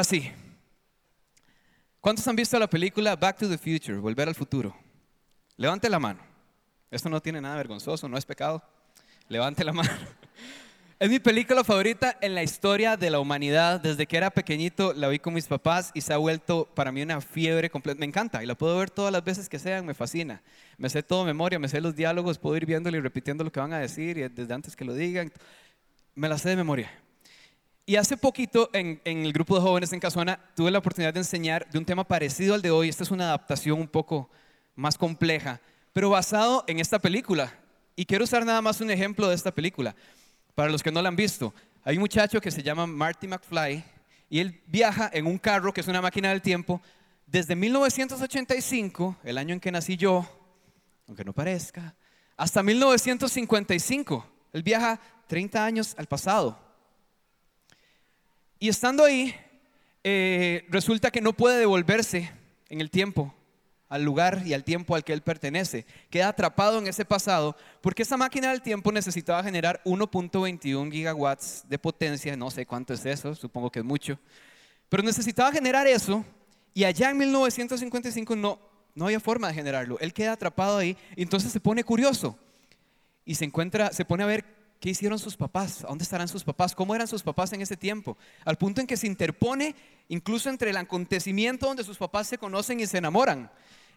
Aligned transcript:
Ahora 0.00 0.08
sí, 0.08 0.32
¿cuántos 2.00 2.26
han 2.26 2.34
visto 2.34 2.58
la 2.58 2.70
película 2.70 3.16
Back 3.16 3.36
to 3.36 3.46
the 3.50 3.58
Future, 3.58 3.98
Volver 3.98 4.28
al 4.28 4.34
Futuro? 4.34 4.74
Levante 5.58 5.90
la 5.90 5.98
mano. 5.98 6.20
Esto 6.90 7.10
no 7.10 7.20
tiene 7.20 7.38
nada 7.38 7.56
vergonzoso, 7.56 8.08
no 8.08 8.16
es 8.16 8.24
pecado. 8.24 8.62
Levante 9.28 9.62
la 9.62 9.74
mano. 9.74 9.90
Es 10.98 11.10
mi 11.10 11.18
película 11.18 11.64
favorita 11.64 12.16
en 12.22 12.34
la 12.34 12.42
historia 12.42 12.96
de 12.96 13.10
la 13.10 13.20
humanidad. 13.20 13.78
Desde 13.78 14.06
que 14.06 14.16
era 14.16 14.30
pequeñito 14.30 14.94
la 14.94 15.06
vi 15.08 15.18
con 15.18 15.34
mis 15.34 15.46
papás 15.46 15.90
y 15.92 16.00
se 16.00 16.14
ha 16.14 16.16
vuelto 16.16 16.64
para 16.74 16.92
mí 16.92 17.02
una 17.02 17.20
fiebre 17.20 17.68
completa. 17.68 18.00
Me 18.00 18.06
encanta 18.06 18.42
y 18.42 18.46
la 18.46 18.54
puedo 18.54 18.78
ver 18.78 18.88
todas 18.88 19.12
las 19.12 19.22
veces 19.22 19.50
que 19.50 19.58
sean, 19.58 19.84
me 19.84 19.92
fascina. 19.92 20.40
Me 20.78 20.88
sé 20.88 21.02
todo 21.02 21.26
de 21.26 21.26
memoria, 21.26 21.58
me 21.58 21.68
sé 21.68 21.78
los 21.82 21.94
diálogos, 21.94 22.38
puedo 22.38 22.56
ir 22.56 22.64
viéndolo 22.64 22.96
y 22.96 23.00
repitiendo 23.00 23.44
lo 23.44 23.52
que 23.52 23.60
van 23.60 23.74
a 23.74 23.78
decir 23.78 24.16
y 24.16 24.26
desde 24.28 24.54
antes 24.54 24.76
que 24.76 24.86
lo 24.86 24.94
digan. 24.94 25.30
Me 26.14 26.26
la 26.26 26.38
sé 26.38 26.48
de 26.48 26.56
memoria. 26.56 26.90
Y 27.90 27.96
hace 27.96 28.16
poquito 28.16 28.70
en, 28.72 29.00
el 29.04 29.32
grupo 29.32 29.56
de 29.56 29.62
jóvenes 29.62 29.92
en 29.92 29.98
Casona 29.98 30.38
tuve 30.54 30.70
la 30.70 30.78
oportunidad 30.78 31.12
de 31.12 31.18
enseñar 31.18 31.68
de 31.70 31.76
un 31.76 31.84
tema 31.84 32.04
parecido 32.04 32.54
al 32.54 32.62
de 32.62 32.70
hoy. 32.70 32.88
Esta 32.88 33.02
es 33.02 33.10
una 33.10 33.24
adaptación 33.24 33.80
un 33.80 33.88
poco 33.88 34.30
más 34.76 34.96
compleja, 34.96 35.60
pero 35.92 36.08
basado 36.08 36.62
en 36.68 36.78
esta 36.78 37.00
película. 37.00 37.52
Y 37.96 38.06
quiero 38.06 38.22
usar 38.22 38.46
nada 38.46 38.62
más 38.62 38.80
un 38.80 38.92
ejemplo 38.92 39.28
de 39.28 39.34
esta 39.34 39.52
película. 39.52 39.96
Para 40.54 40.70
los 40.70 40.84
que 40.84 40.92
no 40.92 41.02
la 41.02 41.08
han 41.08 41.16
visto, 41.16 41.52
hay 41.82 41.96
un 41.96 42.02
muchacho 42.02 42.40
que 42.40 42.52
se 42.52 42.62
llama 42.62 42.86
Marty 42.86 43.26
McFly 43.26 43.82
y 44.28 44.38
él 44.38 44.62
viaja 44.68 45.10
en 45.12 45.26
un 45.26 45.38
carro 45.38 45.72
que 45.72 45.80
es 45.80 45.88
una 45.88 46.00
máquina 46.00 46.28
del 46.28 46.42
tiempo 46.42 46.80
desde 47.26 47.56
1985, 47.56 49.16
el 49.24 49.36
año 49.36 49.54
en 49.54 49.58
que 49.58 49.72
nací 49.72 49.96
yo, 49.96 50.24
aunque 51.08 51.24
no 51.24 51.32
parezca, 51.32 51.96
hasta 52.36 52.62
1955. 52.62 54.26
Él 54.52 54.62
viaja 54.62 55.00
30 55.26 55.64
años 55.64 55.96
al 55.98 56.06
pasado. 56.06 56.69
Y 58.62 58.68
estando 58.68 59.04
ahí, 59.04 59.34
eh, 60.04 60.66
resulta 60.68 61.10
que 61.10 61.22
no 61.22 61.32
puede 61.32 61.58
devolverse 61.58 62.30
en 62.68 62.82
el 62.82 62.90
tiempo 62.90 63.34
al 63.88 64.04
lugar 64.04 64.42
y 64.46 64.52
al 64.52 64.64
tiempo 64.64 64.94
al 64.94 65.02
que 65.02 65.14
él 65.14 65.22
pertenece. 65.22 65.86
Queda 66.10 66.28
atrapado 66.28 66.78
en 66.78 66.86
ese 66.86 67.06
pasado 67.06 67.56
porque 67.80 68.02
esa 68.02 68.18
máquina 68.18 68.50
del 68.50 68.60
tiempo 68.60 68.92
necesitaba 68.92 69.42
generar 69.42 69.80
1.21 69.86 70.92
gigawatts 70.92 71.64
de 71.70 71.78
potencia, 71.78 72.36
no 72.36 72.50
sé 72.50 72.66
cuánto 72.66 72.92
es 72.92 73.06
eso, 73.06 73.34
supongo 73.34 73.70
que 73.70 73.78
es 73.78 73.84
mucho, 73.84 74.18
pero 74.90 75.02
necesitaba 75.02 75.50
generar 75.52 75.86
eso 75.86 76.22
y 76.74 76.84
allá 76.84 77.08
en 77.08 77.16
1955 77.16 78.36
no, 78.36 78.60
no 78.94 79.06
había 79.06 79.20
forma 79.20 79.48
de 79.48 79.54
generarlo. 79.54 79.98
Él 80.00 80.12
queda 80.12 80.32
atrapado 80.32 80.76
ahí 80.76 80.98
y 81.16 81.22
entonces 81.22 81.50
se 81.50 81.60
pone 81.60 81.82
curioso 81.82 82.38
y 83.24 83.36
se 83.36 83.46
encuentra, 83.46 83.90
se 83.90 84.04
pone 84.04 84.22
a 84.22 84.26
ver 84.26 84.59
qué 84.80 84.90
hicieron 84.90 85.18
sus 85.18 85.36
papás, 85.36 85.84
dónde 85.86 86.04
estarán 86.04 86.26
sus 86.26 86.42
papás, 86.42 86.74
cómo 86.74 86.94
eran 86.94 87.06
sus 87.06 87.22
papás 87.22 87.52
en 87.52 87.62
ese 87.62 87.76
tiempo, 87.76 88.16
al 88.44 88.56
punto 88.56 88.80
en 88.80 88.86
que 88.86 88.96
se 88.96 89.06
interpone 89.06 89.76
incluso 90.08 90.48
entre 90.48 90.70
el 90.70 90.76
acontecimiento 90.76 91.66
donde 91.66 91.84
sus 91.84 91.98
papás 91.98 92.26
se 92.26 92.38
conocen 92.38 92.80
y 92.80 92.86
se 92.86 92.98
enamoran 92.98 93.50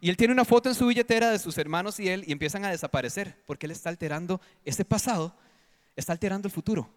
y 0.04 0.10
él 0.10 0.18
tiene 0.18 0.34
una 0.34 0.44
foto 0.44 0.68
en 0.68 0.76
su 0.76 0.86
billetera 0.86 1.32
de 1.32 1.40
sus 1.40 1.58
hermanos 1.58 1.98
y 1.98 2.10
él 2.10 2.26
y 2.28 2.34
empiezan 2.34 2.66
a 2.66 2.70
desaparecer 2.70 3.42
porque 3.46 3.68
él 3.68 3.72
está 3.72 3.88
alterando 3.88 4.42
ese 4.66 4.84
pasado, 4.84 5.34
está 5.96 6.12
alterando 6.12 6.46
el 6.46 6.54
futuro. 6.54 6.90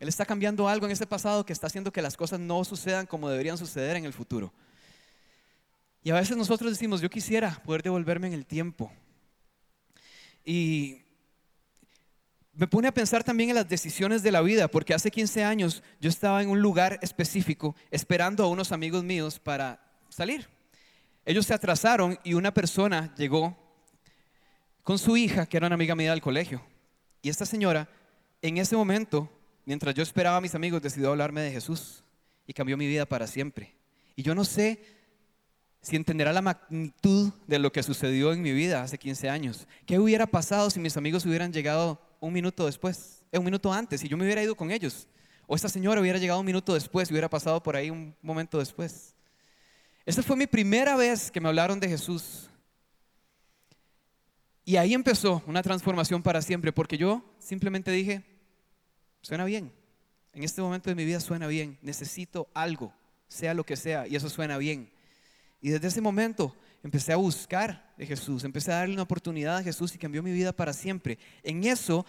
Él 0.00 0.08
está 0.08 0.26
cambiando 0.26 0.68
algo 0.68 0.86
en 0.86 0.90
ese 0.90 1.06
pasado 1.06 1.46
que 1.46 1.52
está 1.52 1.68
haciendo 1.68 1.92
que 1.92 2.02
las 2.02 2.16
cosas 2.16 2.40
no 2.40 2.64
sucedan 2.64 3.06
como 3.06 3.28
deberían 3.28 3.56
suceder 3.56 3.94
en 3.94 4.06
el 4.06 4.12
futuro. 4.12 4.52
Y 6.02 6.10
a 6.10 6.14
veces 6.14 6.36
nosotros 6.36 6.72
decimos, 6.72 7.00
yo 7.00 7.08
quisiera 7.08 7.62
poder 7.64 7.84
devolverme 7.84 8.26
en 8.26 8.32
el 8.32 8.44
tiempo. 8.44 8.90
Y 10.44 11.02
me 12.56 12.66
pone 12.66 12.88
a 12.88 12.92
pensar 12.92 13.22
también 13.22 13.50
en 13.50 13.56
las 13.56 13.68
decisiones 13.68 14.22
de 14.22 14.32
la 14.32 14.40
vida, 14.40 14.68
porque 14.68 14.94
hace 14.94 15.10
15 15.10 15.44
años 15.44 15.82
yo 16.00 16.08
estaba 16.08 16.42
en 16.42 16.48
un 16.48 16.60
lugar 16.60 16.98
específico 17.02 17.76
esperando 17.90 18.42
a 18.42 18.48
unos 18.48 18.72
amigos 18.72 19.04
míos 19.04 19.38
para 19.38 19.78
salir. 20.08 20.48
Ellos 21.26 21.44
se 21.44 21.52
atrasaron 21.52 22.18
y 22.24 22.32
una 22.32 22.54
persona 22.54 23.14
llegó 23.16 23.54
con 24.82 24.98
su 24.98 25.16
hija, 25.18 25.44
que 25.44 25.58
era 25.58 25.66
una 25.66 25.74
amiga 25.74 25.94
mía 25.94 26.12
del 26.12 26.22
colegio. 26.22 26.62
Y 27.20 27.28
esta 27.28 27.44
señora, 27.44 27.90
en 28.40 28.56
ese 28.56 28.74
momento, 28.74 29.30
mientras 29.66 29.94
yo 29.94 30.02
esperaba 30.02 30.38
a 30.38 30.40
mis 30.40 30.54
amigos, 30.54 30.80
decidió 30.80 31.10
hablarme 31.10 31.42
de 31.42 31.52
Jesús 31.52 32.04
y 32.46 32.54
cambió 32.54 32.78
mi 32.78 32.86
vida 32.86 33.04
para 33.04 33.26
siempre. 33.26 33.74
Y 34.14 34.22
yo 34.22 34.34
no 34.34 34.44
sé 34.44 34.80
si 35.82 35.96
entenderá 35.96 36.32
la 36.32 36.40
magnitud 36.40 37.32
de 37.46 37.58
lo 37.58 37.70
que 37.70 37.82
sucedió 37.82 38.32
en 38.32 38.40
mi 38.40 38.52
vida 38.52 38.82
hace 38.82 38.96
15 38.96 39.28
años. 39.28 39.68
¿Qué 39.84 39.98
hubiera 39.98 40.26
pasado 40.26 40.70
si 40.70 40.80
mis 40.80 40.96
amigos 40.96 41.26
hubieran 41.26 41.52
llegado 41.52 42.05
un 42.26 42.32
minuto 42.32 42.66
después, 42.66 43.24
eh, 43.32 43.38
un 43.38 43.44
minuto 43.44 43.72
antes, 43.72 44.02
y 44.04 44.08
yo 44.08 44.16
me 44.16 44.24
hubiera 44.24 44.42
ido 44.42 44.54
con 44.54 44.70
ellos? 44.70 45.08
O 45.46 45.54
esta 45.54 45.68
señora 45.68 46.00
hubiera 46.00 46.18
llegado 46.18 46.40
un 46.40 46.46
minuto 46.46 46.74
después 46.74 47.10
hubiera 47.10 47.30
pasado 47.30 47.62
por 47.62 47.76
ahí 47.76 47.90
un 47.90 48.14
momento 48.20 48.58
después. 48.58 49.14
Esa 50.04 50.22
fue 50.22 50.36
mi 50.36 50.46
primera 50.46 50.96
vez 50.96 51.30
que 51.30 51.40
me 51.40 51.48
hablaron 51.48 51.80
de 51.80 51.88
Jesús. 51.88 52.50
Y 54.64 54.76
ahí 54.76 54.94
empezó 54.94 55.42
una 55.46 55.62
transformación 55.62 56.22
para 56.22 56.42
siempre, 56.42 56.72
porque 56.72 56.98
yo 56.98 57.24
simplemente 57.38 57.92
dije, 57.92 58.24
suena 59.22 59.44
bien, 59.44 59.72
en 60.32 60.42
este 60.42 60.60
momento 60.60 60.90
de 60.90 60.96
mi 60.96 61.04
vida 61.04 61.20
suena 61.20 61.46
bien, 61.46 61.78
necesito 61.82 62.48
algo, 62.52 62.92
sea 63.28 63.54
lo 63.54 63.64
que 63.64 63.76
sea, 63.76 64.08
y 64.08 64.16
eso 64.16 64.28
suena 64.28 64.58
bien. 64.58 64.90
Y 65.60 65.70
desde 65.70 65.88
ese 65.88 66.00
momento 66.00 66.54
empecé 66.86 67.12
a 67.12 67.16
buscar 67.16 67.92
de 67.96 68.06
Jesús, 68.06 68.44
empecé 68.44 68.70
a 68.70 68.76
darle 68.76 68.94
una 68.94 69.02
oportunidad 69.02 69.56
a 69.56 69.62
Jesús 69.62 69.92
y 69.94 69.98
cambió 69.98 70.22
mi 70.22 70.30
vida 70.30 70.52
para 70.52 70.72
siempre. 70.72 71.18
En 71.42 71.64
eso, 71.64 72.06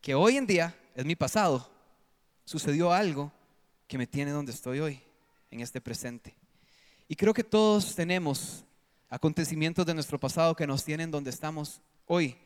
que 0.00 0.16
hoy 0.16 0.36
en 0.36 0.48
día 0.48 0.76
es 0.96 1.04
mi 1.04 1.14
pasado, 1.14 1.70
sucedió 2.44 2.92
algo 2.92 3.32
que 3.86 3.96
me 3.96 4.08
tiene 4.08 4.32
donde 4.32 4.50
estoy 4.50 4.80
hoy, 4.80 5.00
en 5.52 5.60
este 5.60 5.80
presente. 5.80 6.34
Y 7.06 7.14
creo 7.14 7.32
que 7.32 7.44
todos 7.44 7.94
tenemos 7.94 8.64
acontecimientos 9.08 9.86
de 9.86 9.94
nuestro 9.94 10.18
pasado 10.18 10.56
que 10.56 10.66
nos 10.66 10.82
tienen 10.82 11.12
donde 11.12 11.30
estamos 11.30 11.80
hoy. 12.06 12.36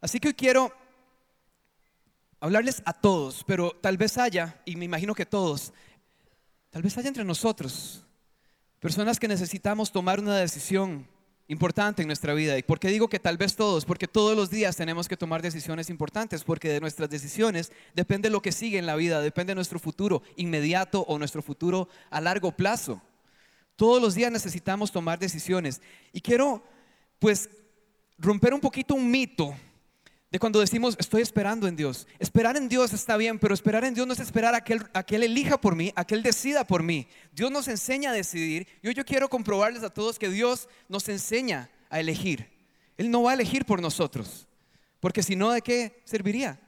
Así 0.00 0.18
que 0.18 0.28
hoy 0.28 0.34
quiero 0.34 0.72
hablarles 2.40 2.82
a 2.84 2.92
todos, 2.94 3.44
pero 3.46 3.70
tal 3.80 3.96
vez 3.96 4.18
haya, 4.18 4.60
y 4.64 4.74
me 4.74 4.86
imagino 4.86 5.14
que 5.14 5.24
todos, 5.24 5.72
tal 6.70 6.82
vez 6.82 6.98
haya 6.98 7.08
entre 7.08 7.22
nosotros 7.22 8.04
personas 8.84 9.18
que 9.18 9.28
necesitamos 9.28 9.90
tomar 9.90 10.20
una 10.20 10.36
decisión 10.36 11.08
importante 11.48 12.02
en 12.02 12.06
nuestra 12.06 12.34
vida. 12.34 12.58
¿Y 12.58 12.62
por 12.62 12.78
qué 12.78 12.88
digo 12.88 13.08
que 13.08 13.18
tal 13.18 13.38
vez 13.38 13.56
todos? 13.56 13.86
Porque 13.86 14.06
todos 14.06 14.36
los 14.36 14.50
días 14.50 14.76
tenemos 14.76 15.08
que 15.08 15.16
tomar 15.16 15.40
decisiones 15.40 15.88
importantes, 15.88 16.44
porque 16.44 16.68
de 16.68 16.80
nuestras 16.80 17.08
decisiones 17.08 17.72
depende 17.94 18.28
lo 18.28 18.42
que 18.42 18.52
sigue 18.52 18.76
en 18.76 18.84
la 18.84 18.94
vida, 18.94 19.22
depende 19.22 19.52
de 19.52 19.54
nuestro 19.54 19.78
futuro 19.78 20.22
inmediato 20.36 21.00
o 21.08 21.18
nuestro 21.18 21.40
futuro 21.40 21.88
a 22.10 22.20
largo 22.20 22.52
plazo. 22.52 23.00
Todos 23.74 24.02
los 24.02 24.14
días 24.14 24.30
necesitamos 24.30 24.92
tomar 24.92 25.18
decisiones. 25.18 25.80
Y 26.12 26.20
quiero, 26.20 26.62
pues, 27.20 27.48
romper 28.18 28.52
un 28.52 28.60
poquito 28.60 28.94
un 28.94 29.10
mito 29.10 29.56
de 30.34 30.40
cuando 30.40 30.58
decimos, 30.58 30.96
estoy 30.98 31.22
esperando 31.22 31.68
en 31.68 31.76
Dios. 31.76 32.08
Esperar 32.18 32.56
en 32.56 32.68
Dios 32.68 32.92
está 32.92 33.16
bien, 33.16 33.38
pero 33.38 33.54
esperar 33.54 33.84
en 33.84 33.94
Dios 33.94 34.04
no 34.04 34.14
es 34.14 34.18
esperar 34.18 34.52
a 34.52 34.64
que, 34.64 34.72
Él, 34.72 34.82
a 34.92 35.04
que 35.04 35.14
Él 35.14 35.22
elija 35.22 35.60
por 35.60 35.76
mí, 35.76 35.92
a 35.94 36.04
que 36.04 36.16
Él 36.16 36.24
decida 36.24 36.66
por 36.66 36.82
mí. 36.82 37.06
Dios 37.30 37.52
nos 37.52 37.68
enseña 37.68 38.10
a 38.10 38.12
decidir. 38.12 38.66
Yo, 38.82 39.04
quiero 39.04 39.28
comprobarles 39.28 39.84
a 39.84 39.90
todos 39.90 40.18
que 40.18 40.28
Dios 40.28 40.68
nos 40.88 41.08
enseña 41.08 41.70
a 41.88 42.00
elegir. 42.00 42.50
Él 42.96 43.12
no 43.12 43.22
va 43.22 43.30
a 43.30 43.34
elegir 43.34 43.64
por 43.64 43.80
nosotros, 43.80 44.48
porque 44.98 45.22
si 45.22 45.36
no, 45.36 45.52
¿de 45.52 45.62
qué 45.62 46.02
serviría? 46.04 46.58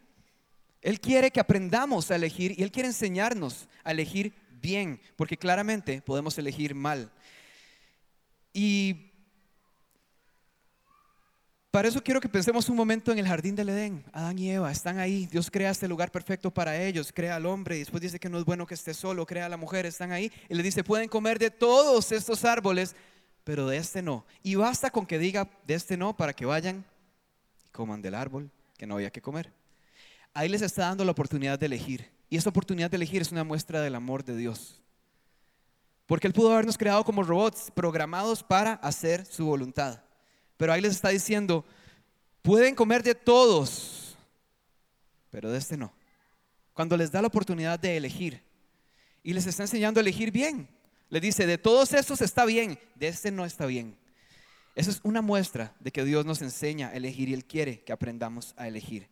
Él 0.81 1.00
quiere 1.00 1.33
que 1.33 1.41
aprendamos 1.41 2.12
a 2.12 2.15
elegir 2.15 2.54
y 2.56 2.62
Él 2.62 2.71
quiere 2.71 2.91
enseñarnos 2.91 3.66
a 3.83 3.91
elegir 3.91 4.33
bien, 4.62 5.01
porque 5.16 5.36
claramente 5.36 6.03
podemos 6.03 6.39
elegir 6.39 6.72
mal. 6.77 7.10
Y 8.53 9.10
para 11.77 11.89
eso 11.89 12.03
quiero 12.03 12.23
que 12.23 12.28
pensemos 12.31 12.71
un 12.71 12.77
momento 12.77 13.13
en 13.13 13.19
el 13.19 13.28
jardín 13.28 13.55
del 13.55 13.69
Edén. 13.69 14.03
Adán 14.11 14.39
y 14.39 14.51
Eva 14.51 14.73
están 14.73 14.99
ahí. 14.99 15.27
Dios 15.27 15.51
crea 15.51 15.73
este 15.73 15.87
lugar 15.87 16.11
perfecto 16.11 16.51
para 16.51 16.83
ellos. 16.83 17.13
Crea 17.13 17.37
al 17.37 17.45
hombre 17.45 17.77
y 17.77 17.81
después 17.81 18.01
dice 18.01 18.19
que 18.19 18.31
no 18.31 18.39
es 18.39 18.47
bueno 18.47 18.67
que 18.67 18.73
esté 18.73 18.95
solo. 18.95 19.27
Crea 19.27 19.45
a 19.45 19.51
la 19.51 19.59
mujer. 19.59 19.84
Están 19.84 20.11
ahí 20.11 20.33
y 20.49 20.55
le 20.55 20.63
dice, 20.63 20.83
pueden 20.83 21.07
comer 21.07 21.39
de 21.39 21.51
todos 21.51 22.13
estos 22.13 22.47
árboles, 22.47 22.97
pero 23.45 23.67
de 23.67 23.77
este 23.77 24.01
no. 24.01 24.25
Y 24.43 24.55
basta 24.55 24.89
con 24.89 25.05
que 25.05 25.19
diga 25.19 25.51
de 25.67 25.75
este 25.75 25.99
no 25.99 26.17
para 26.17 26.33
que 26.33 26.47
vayan 26.47 26.83
y 27.67 27.69
coman 27.69 28.01
del 28.01 28.15
árbol 28.15 28.51
que 28.79 28.87
no 28.87 28.95
había 28.95 29.11
que 29.11 29.21
comer. 29.21 29.53
Ahí 30.33 30.49
les 30.49 30.63
está 30.63 30.87
dando 30.87 31.05
la 31.05 31.11
oportunidad 31.11 31.59
de 31.59 31.67
elegir. 31.67 32.11
Y 32.31 32.39
esa 32.39 32.49
oportunidad 32.49 32.91
de 32.91 32.97
elegir 32.97 33.21
es 33.21 33.33
una 33.33 33.45
muestra 33.45 33.83
del 33.83 33.97
amor 33.97 34.25
de 34.25 34.34
Dios. 34.34 34.81
Porque 36.07 36.27
Él 36.27 36.33
pudo 36.33 36.55
habernos 36.55 36.79
creado 36.79 37.05
como 37.05 37.22
robots 37.22 37.71
programados 37.71 38.43
para 38.43 38.72
hacer 38.77 39.27
su 39.27 39.45
voluntad. 39.45 40.06
Pero 40.57 40.73
ahí 40.73 40.81
les 40.81 40.93
está 40.93 41.11
diciendo, 41.11 41.65
pueden 42.43 42.75
comer 42.75 43.03
de 43.03 43.15
todos, 43.15 44.17
pero 45.31 45.51
de 45.51 45.59
este 45.59 45.77
no. 45.77 45.93
Cuando 46.73 46.97
les 46.97 47.11
da 47.11 47.21
la 47.23 47.29
oportunidad 47.29 47.79
de 47.79 47.97
elegir 47.97 48.43
y 49.23 49.33
les 49.33 49.47
está 49.47 49.63
enseñando 49.65 50.01
a 50.01 50.03
elegir 50.03 50.31
bien, 50.31 50.69
les 51.09 51.23
dice, 51.23 51.47
de 51.47 51.59
todos 51.59 51.93
estos 51.93 52.21
está 52.21 52.45
bien, 52.45 52.79
de 52.95 53.09
este 53.09 53.31
no 53.31 53.45
está 53.45 53.67
bien. 53.67 53.97
Esa 54.75 54.91
es 54.91 55.01
una 55.05 55.23
muestra 55.23 55.75
de 55.81 55.91
que 55.91 56.05
Dios 56.05 56.27
nos 56.27 56.43
enseña 56.43 56.89
a 56.89 56.93
elegir 56.93 57.29
y 57.29 57.35
Él 57.35 57.45
quiere 57.45 57.81
que 57.81 57.93
aprendamos 57.93 58.55
a 58.59 58.69
elegir. 58.69 59.09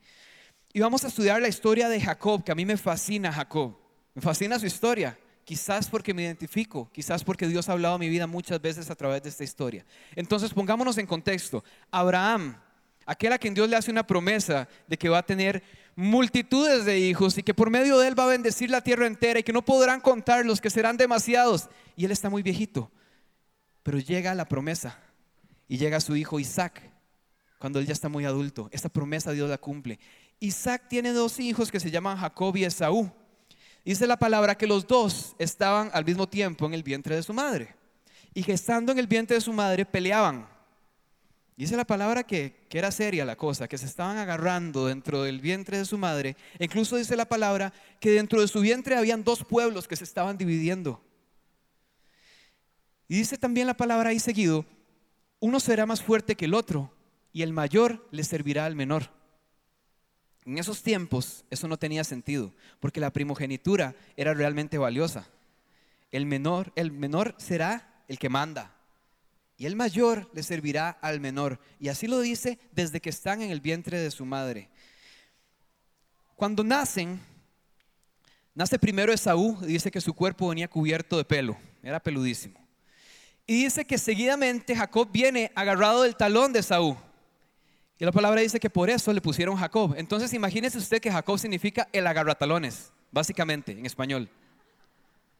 Y 0.72 0.80
vamos 0.80 1.04
a 1.04 1.08
estudiar 1.08 1.40
la 1.40 1.48
historia 1.48 1.88
de 1.88 2.00
Jacob, 2.00 2.44
que 2.44 2.52
a 2.52 2.54
mí 2.54 2.66
me 2.66 2.76
fascina 2.76 3.32
Jacob. 3.32 3.78
Me 4.12 4.20
fascina 4.20 4.58
su 4.58 4.66
historia. 4.66 5.16
Quizás 5.44 5.88
porque 5.88 6.14
me 6.14 6.22
identifico, 6.22 6.90
quizás 6.92 7.22
porque 7.22 7.46
Dios 7.46 7.68
ha 7.68 7.72
hablado 7.72 7.94
a 7.94 7.98
mi 7.98 8.08
vida 8.08 8.26
muchas 8.26 8.60
veces 8.60 8.90
a 8.90 8.94
través 8.94 9.22
de 9.22 9.28
esta 9.28 9.44
historia. 9.44 9.84
Entonces 10.16 10.52
pongámonos 10.52 10.98
en 10.98 11.06
contexto. 11.06 11.62
Abraham, 11.90 12.56
aquel 13.06 13.32
a 13.32 13.38
quien 13.38 13.54
Dios 13.54 13.68
le 13.68 13.76
hace 13.76 13.90
una 13.90 14.06
promesa 14.06 14.68
de 14.86 14.96
que 14.96 15.08
va 15.08 15.18
a 15.18 15.22
tener 15.26 15.62
multitudes 15.96 16.84
de 16.84 16.98
hijos 16.98 17.38
y 17.38 17.42
que 17.42 17.54
por 17.54 17.70
medio 17.70 17.98
de 17.98 18.08
él 18.08 18.18
va 18.18 18.24
a 18.24 18.28
bendecir 18.28 18.70
la 18.70 18.80
tierra 18.80 19.06
entera 19.06 19.40
y 19.40 19.42
que 19.42 19.52
no 19.52 19.64
podrán 19.64 20.00
contarlos, 20.00 20.60
que 20.60 20.70
serán 20.70 20.96
demasiados. 20.96 21.68
Y 21.96 22.04
él 22.04 22.10
está 22.10 22.30
muy 22.30 22.42
viejito. 22.42 22.90
Pero 23.82 23.98
llega 23.98 24.34
la 24.34 24.46
promesa 24.46 24.98
y 25.68 25.76
llega 25.76 26.00
su 26.00 26.16
hijo 26.16 26.40
Isaac 26.40 26.90
cuando 27.58 27.78
él 27.78 27.86
ya 27.86 27.92
está 27.92 28.08
muy 28.08 28.24
adulto. 28.24 28.68
Esta 28.72 28.88
promesa 28.88 29.32
Dios 29.32 29.48
la 29.48 29.58
cumple. 29.58 29.98
Isaac 30.40 30.88
tiene 30.88 31.12
dos 31.12 31.38
hijos 31.40 31.70
que 31.70 31.80
se 31.80 31.90
llaman 31.90 32.18
Jacob 32.18 32.56
y 32.56 32.64
Esaú. 32.64 33.12
Dice 33.84 34.06
la 34.06 34.16
palabra 34.16 34.56
que 34.56 34.66
los 34.66 34.86
dos 34.86 35.36
estaban 35.38 35.90
al 35.92 36.04
mismo 36.04 36.26
tiempo 36.26 36.66
en 36.66 36.74
el 36.74 36.82
vientre 36.82 37.16
de 37.16 37.22
su 37.22 37.34
madre. 37.34 37.74
Y 38.32 38.42
que 38.42 38.52
estando 38.52 38.92
en 38.92 38.98
el 38.98 39.06
vientre 39.06 39.36
de 39.36 39.40
su 39.40 39.52
madre 39.52 39.84
peleaban. 39.84 40.48
Dice 41.56 41.76
la 41.76 41.84
palabra 41.84 42.24
que, 42.24 42.66
que, 42.68 42.78
era 42.78 42.90
seria 42.90 43.24
la 43.24 43.36
cosa, 43.36 43.68
que 43.68 43.78
se 43.78 43.86
estaban 43.86 44.16
agarrando 44.16 44.86
dentro 44.86 45.22
del 45.22 45.40
vientre 45.40 45.78
de 45.78 45.84
su 45.84 45.96
madre. 45.96 46.36
incluso 46.58 46.96
dice 46.96 47.14
la 47.14 47.26
palabra 47.26 47.72
que 48.00 48.10
dentro 48.10 48.40
de 48.40 48.48
su 48.48 48.60
vientre 48.60 48.96
habían 48.96 49.22
dos 49.22 49.44
pueblos 49.44 49.86
que 49.86 49.94
se 49.94 50.02
estaban 50.02 50.36
dividiendo. 50.36 51.00
Y 53.06 53.18
dice 53.18 53.38
también 53.38 53.68
la 53.68 53.76
palabra 53.76 54.10
ahí 54.10 54.18
seguido, 54.18 54.64
uno 55.38 55.60
será 55.60 55.86
más 55.86 56.02
fuerte 56.02 56.34
que 56.34 56.46
el 56.46 56.54
otro 56.54 56.92
y 57.32 57.42
el 57.42 57.52
mayor 57.52 58.08
le 58.10 58.24
servirá 58.24 58.64
al 58.64 58.74
menor. 58.74 59.13
En 60.44 60.58
esos 60.58 60.82
tiempos 60.82 61.44
eso 61.50 61.68
no 61.68 61.78
tenía 61.78 62.04
sentido, 62.04 62.52
porque 62.80 63.00
la 63.00 63.12
primogenitura 63.12 63.94
era 64.16 64.34
realmente 64.34 64.78
valiosa. 64.78 65.26
El 66.12 66.26
menor, 66.26 66.72
el 66.76 66.92
menor 66.92 67.34
será 67.38 68.04
el 68.08 68.18
que 68.18 68.28
manda, 68.28 68.74
y 69.56 69.66
el 69.66 69.76
mayor 69.76 70.30
le 70.34 70.42
servirá 70.42 70.90
al 70.90 71.20
menor. 71.20 71.60
Y 71.78 71.88
así 71.88 72.06
lo 72.06 72.20
dice 72.20 72.58
desde 72.72 73.00
que 73.00 73.10
están 73.10 73.42
en 73.42 73.50
el 73.50 73.60
vientre 73.60 73.98
de 73.98 74.10
su 74.10 74.24
madre. 74.24 74.68
Cuando 76.34 76.64
nacen, 76.64 77.20
nace 78.54 78.78
primero 78.78 79.12
Esaú, 79.12 79.58
dice 79.62 79.90
que 79.90 80.00
su 80.00 80.12
cuerpo 80.12 80.48
venía 80.48 80.68
cubierto 80.68 81.16
de 81.16 81.24
pelo, 81.24 81.56
era 81.82 82.00
peludísimo. 82.00 82.60
Y 83.46 83.64
dice 83.64 83.84
que 83.84 83.98
seguidamente 83.98 84.74
Jacob 84.74 85.08
viene 85.12 85.52
agarrado 85.54 86.02
del 86.02 86.16
talón 86.16 86.52
de 86.52 86.60
Esaú. 86.60 86.96
Y 87.98 88.04
la 88.04 88.12
palabra 88.12 88.40
dice 88.40 88.58
que 88.58 88.70
por 88.70 88.90
eso 88.90 89.12
le 89.12 89.20
pusieron 89.20 89.56
Jacob. 89.56 89.94
Entonces 89.96 90.32
imagínese 90.32 90.78
usted 90.78 91.00
que 91.00 91.12
Jacob 91.12 91.38
significa 91.38 91.88
el 91.92 92.06
agarratalones, 92.06 92.92
básicamente, 93.12 93.72
en 93.72 93.86
español. 93.86 94.28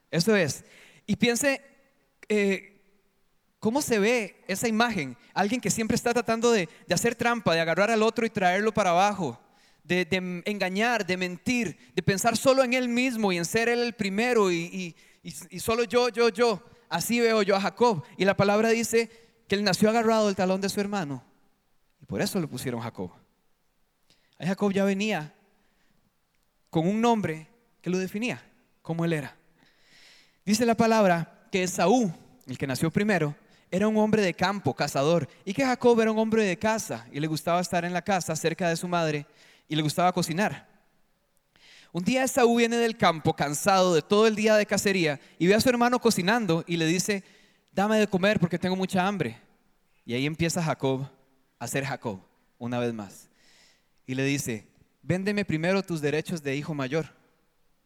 Eso 0.09 0.35
es. 0.35 0.63
Y 1.05 1.17
piense, 1.17 1.61
eh, 2.29 2.81
¿cómo 3.59 3.81
se 3.81 3.99
ve 3.99 4.43
esa 4.47 4.69
imagen? 4.69 5.17
Alguien 5.33 5.59
que 5.59 5.69
siempre 5.69 5.95
está 5.95 6.13
tratando 6.13 6.51
de, 6.51 6.69
hacer 6.89 7.15
trampa, 7.15 7.53
de 7.53 7.59
agarrar 7.59 7.91
al 7.91 8.01
otro 8.01 8.25
y 8.25 8.29
traerlo 8.29 8.73
para 8.73 8.91
abajo, 8.91 9.37
de, 9.83 10.07
engañar, 10.45 11.05
de 11.05 11.17
mentir, 11.17 11.77
de 11.93 12.01
pensar 12.01 12.37
solo 12.37 12.63
en 12.63 12.73
él 12.73 12.87
mismo 12.87 13.33
y 13.33 13.37
en 13.37 13.45
ser 13.45 13.67
él 13.67 13.79
el 13.79 13.93
primero 13.93 14.51
y, 14.51 14.95
solo 15.59 15.83
yo, 15.83 16.07
yo, 16.07 16.29
yo. 16.29 16.63
Así 16.87 17.19
veo 17.19 17.41
yo 17.41 17.57
a 17.57 17.61
Jacob. 17.61 18.03
Y 18.15 18.23
la 18.23 18.37
palabra 18.37 18.69
dice 18.69 19.09
que 19.49 19.55
él 19.55 19.63
nació 19.65 19.89
agarrado 19.89 20.27
del 20.27 20.35
talón 20.35 20.61
de 20.61 20.69
su 20.69 20.79
hermano 20.79 21.34
por 22.05 22.21
eso 22.21 22.39
le 22.39 22.47
pusieron 22.47 22.81
Jacob. 22.81 23.11
Ahí 24.37 24.47
Jacob 24.47 24.71
ya 24.71 24.83
venía 24.83 25.33
con 26.69 26.87
un 26.87 27.01
nombre 27.01 27.47
que 27.81 27.89
lo 27.89 27.97
definía, 27.97 28.43
como 28.81 29.05
él 29.05 29.13
era. 29.13 29.35
Dice 30.45 30.65
la 30.65 30.75
palabra 30.75 31.47
que 31.51 31.63
Esaú, 31.63 32.13
el 32.45 32.57
que 32.57 32.67
nació 32.67 32.91
primero, 32.91 33.35
era 33.71 33.87
un 33.87 33.97
hombre 33.97 34.21
de 34.21 34.33
campo, 34.33 34.73
cazador, 34.73 35.27
y 35.43 35.53
que 35.53 35.65
Jacob 35.65 35.99
era 35.99 36.11
un 36.11 36.19
hombre 36.19 36.43
de 36.43 36.57
casa 36.57 37.07
y 37.11 37.19
le 37.19 37.27
gustaba 37.27 37.61
estar 37.61 37.83
en 37.85 37.93
la 37.93 38.01
casa 38.01 38.35
cerca 38.35 38.69
de 38.69 38.75
su 38.75 38.87
madre 38.87 39.25
y 39.67 39.75
le 39.75 39.81
gustaba 39.81 40.11
cocinar. 40.11 40.67
Un 41.91 42.03
día 42.03 42.23
Esaú 42.23 42.57
viene 42.57 42.75
del 42.75 42.97
campo 42.97 43.33
cansado 43.33 43.95
de 43.95 44.01
todo 44.01 44.27
el 44.27 44.35
día 44.35 44.55
de 44.55 44.65
cacería 44.65 45.19
y 45.39 45.47
ve 45.47 45.55
a 45.55 45.61
su 45.61 45.69
hermano 45.69 45.99
cocinando 45.99 46.63
y 46.67 46.77
le 46.77 46.85
dice, 46.85 47.23
dame 47.71 47.97
de 47.97 48.07
comer 48.07 48.39
porque 48.39 48.59
tengo 48.59 48.75
mucha 48.75 49.07
hambre. 49.07 49.39
Y 50.05 50.13
ahí 50.13 50.25
empieza 50.25 50.61
Jacob 50.61 51.09
a 51.65 51.69
ser 51.69 51.85
Jacob 51.85 52.19
una 52.57 52.79
vez 52.79 52.93
más. 52.93 53.29
Y 54.05 54.15
le 54.15 54.23
dice, 54.23 54.67
véndeme 55.01 55.45
primero 55.45 55.83
tus 55.83 56.01
derechos 56.01 56.41
de 56.41 56.55
hijo 56.55 56.73
mayor. 56.73 57.07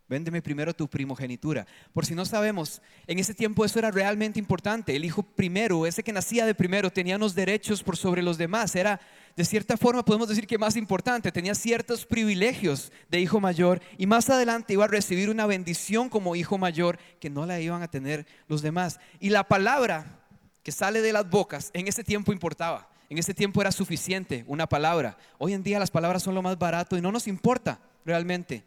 Véndeme 0.09 0.41
primero 0.41 0.73
tu 0.73 0.87
primogenitura. 0.87 1.67
Por 1.93 2.03
si 2.03 2.15
no 2.15 2.25
sabemos, 2.25 2.81
en 3.05 3.19
ese 3.19 3.35
tiempo 3.35 3.63
eso 3.63 3.77
era 3.77 3.91
realmente 3.91 4.39
importante. 4.39 4.95
El 4.95 5.05
hijo 5.05 5.21
primero, 5.21 5.85
ese 5.85 6.01
que 6.01 6.11
nacía 6.11 6.47
de 6.47 6.55
primero, 6.55 6.89
tenía 6.89 7.15
unos 7.15 7.35
derechos 7.35 7.83
por 7.83 7.95
sobre 7.95 8.23
los 8.23 8.39
demás. 8.39 8.75
Era, 8.75 8.99
de 9.35 9.45
cierta 9.45 9.77
forma, 9.77 10.03
podemos 10.03 10.27
decir 10.27 10.47
que 10.47 10.57
más 10.57 10.75
importante. 10.75 11.31
Tenía 11.31 11.53
ciertos 11.53 12.07
privilegios 12.07 12.91
de 13.07 13.19
hijo 13.19 13.39
mayor 13.39 13.81
y 13.99 14.07
más 14.07 14.31
adelante 14.31 14.73
iba 14.73 14.85
a 14.85 14.87
recibir 14.87 15.29
una 15.29 15.45
bendición 15.45 16.09
como 16.09 16.35
hijo 16.35 16.57
mayor 16.57 16.97
que 17.19 17.29
no 17.29 17.45
la 17.45 17.59
iban 17.59 17.83
a 17.83 17.87
tener 17.87 18.25
los 18.47 18.63
demás. 18.63 18.99
Y 19.19 19.29
la 19.29 19.47
palabra 19.47 20.19
que 20.63 20.71
sale 20.71 21.03
de 21.03 21.13
las 21.13 21.29
bocas 21.29 21.69
en 21.73 21.87
ese 21.87 22.03
tiempo 22.03 22.33
importaba. 22.33 22.89
En 23.09 23.17
ese 23.17 23.33
tiempo 23.33 23.59
era 23.59 23.71
suficiente 23.71 24.45
una 24.47 24.69
palabra. 24.69 25.17
Hoy 25.39 25.53
en 25.53 25.63
día 25.63 25.79
las 25.79 25.91
palabras 25.91 26.21
son 26.21 26.35
lo 26.35 26.43
más 26.43 26.59
barato 26.59 26.95
y 26.95 27.01
no 27.01 27.11
nos 27.11 27.27
importa 27.27 27.79
realmente. 28.05 28.63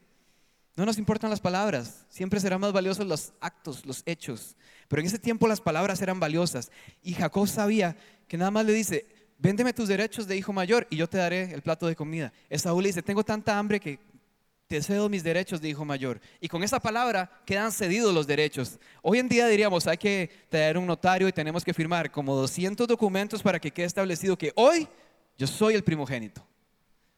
No 0.75 0.87
nos 0.87 0.99
importan 0.99 1.31
las 1.31 1.41
palabras, 1.41 2.07
siempre 2.09 2.41
serán 2.41 2.61
más 2.61 2.73
valiosos 2.73 3.07
los 3.07 3.35
actos, 3.41 3.85
los 3.85 4.03
hechos. 4.07 4.57
Pero 4.89 5.01
en 5.01 5.07
ese 5.07 5.19
tiempo 5.19 5.47
las 5.47 5.61
palabras 5.61 6.01
eran 6.01 6.19
valiosas. 6.19 6.71
Y 7.03 7.13
Jacob 7.13 7.47
sabía 7.47 7.97
que 8.27 8.39
nada 8.39 8.51
más 8.51 8.65
le 8.65 8.73
dice, 8.73 9.07
véndeme 9.39 9.75
tus 9.75 9.89
derechos 9.89 10.27
de 10.27 10.37
hijo 10.37 10.53
mayor 10.53 10.87
y 10.89 10.97
yo 10.97 11.09
te 11.09 11.19
daré 11.19 11.53
el 11.53 11.61
plato 11.61 11.87
de 11.87 11.95
comida. 11.95 12.33
Esaú 12.49 12.81
le 12.81 12.89
dice, 12.89 13.03
tengo 13.03 13.23
tanta 13.23 13.59
hambre 13.59 13.81
que 13.81 13.99
te 14.73 14.83
cedo 14.83 15.11
mis 15.11 15.23
derechos 15.23 15.61
de 15.61 15.69
hijo 15.69 15.85
mayor. 15.85 16.19
Y 16.41 16.49
con 16.49 16.63
esa 16.63 16.81
palabra 16.81 17.31
quedan 17.45 17.71
cedidos 17.71 18.15
los 18.15 18.27
derechos. 18.27 18.79
Hoy 19.03 19.19
en 19.19 19.29
día 19.29 19.47
diríamos, 19.47 19.87
hay 19.87 19.99
que 19.99 20.31
traer 20.49 20.79
un 20.79 20.87
notario 20.87 21.29
y 21.29 21.33
tenemos 21.33 21.63
que 21.63 21.75
firmar 21.75 22.11
como 22.11 22.35
200 22.35 22.89
documentos 22.89 23.43
para 23.43 23.61
que 23.61 23.71
quede 23.71 23.85
establecido 23.85 24.39
que 24.39 24.51
hoy 24.57 24.89
yo 25.37 25.47
soy 25.47 25.75
el 25.75 25.85
primogénito. 25.85 26.43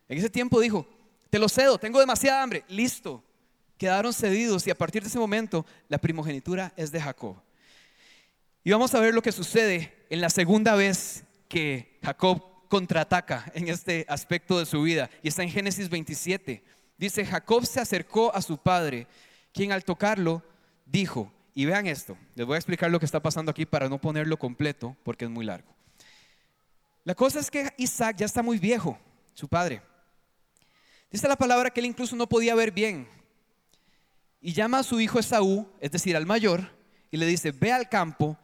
En 0.09 0.19
ese 0.19 0.29
tiempo 0.29 0.59
dijo, 0.59 0.85
te 1.31 1.39
lo 1.39 1.49
cedo, 1.49 1.79
tengo 1.79 2.01
demasiada 2.01 2.43
hambre, 2.43 2.65
listo. 2.67 3.23
Quedaron 3.79 4.13
cedidos 4.13 4.67
y 4.67 4.73
a 4.73 4.75
partir 4.75 5.03
de 5.03 5.09
ese 5.09 5.21
momento 5.21 5.65
la 5.89 5.99
primogenitura 5.99 6.73
es 6.77 6.91
de 6.91 7.01
Jacob. 7.01 7.37
Y 8.65 8.73
vamos 8.73 8.93
a 8.97 8.99
ver 8.99 9.15
lo 9.15 9.23
que 9.23 9.31
sucede 9.31 9.95
en 10.11 10.21
la 10.21 10.29
segunda 10.29 10.75
vez 10.75 11.23
que 11.47 12.01
Jacob 12.03 12.43
contraataca 12.69 13.53
en 13.55 13.69
este 13.69 14.05
aspecto 14.09 14.59
de 14.59 14.67
su 14.67 14.83
vida. 14.83 15.09
Y 15.23 15.29
está 15.29 15.45
en 15.45 15.51
Génesis 15.51 15.89
27. 15.89 16.74
Dice, 16.97 17.25
Jacob 17.25 17.67
se 17.67 17.81
acercó 17.81 18.35
a 18.35 18.41
su 18.41 18.59
padre, 18.59 19.07
quien 19.53 19.73
al 19.73 19.85
tocarlo 19.85 20.43
dijo, 20.87 21.33
y 21.55 21.65
vean 21.65 21.87
esto, 21.87 22.17
les 22.35 22.47
voy 22.47 22.55
a 22.55 22.59
explicar 22.59 22.91
lo 22.91 22.99
que 22.99 23.07
está 23.07 23.21
pasando 23.21 23.51
aquí 23.51 23.65
para 23.65 23.89
no 23.89 24.01
ponerlo 24.01 24.39
completo 24.39 24.97
porque 25.05 25.25
es 25.25 25.31
muy 25.31 25.45
largo. 25.45 25.75
La 27.05 27.15
cosa 27.15 27.39
es 27.39 27.51
que 27.51 27.73
Isaac 27.77 28.17
ya 28.17 28.27
está 28.27 28.43
muy 28.43 28.59
viejo, 28.59 28.99
su 29.35 29.49
padre. 29.49 29.83
Dice 31.11 31.29
la 31.29 31.37
palabra 31.37 31.71
que 31.71 31.81
él 31.81 31.87
incluso 31.87 32.17
no 32.17 32.29
podía 32.29 32.55
ver 32.55 32.73
bien. 32.73 33.07
Y 34.41 34.53
llama 34.53 34.81
a 34.81 34.83
su 34.83 35.01
hijo 35.01 35.19
Esaú, 35.19 35.69
es 35.81 35.91
decir, 35.91 36.17
al 36.17 36.27
mayor, 36.27 36.71
y 37.11 37.17
le 37.17 37.27
dice, 37.27 37.53
ve 37.53 37.73
al 37.73 37.89
campo, 37.89 38.37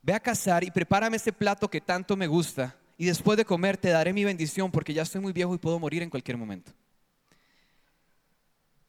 ve 0.00 0.14
a 0.14 0.20
cazar 0.20 0.64
y 0.64 0.70
prepárame 0.70 1.16
ese 1.16 1.32
plato 1.32 1.68
que 1.68 1.80
tanto 1.80 2.16
me 2.16 2.26
gusta, 2.26 2.76
y 2.96 3.06
después 3.06 3.36
de 3.36 3.44
comer 3.44 3.76
te 3.76 3.90
daré 3.90 4.12
mi 4.12 4.24
bendición 4.24 4.70
porque 4.70 4.94
ya 4.94 5.02
estoy 5.02 5.20
muy 5.20 5.32
viejo 5.32 5.54
y 5.54 5.58
puedo 5.58 5.78
morir 5.78 6.02
en 6.02 6.10
cualquier 6.10 6.36
momento. 6.36 6.72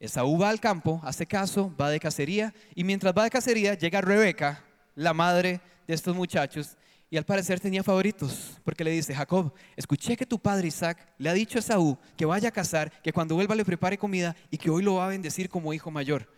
Esaú 0.04 0.38
va 0.38 0.50
al 0.50 0.60
campo, 0.60 1.00
hace 1.02 1.26
caso, 1.26 1.74
va 1.80 1.90
de 1.90 1.98
cacería 1.98 2.52
y 2.74 2.84
mientras 2.84 3.14
va 3.16 3.24
de 3.24 3.30
cacería 3.30 3.74
llega 3.74 4.00
Rebeca, 4.00 4.62
la 4.94 5.14
madre 5.14 5.60
de 5.86 5.94
estos 5.94 6.14
muchachos, 6.14 6.76
y 7.10 7.16
al 7.16 7.24
parecer 7.24 7.60
tenía 7.60 7.82
favoritos, 7.82 8.60
porque 8.64 8.82
le 8.82 8.90
dice, 8.90 9.14
Jacob, 9.14 9.52
escuché 9.76 10.16
que 10.16 10.26
tu 10.26 10.38
padre 10.38 10.68
Isaac 10.68 10.98
le 11.16 11.30
ha 11.30 11.32
dicho 11.32 11.58
a 11.58 11.60
Esaú 11.60 11.96
que 12.16 12.24
vaya 12.24 12.48
a 12.48 12.52
cazar, 12.52 12.90
que 13.02 13.12
cuando 13.12 13.34
vuelva 13.34 13.54
le 13.54 13.64
prepare 13.64 13.96
comida 13.96 14.34
y 14.50 14.58
que 14.58 14.68
hoy 14.68 14.82
lo 14.82 14.96
va 14.96 15.06
a 15.06 15.10
bendecir 15.10 15.48
como 15.48 15.72
hijo 15.72 15.90
mayor. 15.90 16.28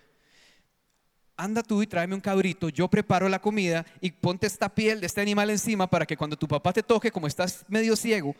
Anda 1.37 1.63
tú 1.63 1.83
y 1.83 1.87
tráeme 1.87 2.15
un 2.15 2.21
cabrito, 2.21 2.69
yo 2.69 2.89
preparo 2.89 3.29
la 3.29 3.41
comida 3.41 3.85
y 4.01 4.11
ponte 4.11 4.47
esta 4.47 4.69
piel 4.75 5.01
de 5.01 5.07
este 5.07 5.21
animal 5.21 5.51
encima 5.51 5.87
para 5.89 6.07
que 6.07 6.17
cuando 6.17 6.37
tu 6.37 6.47
papá 6.47 6.73
te 6.73 6.83
toque, 6.83 7.11
como 7.11 7.27
estás 7.27 7.65
medio 7.69 7.97
ciego, 7.97 8.35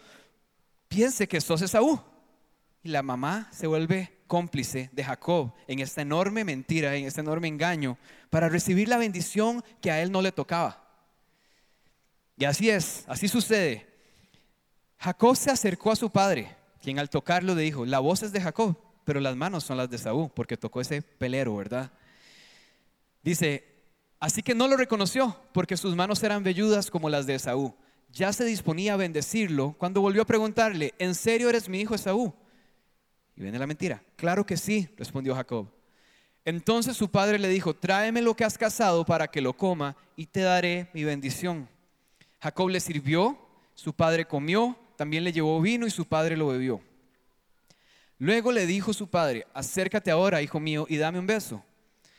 piense 0.89 1.27
que 1.27 1.41
sos 1.41 1.63
Esaú. 1.63 2.01
Y 2.83 2.89
la 2.91 3.03
mamá 3.03 3.49
se 3.53 3.67
vuelve 3.67 4.16
cómplice 4.27 4.91
de 4.93 5.05
Jacob 5.05 5.53
en 5.67 5.81
esta 5.81 6.03
enorme 6.03 6.45
mentira, 6.45 6.95
en 6.95 7.07
este 7.07 7.21
enorme 7.21 7.49
engaño, 7.49 7.99
para 8.31 8.49
recibir 8.49 8.89
la 8.89 8.99
bendición 8.99 9.65
que 9.81 9.91
a 9.91 10.03
él 10.03 10.11
no 10.11 10.23
le 10.23 10.33
tocaba. 10.33 10.83
Y 12.37 12.45
así 12.45 12.69
es, 12.69 13.05
así 13.09 13.29
sucede. 13.29 13.87
Jacob 14.99 15.37
se 15.37 15.51
acercó 15.51 15.91
a 15.91 15.97
su 15.97 16.11
padre, 16.11 16.57
quien 16.83 16.99
al 16.99 17.11
tocarlo 17.11 17.55
le 17.55 17.63
dijo, 17.63 17.87
la 17.87 17.99
voz 17.99 18.23
es 18.23 18.33
de 18.33 18.41
Jacob, 18.41 18.77
pero 19.05 19.21
las 19.21 19.37
manos 19.37 19.65
son 19.65 19.77
las 19.77 19.89
de 19.89 19.99
Saúl, 19.99 20.31
porque 20.35 20.57
tocó 20.57 20.81
ese 20.81 21.03
pelero, 21.03 21.57
¿verdad? 21.57 21.93
Dice, 23.23 23.65
así 24.21 24.43
que 24.43 24.55
no 24.55 24.69
lo 24.69 24.77
reconoció 24.77 25.37
porque 25.53 25.77
sus 25.77 25.97
manos 25.97 26.23
eran 26.23 26.43
velludas 26.43 26.91
como 26.91 27.09
las 27.09 27.27
de 27.27 27.37
Esaú. 27.37 27.75
Ya 28.13 28.33
se 28.33 28.45
disponía 28.45 28.95
a 28.95 28.97
bendecirlo 28.97 29.75
cuando 29.79 30.01
volvió 30.01 30.23
a 30.23 30.27
preguntarle, 30.27 30.95
¿en 30.99 31.15
serio 31.15 31.49
eres 31.49 31.69
mi 31.69 31.81
hijo 31.81 31.95
Esaú? 31.95 32.35
Y 33.37 33.43
viene 33.43 33.59
la 33.59 33.67
mentira. 33.67 34.03
Claro 34.17 34.47
que 34.47 34.57
sí, 34.57 34.89
respondió 34.97 35.35
Jacob. 35.35 35.69
Entonces 36.45 36.97
su 36.97 37.11
padre 37.11 37.39
le 37.39 37.49
dijo, 37.49 37.75
tráeme 37.75 38.23
lo 38.23 38.35
que 38.35 38.45
has 38.45 38.57
cazado 38.57 39.05
para 39.05 39.29
que 39.29 39.41
lo 39.41 39.53
coma 39.53 39.97
y 40.17 40.27
te 40.27 40.41
daré 40.41 40.89
mi 40.95 41.05
bendición. 41.05 41.69
Jacob 42.41 42.69
le 42.69 42.81
sirvió, 42.81 43.39
su 43.75 43.93
padre 43.93 44.27
comió, 44.27 44.79
también 44.97 45.25
le 45.25 45.33
llevó 45.33 45.61
vino 45.61 45.87
y 45.87 45.91
su 45.91 46.07
padre 46.07 46.37
lo 46.37 46.49
bebió. 46.49 46.81
Luego 48.19 48.53
le 48.53 48.65
dijo 48.65 48.93
su 48.93 49.09
padre, 49.09 49.47
acércate 49.53 50.11
ahora, 50.11 50.41
hijo 50.41 50.59
mío, 50.59 50.87
y 50.89 50.97
dame 50.97 51.19
un 51.19 51.27
beso. 51.27 51.63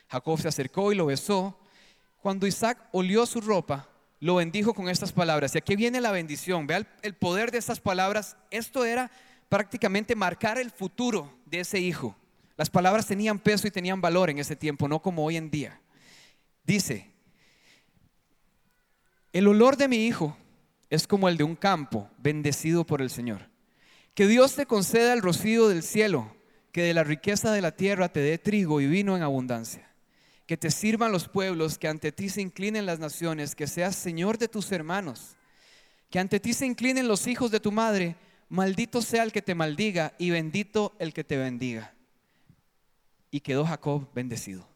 Jacob 0.09 0.39
se 0.39 0.47
acercó 0.47 0.91
y 0.91 0.95
lo 0.95 1.07
besó. 1.07 1.57
Cuando 2.21 2.45
Isaac 2.45 2.77
olió 2.91 3.25
su 3.25 3.41
ropa, 3.41 3.89
lo 4.19 4.35
bendijo 4.35 4.73
con 4.73 4.89
estas 4.89 5.11
palabras. 5.11 5.55
Y 5.55 5.57
aquí 5.57 5.75
viene 5.75 6.01
la 6.01 6.11
bendición. 6.11 6.67
Vea 6.67 6.85
el, 7.01 7.13
poder 7.13 7.51
de 7.51 7.57
estas 7.57 7.79
palabras. 7.79 8.37
Esto 8.51 8.85
era 8.85 9.11
prácticamente 9.49 10.15
marcar 10.15 10.57
el 10.57 10.71
futuro 10.71 11.31
de 11.45 11.61
ese 11.61 11.79
hijo. 11.79 12.15
Las 12.57 12.69
palabras 12.69 13.05
tenían 13.05 13.39
peso 13.39 13.67
y 13.67 13.71
tenían 13.71 14.01
valor 14.01 14.29
en 14.29 14.39
ese 14.39 14.55
tiempo, 14.55 14.87
no 14.87 15.01
como 15.01 15.23
hoy 15.23 15.37
en 15.37 15.49
día. 15.49 15.79
Dice, 16.63 17.11
el 19.31 19.47
olor 19.47 19.77
de 19.77 19.87
mi 19.87 20.07
hijo 20.07 20.35
es 20.89 21.07
como 21.07 21.29
el 21.29 21.37
de 21.37 21.43
un 21.43 21.55
campo 21.55 22.09
bendecido 22.17 22.85
por 22.85 23.01
el 23.01 23.09
Señor. 23.09 23.49
Que 24.13 24.27
Dios 24.27 24.55
te 24.55 24.65
conceda 24.65 25.13
el 25.13 25.21
rocío 25.21 25.67
del 25.67 25.83
cielo, 25.83 26.35
que 26.71 26.81
de 26.81 26.93
la 26.93 27.03
riqueza 27.03 27.51
de 27.51 27.61
la 27.61 27.71
tierra 27.71 28.09
te 28.09 28.19
dé 28.19 28.37
trigo 28.37 28.81
y 28.81 28.87
vino 28.87 29.15
en 29.15 29.23
abundancia. 29.23 29.91
Que 30.47 30.57
te 30.57 30.71
sirvan 30.71 31.11
los 31.11 31.27
pueblos, 31.27 31.77
que 31.77 31.87
ante 31.87 32.11
ti 32.11 32.29
se 32.29 32.41
inclinen 32.41 32.85
las 32.85 32.99
naciones, 32.99 33.53
que 33.53 33.67
seas 33.67 33.95
Señor 33.95 34.37
de 34.37 34.47
tus 34.47 34.71
hermanos. 34.71 35.37
Que 36.09 36.19
ante 36.19 36.39
ti 36.39 36.53
se 36.53 36.65
inclinen 36.65 37.07
los 37.07 37.27
hijos 37.27 37.51
de 37.51 37.59
tu 37.59 37.71
madre, 37.71 38.15
maldito 38.49 39.01
sea 39.01 39.23
el 39.23 39.31
que 39.31 39.41
te 39.41 39.55
maldiga 39.55 40.13
y 40.17 40.29
bendito 40.29 40.95
el 40.99 41.13
que 41.13 41.23
te 41.23 41.37
bendiga. 41.37 41.93
Y 43.29 43.41
quedó 43.41 43.65
Jacob 43.65 44.07
bendecido, 44.13 44.67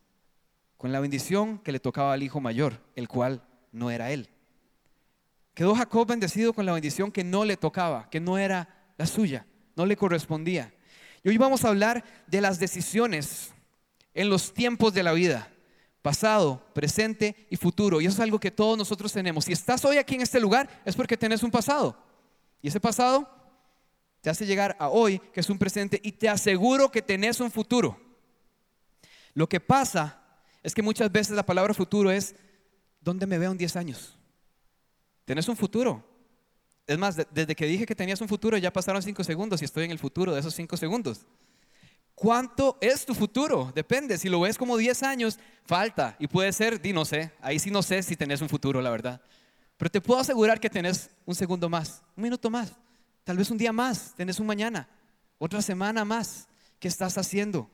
con 0.78 0.92
la 0.92 1.00
bendición 1.00 1.60
que 1.60 1.72
le 1.72 1.80
tocaba 1.80 2.14
al 2.14 2.24
hijo 2.24 2.42
mayor, 2.42 2.82
el 2.96 3.08
cual 3.08 3.44
no 3.72 3.92
era 3.92 4.12
él. 4.12 4.30
Quedó 5.54 5.76
Jacob 5.76 6.08
bendecido 6.08 6.54
con 6.54 6.66
la 6.66 6.74
bendición 6.74 7.12
que 7.12 7.24
no 7.24 7.46
le 7.46 7.58
tocaba, 7.58 8.10
que 8.10 8.20
no 8.20 8.38
era 8.38 8.94
la 8.98 9.06
suya, 9.06 9.46
no 9.76 9.86
le 9.86 9.98
correspondía. 9.98 10.74
Y 11.24 11.30
hoy 11.30 11.38
vamos 11.38 11.64
a 11.64 11.70
hablar 11.70 12.04
de 12.28 12.42
las 12.42 12.60
decisiones 12.60 13.54
en 14.14 14.30
los 14.30 14.54
tiempos 14.54 14.94
de 14.94 15.04
la 15.04 15.14
vida, 15.14 15.50
pasado, 16.02 16.66
presente 16.74 17.48
y 17.50 17.58
futuro. 17.58 18.02
Y 18.02 18.06
eso 18.06 18.16
es 18.16 18.20
algo 18.20 18.40
que 18.40 18.52
todos 18.52 18.78
nosotros 18.78 19.14
tenemos. 19.14 19.46
Si 19.46 19.54
estás 19.54 19.84
hoy 19.86 19.98
aquí 19.98 20.16
en 20.16 20.22
este 20.22 20.40
lugar 20.40 20.70
es 20.84 20.96
porque 20.96 21.18
tenés 21.18 21.44
un 21.44 21.52
pasado. 21.52 21.98
Y 22.62 22.68
ese 22.70 22.80
pasado 22.80 23.41
te 24.22 24.30
hace 24.30 24.46
llegar 24.46 24.76
a 24.80 24.90
hoy, 24.90 25.20
que 25.34 25.40
es 25.40 25.50
un 25.50 25.58
presente, 25.58 26.00
y 26.04 26.12
te 26.12 26.30
aseguro 26.30 26.92
que 26.92 27.02
tenés 27.02 27.40
un 27.40 27.52
futuro. 27.52 28.00
Lo 29.34 29.50
que 29.50 29.60
pasa 29.60 30.22
es 30.64 30.74
que 30.74 30.82
muchas 30.82 31.12
veces 31.12 31.36
la 31.36 31.46
palabra 31.46 31.74
futuro 31.74 32.12
es, 32.12 32.36
¿dónde 33.02 33.26
me 33.26 33.38
veo 33.38 33.52
en 33.52 33.58
10 33.58 33.76
años? 33.76 34.18
Tenés 35.26 35.48
un 35.48 35.58
futuro, 35.58 36.04
es 36.88 36.98
más, 36.98 37.16
desde 37.32 37.56
que 37.56 37.66
dije 37.66 37.86
que 37.86 37.96
tenías 37.96 38.20
un 38.22 38.28
futuro 38.28 38.58
ya 38.58 38.74
pasaron 38.74 39.02
cinco 39.02 39.24
segundos 39.24 39.62
y 39.62 39.66
estoy 39.66 39.86
en 39.86 39.92
el 39.92 40.00
futuro 40.00 40.34
de 40.34 40.40
esos 40.40 40.54
cinco 40.54 40.76
segundos. 40.76 41.26
¿Cuánto 42.14 42.78
es 42.82 43.06
tu 43.06 43.16
futuro? 43.16 43.72
Depende. 43.74 44.18
Si 44.18 44.30
lo 44.30 44.42
ves 44.42 44.58
como 44.58 44.78
10 44.78 45.02
años, 45.04 45.40
falta. 45.66 46.16
Y 46.20 46.28
puede 46.28 46.52
ser, 46.52 46.82
di 46.82 46.94
no 46.94 47.06
sé. 47.06 47.32
Ahí 47.42 47.60
sí 47.60 47.72
no 47.72 47.82
sé 47.82 48.04
si 48.04 48.16
tenés 48.16 48.42
un 48.42 48.50
futuro, 48.50 48.82
la 48.82 48.90
verdad. 48.90 49.22
Pero 49.78 49.90
te 49.90 50.02
puedo 50.02 50.20
asegurar 50.20 50.60
que 50.60 50.70
tenés 50.70 51.10
un 51.26 51.34
segundo 51.34 51.70
más, 51.70 52.04
un 52.16 52.24
minuto 52.24 52.50
más, 52.50 52.74
tal 53.24 53.38
vez 53.38 53.50
un 53.52 53.58
día 53.58 53.72
más, 53.72 54.14
tenés 54.16 54.40
un 54.40 54.48
mañana, 54.48 54.90
otra 55.38 55.62
semana 55.62 56.06
más. 56.06 56.48
¿Qué 56.80 56.88
estás 56.88 57.18
haciendo? 57.18 57.70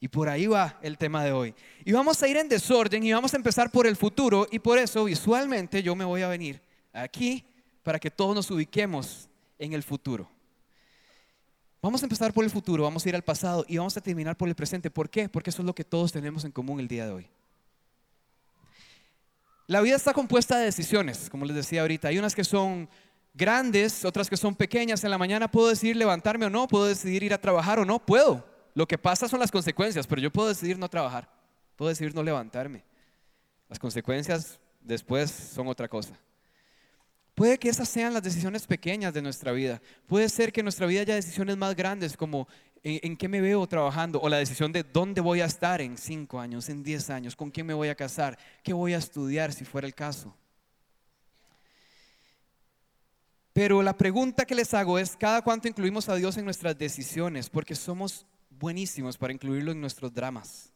Y 0.00 0.08
por 0.08 0.30
ahí 0.30 0.46
va 0.46 0.78
el 0.80 0.96
tema 0.96 1.22
de 1.22 1.32
hoy. 1.32 1.54
Y 1.84 1.92
vamos 1.92 2.22
a 2.22 2.28
ir 2.28 2.38
en 2.38 2.48
desorden 2.48 3.02
y 3.04 3.12
vamos 3.12 3.34
a 3.34 3.36
empezar 3.36 3.70
por 3.70 3.86
el 3.86 3.96
futuro. 3.96 4.46
Y 4.50 4.58
por 4.58 4.78
eso 4.78 5.04
visualmente 5.04 5.82
yo 5.82 5.94
me 5.94 6.06
voy 6.06 6.22
a 6.22 6.28
venir 6.28 6.62
aquí 6.94 7.44
para 7.82 7.98
que 7.98 8.10
todos 8.10 8.34
nos 8.34 8.50
ubiquemos 8.50 9.28
en 9.58 9.74
el 9.74 9.82
futuro. 9.82 10.30
Vamos 11.82 12.02
a 12.02 12.06
empezar 12.06 12.32
por 12.32 12.44
el 12.44 12.50
futuro, 12.50 12.84
vamos 12.84 13.04
a 13.04 13.08
ir 13.08 13.14
al 13.14 13.22
pasado 13.22 13.64
y 13.68 13.76
vamos 13.78 13.96
a 13.96 14.00
terminar 14.00 14.36
por 14.36 14.48
el 14.48 14.54
presente. 14.54 14.90
¿Por 14.90 15.08
qué? 15.08 15.28
Porque 15.28 15.50
eso 15.50 15.62
es 15.62 15.66
lo 15.66 15.74
que 15.74 15.84
todos 15.84 16.12
tenemos 16.12 16.44
en 16.44 16.52
común 16.52 16.80
el 16.80 16.88
día 16.88 17.06
de 17.06 17.12
hoy. 17.12 17.30
La 19.66 19.80
vida 19.80 19.96
está 19.96 20.12
compuesta 20.12 20.58
de 20.58 20.64
decisiones, 20.64 21.30
como 21.30 21.44
les 21.44 21.56
decía 21.56 21.82
ahorita. 21.82 22.08
Hay 22.08 22.18
unas 22.18 22.34
que 22.34 22.44
son 22.44 22.88
grandes, 23.34 24.04
otras 24.04 24.28
que 24.28 24.36
son 24.36 24.54
pequeñas. 24.54 25.04
En 25.04 25.10
la 25.10 25.18
mañana 25.18 25.50
puedo 25.50 25.68
decidir 25.68 25.96
levantarme 25.96 26.46
o 26.46 26.50
no, 26.50 26.68
puedo 26.68 26.86
decidir 26.86 27.22
ir 27.22 27.34
a 27.34 27.40
trabajar 27.40 27.78
o 27.78 27.84
no, 27.84 28.04
puedo. 28.04 28.46
Lo 28.74 28.86
que 28.86 28.98
pasa 28.98 29.28
son 29.28 29.40
las 29.40 29.50
consecuencias, 29.50 30.06
pero 30.06 30.20
yo 30.20 30.30
puedo 30.30 30.48
decidir 30.48 30.78
no 30.78 30.88
trabajar, 30.88 31.28
puedo 31.76 31.88
decidir 31.88 32.14
no 32.14 32.22
levantarme. 32.22 32.84
Las 33.68 33.78
consecuencias 33.78 34.58
después 34.80 35.30
son 35.30 35.68
otra 35.68 35.88
cosa. 35.88 36.18
Puede 37.34 37.58
que 37.58 37.68
esas 37.68 37.88
sean 37.88 38.12
las 38.12 38.22
decisiones 38.22 38.66
pequeñas 38.66 39.14
de 39.14 39.22
nuestra 39.22 39.52
vida. 39.52 39.80
Puede 40.06 40.28
ser 40.28 40.52
que 40.52 40.60
en 40.60 40.66
nuestra 40.66 40.86
vida 40.86 41.02
haya 41.02 41.14
decisiones 41.14 41.56
más 41.56 41.74
grandes 41.74 42.16
como 42.16 42.48
en, 42.82 43.16
qué 43.16 43.28
me 43.28 43.40
veo 43.40 43.66
trabajando 43.66 44.20
o 44.20 44.28
la 44.28 44.38
decisión 44.38 44.72
de 44.72 44.82
dónde 44.82 45.20
voy 45.20 45.40
a 45.40 45.46
estar 45.46 45.80
en 45.80 45.96
cinco 45.96 46.40
años, 46.40 46.68
en 46.68 46.82
diez 46.82 47.10
años, 47.10 47.36
con 47.36 47.50
quién 47.50 47.66
me 47.66 47.74
voy 47.74 47.88
a 47.88 47.94
casar, 47.94 48.38
qué 48.62 48.72
voy 48.72 48.94
a 48.94 48.98
estudiar 48.98 49.52
si 49.52 49.64
fuera 49.64 49.86
el 49.86 49.94
caso. 49.94 50.34
Pero 53.52 53.82
la 53.82 53.96
pregunta 53.96 54.44
que 54.44 54.54
les 54.54 54.74
hago 54.74 54.98
es, 54.98 55.16
¿cada 55.16 55.42
cuánto 55.42 55.66
incluimos 55.66 56.08
a 56.08 56.14
Dios 56.14 56.36
en 56.36 56.44
nuestras 56.44 56.78
decisiones? 56.78 57.50
Porque 57.50 57.74
somos 57.74 58.26
buenísimos 58.48 59.18
para 59.18 59.32
incluirlo 59.32 59.72
en 59.72 59.80
nuestros 59.80 60.12
dramas. 60.12 60.72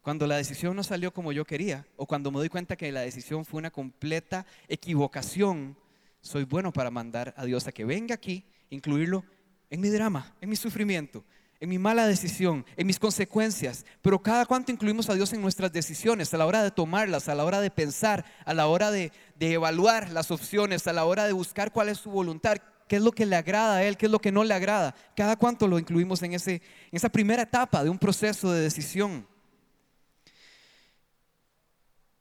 Cuando 0.00 0.26
la 0.26 0.36
decisión 0.36 0.74
no 0.74 0.82
salió 0.82 1.12
como 1.12 1.30
yo 1.30 1.44
quería, 1.44 1.86
o 1.96 2.06
cuando 2.06 2.32
me 2.32 2.38
doy 2.38 2.48
cuenta 2.48 2.74
que 2.76 2.90
la 2.90 3.02
decisión 3.02 3.44
fue 3.44 3.58
una 3.58 3.70
completa 3.70 4.44
equivocación, 4.66 5.76
soy 6.20 6.42
bueno 6.42 6.72
para 6.72 6.90
mandar 6.90 7.34
a 7.36 7.44
Dios 7.44 7.68
a 7.68 7.72
que 7.72 7.84
venga 7.84 8.16
aquí, 8.16 8.44
incluirlo 8.70 9.24
en 9.70 9.80
mi 9.80 9.88
drama, 9.90 10.34
en 10.40 10.48
mi 10.48 10.56
sufrimiento, 10.56 11.24
en 11.62 11.68
mi 11.68 11.78
mala 11.78 12.08
decisión, 12.08 12.66
en 12.76 12.88
mis 12.88 12.98
consecuencias. 12.98 13.86
Pero 14.02 14.20
cada 14.20 14.46
cuanto 14.46 14.72
incluimos 14.72 15.08
a 15.08 15.14
Dios 15.14 15.32
en 15.32 15.40
nuestras 15.40 15.72
decisiones, 15.72 16.34
a 16.34 16.36
la 16.36 16.44
hora 16.44 16.60
de 16.60 16.72
tomarlas, 16.72 17.28
a 17.28 17.36
la 17.36 17.44
hora 17.44 17.60
de 17.60 17.70
pensar, 17.70 18.24
a 18.44 18.52
la 18.52 18.66
hora 18.66 18.90
de, 18.90 19.12
evaluar 19.38 20.10
las 20.10 20.32
opciones, 20.32 20.88
a 20.88 20.92
la 20.92 21.04
hora 21.04 21.24
de 21.24 21.32
buscar 21.32 21.70
cuál 21.70 21.88
es 21.88 21.98
su 21.98 22.10
voluntad, 22.10 22.56
qué 22.88 22.96
es 22.96 23.02
lo 23.02 23.12
que 23.12 23.26
le 23.26 23.36
agrada 23.36 23.76
a 23.76 23.84
Él, 23.84 23.96
qué 23.96 24.06
es 24.06 24.12
lo 24.12 24.18
que 24.18 24.32
no 24.32 24.42
le 24.42 24.54
agrada. 24.54 24.92
Cada 25.14 25.36
cuanto 25.36 25.68
lo 25.68 25.78
incluimos 25.78 26.20
en, 26.24 26.32
en 26.32 26.60
esa 26.90 27.08
primera 27.08 27.44
etapa 27.44 27.84
de 27.84 27.90
un 27.90 27.98
proceso 27.98 28.50
de 28.50 28.60
decisión. 28.60 29.24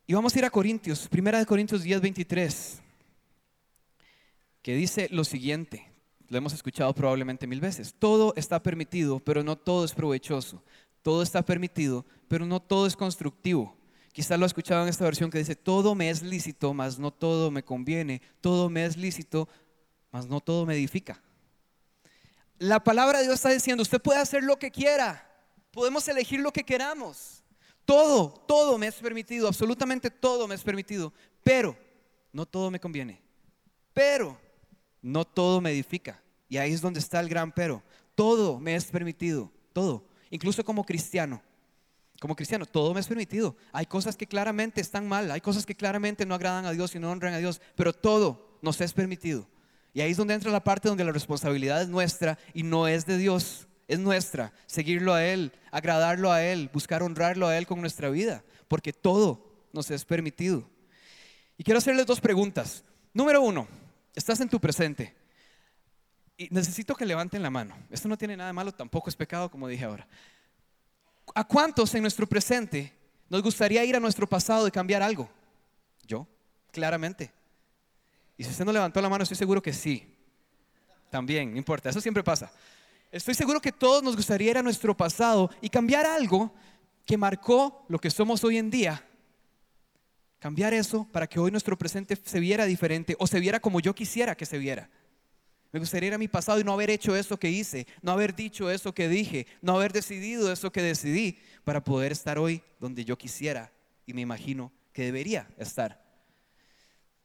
Y 0.05 0.13
vamos 0.13 0.36
a 0.36 0.38
ir 0.38 0.45
a 0.45 0.51
Corintios, 0.51 1.07
primera 1.07 1.39
de 1.39 1.48
Corintios 1.48 1.81
10, 1.81 2.00
23 2.00 2.81
que 4.62 4.75
dice 4.75 5.07
lo 5.10 5.24
siguiente, 5.24 5.90
lo 6.31 6.38
hemos 6.38 6.53
escuchado 6.53 6.95
probablemente 6.95 7.45
mil 7.45 7.59
veces, 7.59 7.93
todo 8.00 8.33
está 8.38 8.63
permitido, 8.63 9.19
pero 9.19 9.43
no 9.43 9.57
todo 9.57 9.83
es 9.83 9.91
provechoso, 9.91 10.63
todo 11.01 11.23
está 11.23 11.43
permitido, 11.43 12.05
pero 12.29 12.45
no 12.45 12.61
todo 12.61 12.88
es 12.88 12.95
constructivo. 12.95 13.75
Quizás 14.13 14.39
lo 14.39 14.45
ha 14.45 14.47
escuchado 14.47 14.81
en 14.81 14.88
esta 14.88 15.03
versión 15.03 15.29
que 15.29 15.39
dice, 15.39 15.57
todo 15.57 15.93
me 15.93 16.09
es 16.09 16.21
lícito, 16.21 16.73
mas 16.73 16.97
no 16.97 17.11
todo 17.11 17.51
me 17.51 17.63
conviene, 17.63 18.21
todo 18.39 18.69
me 18.69 18.85
es 18.85 18.95
lícito, 18.95 19.50
mas 20.09 20.25
no 20.25 20.39
todo 20.39 20.65
me 20.65 20.73
edifica. 20.73 21.21
La 22.59 22.81
palabra 22.81 23.17
de 23.19 23.25
Dios 23.25 23.35
está 23.35 23.50
diciendo, 23.50 23.81
usted 23.81 24.01
puede 24.01 24.21
hacer 24.21 24.41
lo 24.41 24.57
que 24.57 24.71
quiera, 24.71 25.29
podemos 25.71 26.07
elegir 26.07 26.39
lo 26.39 26.53
que 26.53 26.63
queramos, 26.63 27.43
todo, 27.83 28.29
todo 28.47 28.77
me 28.77 28.88
es 28.88 28.95
permitido, 28.95 29.50
absolutamente 29.50 30.09
todo 30.09 30.47
me 30.47 30.55
es 30.55 30.63
permitido, 30.63 31.11
pero 31.43 31.75
no 32.31 32.45
todo 32.45 32.71
me 32.71 32.79
conviene, 32.79 33.21
pero 33.93 34.39
no 35.01 35.25
todo 35.25 35.62
me 35.62 35.72
edifica. 35.72 36.22
Y 36.48 36.58
ahí 36.58 36.74
es 36.74 36.81
donde 36.81 37.00
está 37.00 37.20
el 37.20 37.29
gran 37.29 37.51
pero. 37.51 37.84
Todo 38.15 38.60
me 38.60 38.75
es 38.75 38.86
permitido, 38.86 39.51
todo. 39.74 40.05
Incluso 40.29 40.63
como 40.63 40.84
cristiano. 40.84 41.41
Como 42.20 42.36
cristiano, 42.36 42.65
todo 42.65 42.93
me 42.93 43.00
es 43.00 43.08
permitido. 43.08 43.55
Hay 43.72 43.88
cosas 43.88 44.15
que 44.15 44.27
claramente 44.27 44.79
están 44.79 45.08
mal, 45.08 45.31
hay 45.31 45.41
cosas 45.41 45.65
que 45.65 45.75
claramente 45.75 46.25
no 46.25 46.36
agradan 46.36 46.65
a 46.65 46.72
Dios 46.72 46.93
y 46.93 47.00
no 47.00 47.10
honran 47.10 47.34
a 47.34 47.39
Dios, 47.39 47.62
pero 47.75 47.93
todo 47.93 48.60
nos 48.62 48.79
es 48.79 48.93
permitido. 48.93 49.48
Y 49.93 50.01
ahí 50.01 50.12
es 50.12 50.17
donde 50.17 50.36
entra 50.36 50.51
la 50.51 50.63
parte 50.63 50.88
donde 50.88 51.03
la 51.03 51.12
responsabilidad 51.12 51.81
es 51.81 51.89
nuestra 51.89 52.38
y 52.53 52.63
no 52.63 52.88
es 52.88 53.05
de 53.08 53.17
Dios, 53.17 53.67
es 53.88 54.00
nuestra. 54.00 54.53
Seguirlo 54.67 55.13
a 55.13 55.25
Él, 55.25 55.51
agradarlo 55.72 56.31
a 56.31 56.43
Él, 56.43 56.70
buscar 56.72 57.01
honrarlo 57.01 57.48
a 57.48 57.58
Él 57.58 57.65
con 57.65 57.81
nuestra 57.81 58.10
vida, 58.10 58.43
porque 58.67 58.93
todo 58.93 59.65
nos 59.74 59.89
es 59.89 60.05
permitido. 60.05 60.70
Y 61.58 61.63
quiero 61.63 61.79
hacerles 61.79 62.05
dos 62.05 62.22
preguntas. 62.22 62.84
Número 63.13 63.41
uno, 63.41 63.67
Estás 64.15 64.39
en 64.41 64.50
tu 64.50 64.60
presente. 64.60 65.15
Y 66.38 66.48
necesito 66.51 66.96
que 66.96 67.06
levanten 67.06 67.41
la 67.41 67.50
mano. 67.50 67.75
Esto 67.89 68.08
no 68.08 68.18
tiene 68.18 68.36
nada 68.36 68.50
de 68.50 68.53
malo, 68.53 68.72
tampoco 68.72 69.10
es 69.10 69.15
pecado, 69.15 69.50
como 69.50 69.68
dije 69.68 69.86
ahora. 69.86 70.08
¿A 71.36 71.44
cuántos 71.44 71.94
en 71.96 72.01
nuestro 72.01 72.27
presente 72.27 72.94
nos 73.30 73.41
gustaría 73.41 73.86
ir 73.86 73.96
a 73.96 74.00
nuestro 74.00 74.27
pasado 74.27 74.68
y 74.68 74.72
cambiar 74.72 75.01
algo? 75.01 75.30
Yo, 76.06 76.27
claramente. 76.72 77.32
Y 78.38 78.44
si 78.44 78.50
usted 78.50 78.65
no 78.65 78.72
levantó 78.72 79.01
la 79.01 79.10
mano, 79.10 79.24
estoy 79.24 79.38
seguro 79.38 79.62
que 79.62 79.72
sí. 79.72 80.15
También, 81.10 81.51
no 81.51 81.58
importa, 81.58 81.89
eso 81.89 82.01
siempre 82.01 82.24
pasa. 82.24 82.51
Estoy 83.12 83.36
seguro 83.36 83.62
que 83.62 83.72
todos 83.72 84.01
nos 84.01 84.15
gustaría 84.15 84.51
ir 84.51 84.58
a 84.58 84.63
nuestro 84.63 84.96
pasado 84.96 85.50
y 85.62 85.70
cambiar 85.70 86.06
algo 86.06 86.53
que 87.06 87.18
marcó 87.18 87.86
lo 87.89 88.00
que 88.00 88.10
somos 88.10 88.44
hoy 88.44 88.58
en 88.58 88.70
día. 88.70 89.06
Cambiar 90.41 90.74
eso 90.74 91.07
para 91.12 91.27
que 91.27 91.39
hoy 91.39 91.51
nuestro 91.51 91.77
presente 91.77 92.17
se 92.25 92.39
viera 92.39 92.65
diferente 92.65 93.15
o 93.19 93.27
se 93.27 93.39
viera 93.39 93.60
como 93.60 93.79
yo 93.79 93.93
quisiera 93.93 94.33
que 94.36 94.48
se 94.48 94.57
viera. 94.57 94.89
Me 95.71 95.79
gustaría 95.79 96.07
ir 96.07 96.13
a 96.15 96.17
mi 96.17 96.27
pasado 96.27 96.60
y 96.60 96.63
no 96.63 96.74
haber 96.74 96.89
hecho 96.89 97.15
eso 97.15 97.38
que 97.38 97.51
hice, 97.51 97.86
no 98.01 98.12
haber 98.12 98.36
dicho 98.36 98.71
eso 98.71 98.91
que 98.91 99.07
dije, 99.07 99.45
no 99.62 99.75
haber 99.75 99.93
decidido 99.93 100.51
eso 100.51 100.71
que 100.71 100.81
decidí 100.81 101.38
para 101.63 101.83
poder 101.83 102.12
estar 102.12 102.39
hoy 102.39 102.63
donde 102.79 103.05
yo 103.05 103.19
quisiera 103.19 103.71
y 104.07 104.15
me 104.15 104.21
imagino 104.21 104.71
que 104.93 105.03
debería 105.03 105.48
estar. 105.60 106.03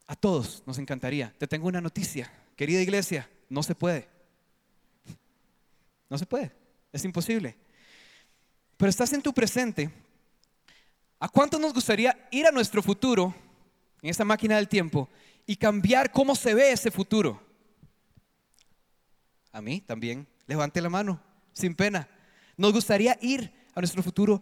A 0.06 0.14
todos 0.14 0.62
nos 0.66 0.76
encantaría. 0.76 1.34
Te 1.38 1.46
tengo 1.46 1.68
una 1.68 1.80
noticia, 1.80 2.30
querida 2.54 2.82
iglesia, 2.82 3.30
no 3.48 3.62
se 3.62 3.74
puede. 3.74 4.10
No 6.10 6.18
se 6.18 6.26
puede, 6.26 6.52
es 6.92 7.02
imposible. 7.02 7.56
Pero 8.76 8.90
estás 8.90 9.14
en 9.14 9.22
tu 9.22 9.32
presente. 9.32 9.90
¿A 11.18 11.28
cuánto 11.28 11.58
nos 11.58 11.72
gustaría 11.72 12.28
ir 12.30 12.46
a 12.46 12.52
nuestro 12.52 12.82
futuro 12.82 13.34
en 14.02 14.10
esa 14.10 14.24
máquina 14.24 14.56
del 14.56 14.68
tiempo 14.68 15.08
y 15.46 15.56
cambiar 15.56 16.12
cómo 16.12 16.34
se 16.34 16.54
ve 16.54 16.72
ese 16.72 16.90
futuro? 16.90 17.40
A 19.52 19.62
mí 19.62 19.80
también. 19.80 20.26
Levante 20.46 20.80
la 20.80 20.90
mano, 20.90 21.20
sin 21.52 21.74
pena. 21.74 22.08
Nos 22.56 22.72
gustaría 22.72 23.18
ir 23.20 23.52
a 23.74 23.80
nuestro 23.80 24.02
futuro 24.02 24.40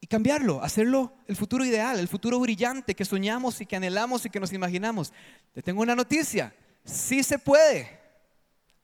y 0.00 0.06
cambiarlo, 0.06 0.62
hacerlo 0.62 1.14
el 1.26 1.34
futuro 1.34 1.64
ideal, 1.64 1.98
el 1.98 2.08
futuro 2.08 2.38
brillante 2.38 2.94
que 2.94 3.04
soñamos 3.04 3.60
y 3.60 3.66
que 3.66 3.76
anhelamos 3.76 4.26
y 4.26 4.30
que 4.30 4.38
nos 4.38 4.52
imaginamos. 4.52 5.12
Te 5.52 5.62
tengo 5.62 5.80
una 5.80 5.96
noticia, 5.96 6.54
sí 6.84 7.22
se 7.22 7.38
puede, 7.38 7.98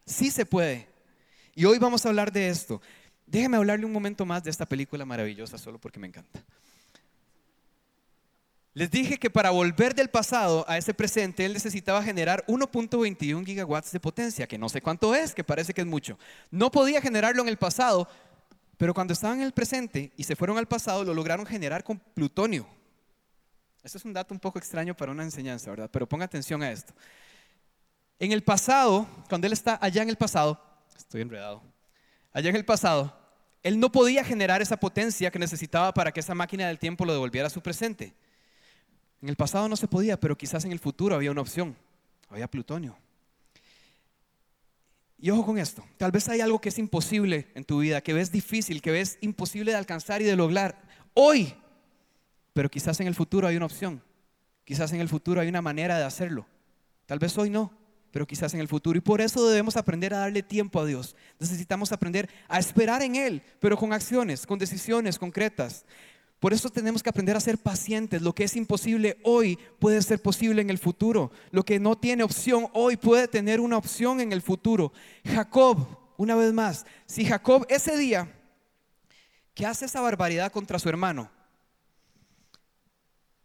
sí 0.06 0.30
se 0.30 0.46
puede. 0.46 0.88
Y 1.54 1.66
hoy 1.66 1.78
vamos 1.78 2.04
a 2.04 2.08
hablar 2.08 2.32
de 2.32 2.48
esto. 2.48 2.80
Déjeme 3.26 3.58
hablarle 3.58 3.84
un 3.84 3.92
momento 3.92 4.24
más 4.24 4.42
de 4.42 4.50
esta 4.50 4.66
película 4.66 5.04
maravillosa, 5.04 5.58
solo 5.58 5.78
porque 5.78 6.00
me 6.00 6.06
encanta. 6.06 6.42
Les 8.72 8.90
dije 8.90 9.18
que 9.18 9.30
para 9.30 9.50
volver 9.50 9.94
del 9.94 10.10
pasado 10.10 10.64
a 10.68 10.78
ese 10.78 10.94
presente, 10.94 11.44
él 11.44 11.52
necesitaba 11.52 12.02
generar 12.04 12.44
1.21 12.46 13.44
gigawatts 13.44 13.90
de 13.90 13.98
potencia, 13.98 14.46
que 14.46 14.58
no 14.58 14.68
sé 14.68 14.80
cuánto 14.80 15.12
es, 15.14 15.34
que 15.34 15.42
parece 15.42 15.74
que 15.74 15.80
es 15.80 15.86
mucho. 15.86 16.18
No 16.52 16.70
podía 16.70 17.00
generarlo 17.00 17.42
en 17.42 17.48
el 17.48 17.56
pasado, 17.56 18.08
pero 18.76 18.94
cuando 18.94 19.12
estaban 19.12 19.38
en 19.40 19.46
el 19.46 19.52
presente 19.52 20.12
y 20.16 20.22
se 20.22 20.36
fueron 20.36 20.56
al 20.56 20.68
pasado, 20.68 21.04
lo 21.04 21.14
lograron 21.14 21.44
generar 21.46 21.82
con 21.82 21.98
plutonio. 21.98 22.64
Esto 23.82 23.98
es 23.98 24.04
un 24.04 24.12
dato 24.12 24.32
un 24.32 24.40
poco 24.40 24.58
extraño 24.60 24.96
para 24.96 25.10
una 25.10 25.24
enseñanza, 25.24 25.70
¿verdad? 25.70 25.90
Pero 25.92 26.08
ponga 26.08 26.24
atención 26.24 26.62
a 26.62 26.70
esto. 26.70 26.92
En 28.20 28.30
el 28.30 28.44
pasado, 28.44 29.08
cuando 29.28 29.48
él 29.48 29.52
está 29.52 29.78
allá 29.82 30.02
en 30.02 30.10
el 30.10 30.16
pasado, 30.16 30.62
estoy 30.96 31.22
enredado, 31.22 31.60
allá 32.32 32.50
en 32.50 32.56
el 32.56 32.64
pasado, 32.64 33.16
él 33.64 33.80
no 33.80 33.90
podía 33.90 34.22
generar 34.22 34.62
esa 34.62 34.76
potencia 34.76 35.30
que 35.30 35.38
necesitaba 35.40 35.92
para 35.92 36.12
que 36.12 36.20
esa 36.20 36.34
máquina 36.36 36.68
del 36.68 36.78
tiempo 36.78 37.04
lo 37.04 37.12
devolviera 37.12 37.48
a 37.48 37.50
su 37.50 37.60
presente. 37.60 38.14
En 39.22 39.28
el 39.28 39.36
pasado 39.36 39.68
no 39.68 39.76
se 39.76 39.88
podía, 39.88 40.18
pero 40.18 40.36
quizás 40.36 40.64
en 40.64 40.72
el 40.72 40.78
futuro 40.78 41.14
había 41.14 41.30
una 41.30 41.42
opción. 41.42 41.76
Había 42.28 42.48
plutonio. 42.48 42.96
Y 45.18 45.30
ojo 45.30 45.44
con 45.44 45.58
esto, 45.58 45.84
tal 45.98 46.12
vez 46.12 46.28
hay 46.30 46.40
algo 46.40 46.60
que 46.60 46.70
es 46.70 46.78
imposible 46.78 47.48
en 47.54 47.64
tu 47.64 47.80
vida, 47.80 48.00
que 48.00 48.14
ves 48.14 48.32
difícil, 48.32 48.80
que 48.80 48.90
ves 48.90 49.18
imposible 49.20 49.72
de 49.72 49.76
alcanzar 49.76 50.22
y 50.22 50.24
de 50.24 50.34
lograr 50.34 50.80
hoy, 51.12 51.54
pero 52.54 52.70
quizás 52.70 53.00
en 53.00 53.06
el 53.06 53.14
futuro 53.14 53.46
hay 53.46 53.56
una 53.56 53.66
opción, 53.66 54.02
quizás 54.64 54.92
en 54.94 55.00
el 55.00 55.10
futuro 55.10 55.42
hay 55.42 55.48
una 55.48 55.60
manera 55.60 55.98
de 55.98 56.04
hacerlo. 56.04 56.46
Tal 57.04 57.18
vez 57.18 57.36
hoy 57.36 57.50
no, 57.50 57.70
pero 58.10 58.26
quizás 58.26 58.54
en 58.54 58.60
el 58.60 58.68
futuro. 58.68 58.96
Y 58.96 59.02
por 59.02 59.20
eso 59.20 59.46
debemos 59.46 59.76
aprender 59.76 60.14
a 60.14 60.18
darle 60.18 60.42
tiempo 60.42 60.80
a 60.80 60.86
Dios. 60.86 61.16
Necesitamos 61.38 61.92
aprender 61.92 62.28
a 62.48 62.58
esperar 62.58 63.02
en 63.02 63.16
Él, 63.16 63.42
pero 63.58 63.76
con 63.76 63.92
acciones, 63.92 64.46
con 64.46 64.58
decisiones 64.58 65.18
concretas. 65.18 65.84
Por 66.40 66.54
eso 66.54 66.70
tenemos 66.70 67.02
que 67.02 67.10
aprender 67.10 67.36
a 67.36 67.40
ser 67.40 67.58
pacientes. 67.58 68.22
Lo 68.22 68.34
que 68.34 68.44
es 68.44 68.56
imposible 68.56 69.18
hoy 69.22 69.58
puede 69.78 70.00
ser 70.00 70.22
posible 70.22 70.62
en 70.62 70.70
el 70.70 70.78
futuro. 70.78 71.30
Lo 71.50 71.64
que 71.64 71.78
no 71.78 71.98
tiene 71.98 72.22
opción 72.22 72.68
hoy 72.72 72.96
puede 72.96 73.28
tener 73.28 73.60
una 73.60 73.76
opción 73.76 74.22
en 74.22 74.32
el 74.32 74.40
futuro. 74.40 74.90
Jacob, 75.22 75.86
una 76.16 76.34
vez 76.34 76.54
más, 76.54 76.86
si 77.04 77.26
Jacob 77.26 77.66
ese 77.68 77.96
día 77.98 78.34
que 79.54 79.66
hace 79.66 79.84
esa 79.84 80.00
barbaridad 80.00 80.50
contra 80.50 80.78
su 80.78 80.88
hermano, 80.88 81.30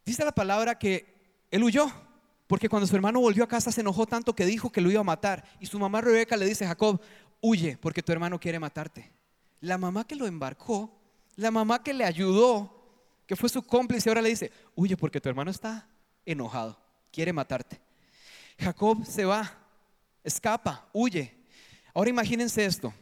dice 0.06 0.24
la 0.24 0.32
palabra 0.32 0.80
que 0.80 1.06
él 1.52 1.64
huyó, 1.64 1.92
porque 2.48 2.70
cuando 2.70 2.88
su 2.88 2.96
hermano 2.96 3.20
volvió 3.20 3.44
a 3.44 3.48
casa 3.48 3.74
se 3.74 3.82
enojó 3.82 4.06
tanto 4.06 4.34
que 4.34 4.46
dijo 4.46 4.72
que 4.72 4.80
lo 4.80 4.90
iba 4.90 5.02
a 5.02 5.04
matar. 5.04 5.44
Y 5.60 5.66
su 5.66 5.78
mamá 5.78 6.00
Rebeca 6.00 6.38
le 6.38 6.46
dice, 6.46 6.66
Jacob, 6.66 7.02
huye 7.42 7.78
porque 7.78 8.02
tu 8.02 8.14
hermano 8.14 8.40
quiere 8.40 8.58
matarte. 8.58 9.12
La 9.60 9.78
mamá 9.78 10.08
que 10.08 10.16
lo 10.16 10.28
embarcó, 10.28 10.98
la 11.36 11.52
mamá 11.52 11.84
que 11.84 11.94
le 11.94 12.06
ayudó, 12.06 12.75
que 13.26 13.36
fue 13.36 13.50
su 13.50 13.64
cómplice, 13.64 14.10
ahora 14.10 14.22
le 14.22 14.30
dice, 14.30 14.52
huye 14.76 14.96
porque 14.96 15.20
tu 15.20 15.30
hermano 15.30 15.52
está 15.52 15.88
enojado, 16.26 16.80
quiere 17.12 17.34
matarte. 17.34 17.80
Jacob 18.60 19.06
se 19.06 19.26
va, 19.26 19.52
escapa, 20.24 20.88
huye. 20.94 21.36
Ahora 21.94 22.10
imagínense 22.10 22.66
esto. 22.66 22.94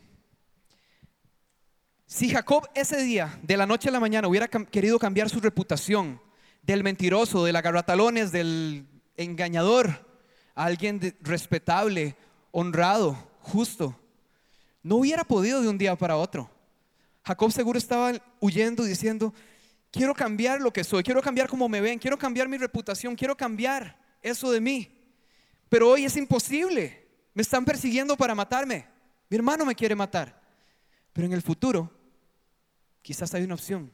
Si 2.05 2.29
Jacob 2.29 2.67
ese 2.75 3.01
día, 3.01 3.39
de 3.41 3.57
la 3.57 3.65
noche 3.65 3.89
a 3.89 3.91
la 3.91 3.99
mañana, 3.99 4.27
hubiera 4.27 4.47
querido 4.47 4.99
cambiar 4.99 5.29
su 5.29 5.39
reputación 5.39 6.21
del 6.61 6.83
mentiroso, 6.83 7.43
del 7.43 7.55
agarratalones, 7.55 8.31
del 8.31 8.87
engañador, 9.17 10.07
a 10.55 10.65
alguien 10.65 11.15
respetable, 11.21 12.15
honrado, 12.51 13.17
justo, 13.39 13.99
no 14.83 14.97
hubiera 14.97 15.23
podido 15.23 15.61
de 15.61 15.69
un 15.69 15.77
día 15.77 15.95
para 15.95 16.17
otro. 16.17 16.49
Jacob 17.25 17.51
seguro 17.51 17.79
estaba 17.79 18.11
huyendo 18.39 18.83
diciendo, 18.83 19.33
Quiero 19.93 20.15
cambiar 20.15 20.59
lo 20.59 20.73
que 20.73 20.83
soy, 20.83 21.03
quiero 21.03 21.21
cambiar 21.21 21.47
cómo 21.47 21.69
me 21.69 21.79
ven, 21.79 21.99
quiero 21.99 22.17
cambiar 22.17 22.49
mi 22.49 22.57
reputación, 22.57 23.15
quiero 23.15 23.37
cambiar 23.37 23.95
eso 24.23 24.51
de 24.51 24.59
mí. 24.59 24.91
Pero 25.69 25.87
hoy 25.87 26.05
es 26.05 26.17
imposible. 26.17 27.07
Me 27.35 27.43
están 27.43 27.63
persiguiendo 27.63 28.17
para 28.17 28.33
matarme. 28.33 28.87
Mi 29.29 29.37
hermano 29.37 29.63
me 29.65 29.75
quiere 29.75 29.93
matar. 29.93 30.41
Pero 31.13 31.27
en 31.27 31.33
el 31.33 31.43
futuro, 31.43 31.91
quizás 33.03 33.35
hay 33.35 33.43
una 33.43 33.53
opción 33.53 33.93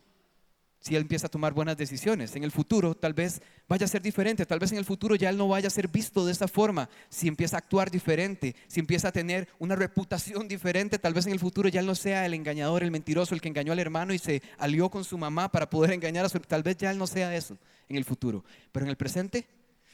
si 0.79 0.95
él 0.95 1.01
empieza 1.01 1.27
a 1.27 1.29
tomar 1.29 1.53
buenas 1.53 1.77
decisiones. 1.77 2.35
En 2.35 2.43
el 2.43 2.51
futuro 2.51 2.95
tal 2.95 3.13
vez 3.13 3.41
vaya 3.67 3.85
a 3.85 3.89
ser 3.89 4.01
diferente, 4.01 4.45
tal 4.45 4.59
vez 4.59 4.71
en 4.71 4.77
el 4.77 4.85
futuro 4.85 5.15
ya 5.15 5.29
él 5.29 5.37
no 5.37 5.47
vaya 5.47 5.67
a 5.67 5.71
ser 5.71 5.87
visto 5.87 6.25
de 6.25 6.31
esa 6.31 6.47
forma, 6.47 6.89
si 7.09 7.27
empieza 7.27 7.57
a 7.57 7.59
actuar 7.59 7.91
diferente, 7.91 8.55
si 8.67 8.79
empieza 8.79 9.09
a 9.09 9.11
tener 9.11 9.47
una 9.59 9.75
reputación 9.75 10.47
diferente, 10.47 10.97
tal 10.97 11.13
vez 11.13 11.25
en 11.25 11.33
el 11.33 11.39
futuro 11.39 11.69
ya 11.69 11.81
él 11.81 11.85
no 11.85 11.95
sea 11.95 12.25
el 12.25 12.33
engañador, 12.33 12.83
el 12.83 12.91
mentiroso, 12.91 13.35
el 13.35 13.41
que 13.41 13.49
engañó 13.49 13.73
al 13.73 13.79
hermano 13.79 14.13
y 14.13 14.19
se 14.19 14.41
alió 14.57 14.89
con 14.89 15.03
su 15.03 15.17
mamá 15.17 15.51
para 15.51 15.69
poder 15.69 15.91
engañar 15.91 16.25
a 16.25 16.29
su... 16.29 16.39
Tal 16.39 16.63
vez 16.63 16.77
ya 16.77 16.91
él 16.91 16.97
no 16.97 17.07
sea 17.07 17.35
eso 17.35 17.57
en 17.87 17.97
el 17.97 18.05
futuro, 18.05 18.43
pero 18.71 18.85
en 18.85 18.89
el 18.89 18.97
presente 18.97 19.45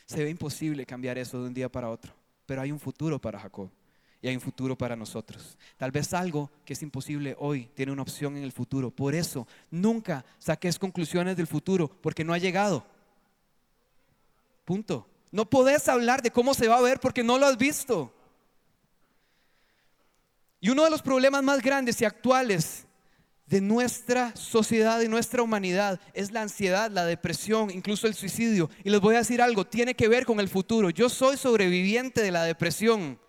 se 0.06 0.24
ve 0.24 0.30
imposible 0.30 0.86
cambiar 0.86 1.18
eso 1.18 1.42
de 1.42 1.48
un 1.48 1.54
día 1.54 1.70
para 1.70 1.90
otro, 1.90 2.14
pero 2.46 2.62
hay 2.62 2.72
un 2.72 2.80
futuro 2.80 3.20
para 3.20 3.40
Jacob 3.40 3.70
y 4.26 4.28
hay 4.28 4.34
un 4.34 4.42
futuro 4.42 4.76
para 4.76 4.96
nosotros. 4.96 5.56
Tal 5.78 5.92
vez 5.92 6.12
algo 6.12 6.50
que 6.66 6.74
es 6.74 6.82
imposible 6.82 7.36
hoy 7.38 7.70
tiene 7.76 7.92
una 7.92 8.02
opción 8.02 8.36
en 8.36 8.44
el 8.44 8.52
futuro. 8.52 8.90
Por 8.90 9.14
eso, 9.14 9.48
nunca 9.70 10.26
saques 10.40 10.80
conclusiones 10.80 11.38
del 11.38 11.46
futuro 11.46 11.88
porque 12.02 12.24
no 12.24 12.34
ha 12.34 12.40
llegado. 12.40 12.88
Punto. 14.64 15.08
No 15.30 15.48
podés 15.48 15.88
hablar 15.88 16.24
de 16.24 16.32
cómo 16.32 16.56
se 16.56 16.68
va 16.68 16.80
a 16.80 16.82
ver 16.82 17.00
porque 17.00 17.24
no 17.24 17.38
lo 17.38 17.46
has 17.46 17.56
visto. 17.56 18.12
Y 20.60 20.72
uno 20.72 20.86
de 20.86 20.90
los 20.90 21.04
problemas 21.04 21.44
más 21.44 21.62
grandes 21.62 22.02
y 22.02 22.06
actuales 22.06 22.88
de 23.46 23.62
nuestra 23.62 24.36
sociedad 24.36 25.02
y 25.02 25.08
nuestra 25.08 25.44
humanidad 25.44 26.00
es 26.16 26.32
la 26.32 26.42
ansiedad, 26.42 26.90
la 26.90 27.06
depresión, 27.06 27.70
incluso 27.70 28.08
el 28.08 28.16
suicidio. 28.16 28.72
Y 28.84 28.90
les 28.90 29.02
voy 29.02 29.14
a 29.14 29.20
decir 29.20 29.40
algo, 29.40 29.68
tiene 29.68 29.94
que 29.94 30.08
ver 30.08 30.26
con 30.26 30.40
el 30.40 30.50
futuro. 30.50 30.90
Yo 30.90 31.10
soy 31.10 31.38
sobreviviente 31.38 32.24
de 32.24 32.32
la 32.32 32.44
depresión. 32.44 33.24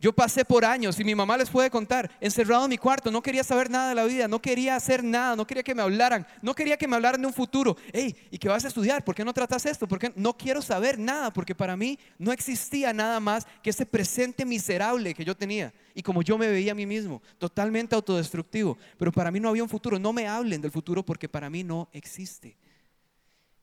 Yo 0.00 0.12
pasé 0.12 0.44
por 0.44 0.64
años 0.64 1.00
y 1.00 1.04
mi 1.04 1.16
mamá 1.16 1.36
les 1.36 1.50
puede 1.50 1.70
contar, 1.70 2.08
encerrado 2.20 2.62
en 2.64 2.70
mi 2.70 2.78
cuarto, 2.78 3.10
no 3.10 3.20
quería 3.20 3.42
saber 3.42 3.68
nada 3.68 3.88
de 3.88 3.96
la 3.96 4.04
vida, 4.04 4.28
no 4.28 4.40
quería 4.40 4.76
hacer 4.76 5.02
nada, 5.02 5.34
no 5.34 5.44
quería 5.44 5.64
que 5.64 5.74
me 5.74 5.82
hablaran, 5.82 6.24
no 6.40 6.54
quería 6.54 6.76
que 6.76 6.86
me 6.86 6.94
hablaran 6.94 7.20
de 7.20 7.26
un 7.26 7.32
futuro. 7.32 7.76
Hey, 7.92 8.14
¿y 8.30 8.38
qué 8.38 8.48
vas 8.48 8.64
a 8.64 8.68
estudiar? 8.68 9.04
¿Por 9.04 9.16
qué 9.16 9.24
no 9.24 9.34
tratas 9.34 9.66
esto? 9.66 9.88
Porque 9.88 10.12
no 10.14 10.36
quiero 10.36 10.62
saber 10.62 11.00
nada, 11.00 11.32
porque 11.32 11.52
para 11.52 11.76
mí 11.76 11.98
no 12.16 12.30
existía 12.30 12.92
nada 12.92 13.18
más 13.18 13.44
que 13.60 13.70
ese 13.70 13.86
presente 13.86 14.44
miserable 14.44 15.14
que 15.14 15.24
yo 15.24 15.36
tenía 15.36 15.74
y 15.96 16.02
como 16.02 16.22
yo 16.22 16.38
me 16.38 16.46
veía 16.46 16.70
a 16.70 16.76
mí 16.76 16.86
mismo, 16.86 17.20
totalmente 17.36 17.96
autodestructivo. 17.96 18.78
Pero 18.98 19.10
para 19.10 19.32
mí 19.32 19.40
no 19.40 19.48
había 19.48 19.64
un 19.64 19.68
futuro. 19.68 19.98
No 19.98 20.12
me 20.12 20.28
hablen 20.28 20.60
del 20.60 20.70
futuro 20.70 21.04
porque 21.04 21.28
para 21.28 21.50
mí 21.50 21.64
no 21.64 21.88
existe. 21.92 22.56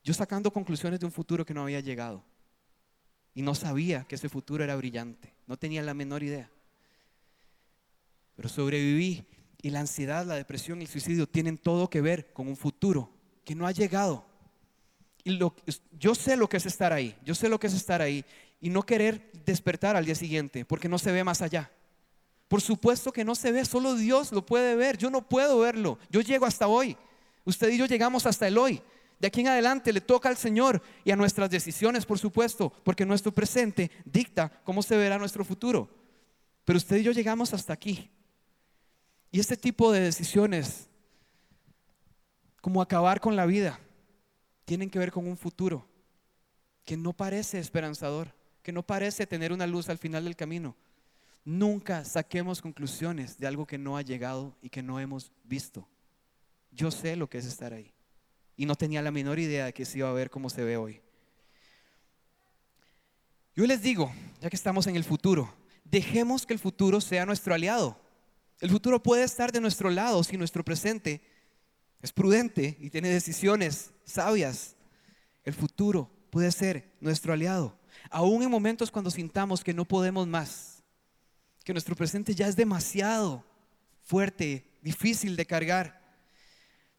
Yo 0.04 0.14
sacando 0.14 0.52
conclusiones 0.52 1.00
de 1.00 1.06
un 1.06 1.14
futuro 1.14 1.46
que 1.46 1.54
no 1.54 1.64
había 1.64 1.80
llegado 1.80 2.26
y 3.36 3.42
no 3.42 3.54
sabía 3.54 4.06
que 4.06 4.16
ese 4.16 4.30
futuro 4.30 4.64
era 4.64 4.78
brillante, 4.78 5.34
no 5.46 5.58
tenía 5.58 5.84
la 5.84 5.94
menor 5.94 6.24
idea. 6.24 6.50
Pero 8.36 8.50
sobreviví 8.50 9.26
y 9.62 9.70
la 9.70 9.82
ansiedad, 9.82 10.26
la 10.26 10.36
depresión 10.36 10.80
y 10.80 10.86
el 10.86 10.90
suicidio 10.90 11.28
tienen 11.28 11.58
todo 11.58 11.90
que 11.90 12.02
ver 12.02 12.32
con 12.32 12.48
un 12.48 12.56
futuro 12.56 13.12
que 13.44 13.54
no 13.54 13.68
ha 13.68 13.72
llegado. 13.72 14.26
Y 15.24 15.38
yo 16.00 16.16
sé 16.16 16.38
lo 16.38 16.48
que 16.48 16.58
es 16.58 16.66
estar 16.66 16.94
ahí, 16.94 17.16
yo 17.26 17.36
sé 17.36 17.50
lo 17.50 17.60
que 17.60 17.68
es 17.68 17.74
estar 17.74 18.02
ahí 18.02 18.24
y 18.62 18.70
no 18.70 18.84
querer 18.84 19.30
despertar 19.46 19.96
al 19.96 20.06
día 20.06 20.16
siguiente 20.16 20.64
porque 20.66 20.88
no 20.88 20.98
se 20.98 21.12
ve 21.12 21.24
más 21.24 21.42
allá. 21.42 21.72
Por 22.48 22.62
supuesto 22.62 23.12
que 23.12 23.26
no 23.26 23.36
se 23.36 23.52
ve, 23.52 23.66
solo 23.66 23.96
Dios 23.96 24.32
lo 24.32 24.46
puede 24.46 24.76
ver, 24.76 24.98
yo 24.98 25.10
no 25.10 25.28
puedo 25.28 25.60
verlo, 25.60 25.98
yo 26.10 26.22
llego 26.22 26.46
hasta 26.46 26.68
hoy, 26.68 26.96
usted 27.44 27.70
y 27.70 27.78
yo 27.78 27.86
llegamos 27.86 28.26
hasta 28.26 28.48
el 28.48 28.58
hoy. 28.58 28.82
De 29.20 29.28
aquí 29.28 29.42
en 29.42 29.48
adelante 29.48 29.94
le 29.94 30.02
toca 30.02 30.30
al 30.30 30.38
Señor 30.38 30.82
y 31.04 31.12
a 31.12 31.16
nuestras 31.16 31.50
decisiones, 31.50 32.06
por 32.06 32.20
supuesto, 32.20 32.72
porque 32.84 33.06
nuestro 33.06 33.32
presente 33.32 33.90
dicta 34.04 34.62
cómo 34.64 34.84
se 34.84 34.98
verá 34.98 35.18
nuestro 35.18 35.46
futuro. 35.46 35.90
Pero 36.66 36.78
usted 36.78 36.98
y 36.98 37.04
yo 37.04 37.12
llegamos 37.12 37.54
hasta 37.54 37.74
aquí. 37.74 38.10
Y 39.32 39.40
este 39.40 39.58
tipo 39.58 39.92
de 39.92 40.02
decisiones, 40.02 40.90
como 42.62 42.82
acabar 42.82 43.22
con 43.22 43.36
la 43.36 43.46
vida, 43.46 43.80
tienen 44.66 44.90
que 44.90 45.00
ver 45.00 45.12
con 45.12 45.28
un 45.28 45.38
futuro 45.38 45.88
que 46.84 46.98
no 46.98 47.14
parece 47.14 47.60
esperanzador, 47.60 48.34
que 48.62 48.72
no 48.72 48.84
parece 48.84 49.28
tener 49.28 49.54
una 49.54 49.68
luz 49.68 49.90
al 49.90 49.98
final 49.98 50.26
del 50.26 50.36
camino. 50.36 50.76
Nunca 51.44 52.04
saquemos 52.04 52.62
conclusiones 52.62 53.38
de 53.38 53.48
algo 53.48 53.66
que 53.66 53.78
no 53.78 53.98
ha 53.98 54.02
llegado 54.02 54.56
y 54.62 54.70
que 54.70 54.82
no 54.82 55.00
hemos 55.00 55.32
visto. 55.44 55.88
Yo 56.72 56.92
sé 56.92 57.16
lo 57.16 57.30
que 57.30 57.38
es 57.38 57.46
estar 57.46 57.74
ahí. 57.74 57.95
Y 58.58 58.66
no 58.66 58.76
tenía 58.76 59.02
la 59.02 59.12
menor 59.12 59.40
idea 59.40 59.66
de 59.66 59.74
que 59.74 59.86
se 59.86 60.00
iba 60.00 60.10
a 60.10 60.14
ver 60.14 60.30
como 60.30 60.50
se 60.50 60.64
ve 60.64 60.78
hoy. 60.78 61.02
Yo 63.56 63.66
les 63.66 63.82
digo, 63.82 64.12
ya 64.42 64.50
que 64.50 64.56
estamos 64.56 64.88
en 64.88 64.96
el 64.96 65.04
futuro, 65.04 65.54
dejemos 65.84 66.46
que 66.46 66.54
el 66.54 66.60
futuro 66.60 67.00
sea 67.00 67.26
nuestro 67.26 67.54
aliado. 67.54 67.98
El 68.60 68.70
futuro 68.70 69.02
puede 69.02 69.24
estar 69.24 69.52
de 69.52 69.62
nuestro 69.62 69.90
lado 69.90 70.24
si 70.24 70.38
nuestro 70.38 70.64
presente 70.64 71.22
es 72.02 72.12
prudente 72.12 72.78
y 72.80 72.90
tiene 72.90 73.10
decisiones 73.10 73.92
sabias. 74.04 74.76
El 75.44 75.54
futuro 75.54 76.12
puede 76.30 76.52
ser 76.52 76.92
nuestro 77.00 77.34
aliado. 77.34 77.80
Aún 78.10 78.44
en 78.44 78.52
momentos 78.52 78.92
cuando 78.92 79.10
sintamos 79.10 79.64
que 79.64 79.74
no 79.74 79.86
podemos 79.86 80.28
más, 80.28 80.84
que 81.64 81.74
nuestro 81.74 81.96
presente 81.96 82.36
ya 82.36 82.48
es 82.48 82.56
demasiado 82.56 83.44
fuerte, 84.04 84.66
difícil 84.82 85.36
de 85.36 85.46
cargar, 85.46 86.02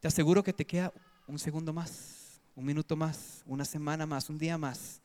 te 0.01 0.09
aseguro 0.09 0.43
que 0.43 0.53
te 0.53 0.67
queda 0.67 0.93
un 1.27 1.39
segundo 1.39 1.73
más, 1.73 2.41
un 2.55 2.65
minuto 2.65 2.97
más, 2.97 3.43
una 3.47 3.65
semana 3.65 4.07
más, 4.07 4.31
un 4.31 4.39
día 4.39 4.57
más. 4.57 5.01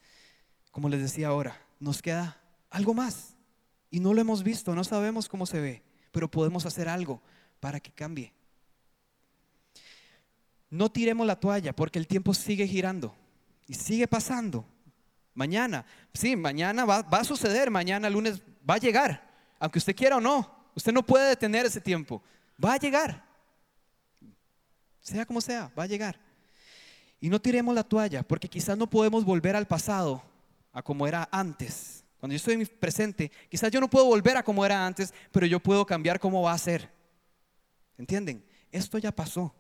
Como 0.71 0.87
les 0.87 1.01
decía 1.01 1.27
ahora, 1.27 1.59
nos 1.79 2.01
queda 2.01 2.39
algo 2.69 2.93
más 2.93 3.35
y 3.89 3.99
no 3.99 4.13
lo 4.13 4.21
hemos 4.21 4.43
visto, 4.43 4.73
no 4.73 4.83
sabemos 4.83 5.27
cómo 5.27 5.45
se 5.45 5.59
ve, 5.59 5.83
pero 6.11 6.29
podemos 6.29 6.65
hacer 6.65 6.87
algo 6.87 7.21
para 7.59 7.79
que 7.79 7.91
cambie. 7.91 8.33
No 10.69 10.89
tiremos 10.89 11.27
la 11.27 11.39
toalla 11.39 11.75
porque 11.75 11.99
el 11.99 12.07
tiempo 12.07 12.33
sigue 12.33 12.67
girando 12.67 13.13
y 13.67 13.73
sigue 13.73 14.07
pasando. 14.07 14.65
Mañana, 15.33 15.85
sí, 16.13 16.35
mañana 16.35 16.85
va, 16.85 17.01
va, 17.01 17.19
a 17.19 17.23
suceder, 17.23 17.69
mañana 17.69 18.09
lunes 18.09 18.41
va 18.69 18.75
a 18.75 18.79
llegar, 18.79 19.29
aunque 19.59 19.79
usted 19.79 19.95
quiera 19.95 20.17
o 20.17 20.21
no. 20.21 20.61
Usted 20.75 20.93
no 20.93 21.05
puede 21.05 21.29
detener 21.29 21.65
ese 21.65 21.81
tiempo, 21.81 22.23
va 22.63 22.73
a 22.73 22.77
llegar. 22.77 23.30
Sea 25.01 25.25
como 25.25 25.41
sea, 25.41 25.71
va 25.77 25.83
a 25.83 25.87
llegar. 25.87 26.19
Y 27.19 27.29
no 27.29 27.39
tiremos 27.39 27.75
la 27.75 27.83
toalla 27.83 28.23
porque 28.23 28.47
quizás 28.47 28.77
no 28.77 28.89
podemos 28.89 29.25
volver 29.25 29.55
al 29.55 29.67
pasado, 29.67 30.23
a 30.71 30.81
como 30.81 31.07
era 31.07 31.27
antes. 31.31 32.03
Cuando 32.19 32.33
yo 32.33 32.37
estoy 32.37 32.53
en 32.53 32.59
mi 32.59 32.65
presente, 32.65 33.31
quizás 33.49 33.71
yo 33.71 33.79
no 33.79 33.89
puedo 33.89 34.05
volver 34.05 34.37
a 34.37 34.43
como 34.43 34.65
era 34.65 34.85
antes, 34.85 35.13
pero 35.31 35.45
yo 35.45 35.59
puedo 35.59 35.85
cambiar 35.85 36.19
cómo 36.19 36.43
va 36.43 36.53
a 36.53 36.57
ser. 36.57 36.89
¿Entienden? 37.97 38.45
Esto 38.71 38.97
ya 38.97 39.11
pasó. 39.11 39.53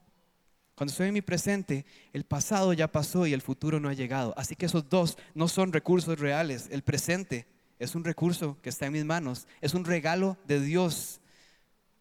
Cuando 0.75 0.91
estoy 0.91 1.09
en 1.09 1.13
mi 1.13 1.21
presente, 1.21 1.85
el 2.13 2.23
pasado 2.23 2.73
ya 2.73 2.91
pasó 2.91 3.27
y 3.27 3.33
el 3.33 3.41
futuro 3.41 3.79
no 3.79 3.89
ha 3.89 3.93
llegado. 3.93 4.33
Así 4.37 4.55
que 4.55 4.65
esos 4.65 4.89
dos 4.89 5.17
no 5.35 5.47
son 5.47 5.73
recursos 5.73 6.19
reales. 6.19 6.67
El 6.71 6.81
presente 6.81 7.45
es 7.77 7.93
un 7.93 8.03
recurso 8.03 8.57
que 8.61 8.69
está 8.69 8.85
en 8.85 8.93
mis 8.93 9.05
manos. 9.05 9.47
Es 9.59 9.73
un 9.73 9.85
regalo 9.85 10.37
de 10.45 10.59
Dios 10.59 11.19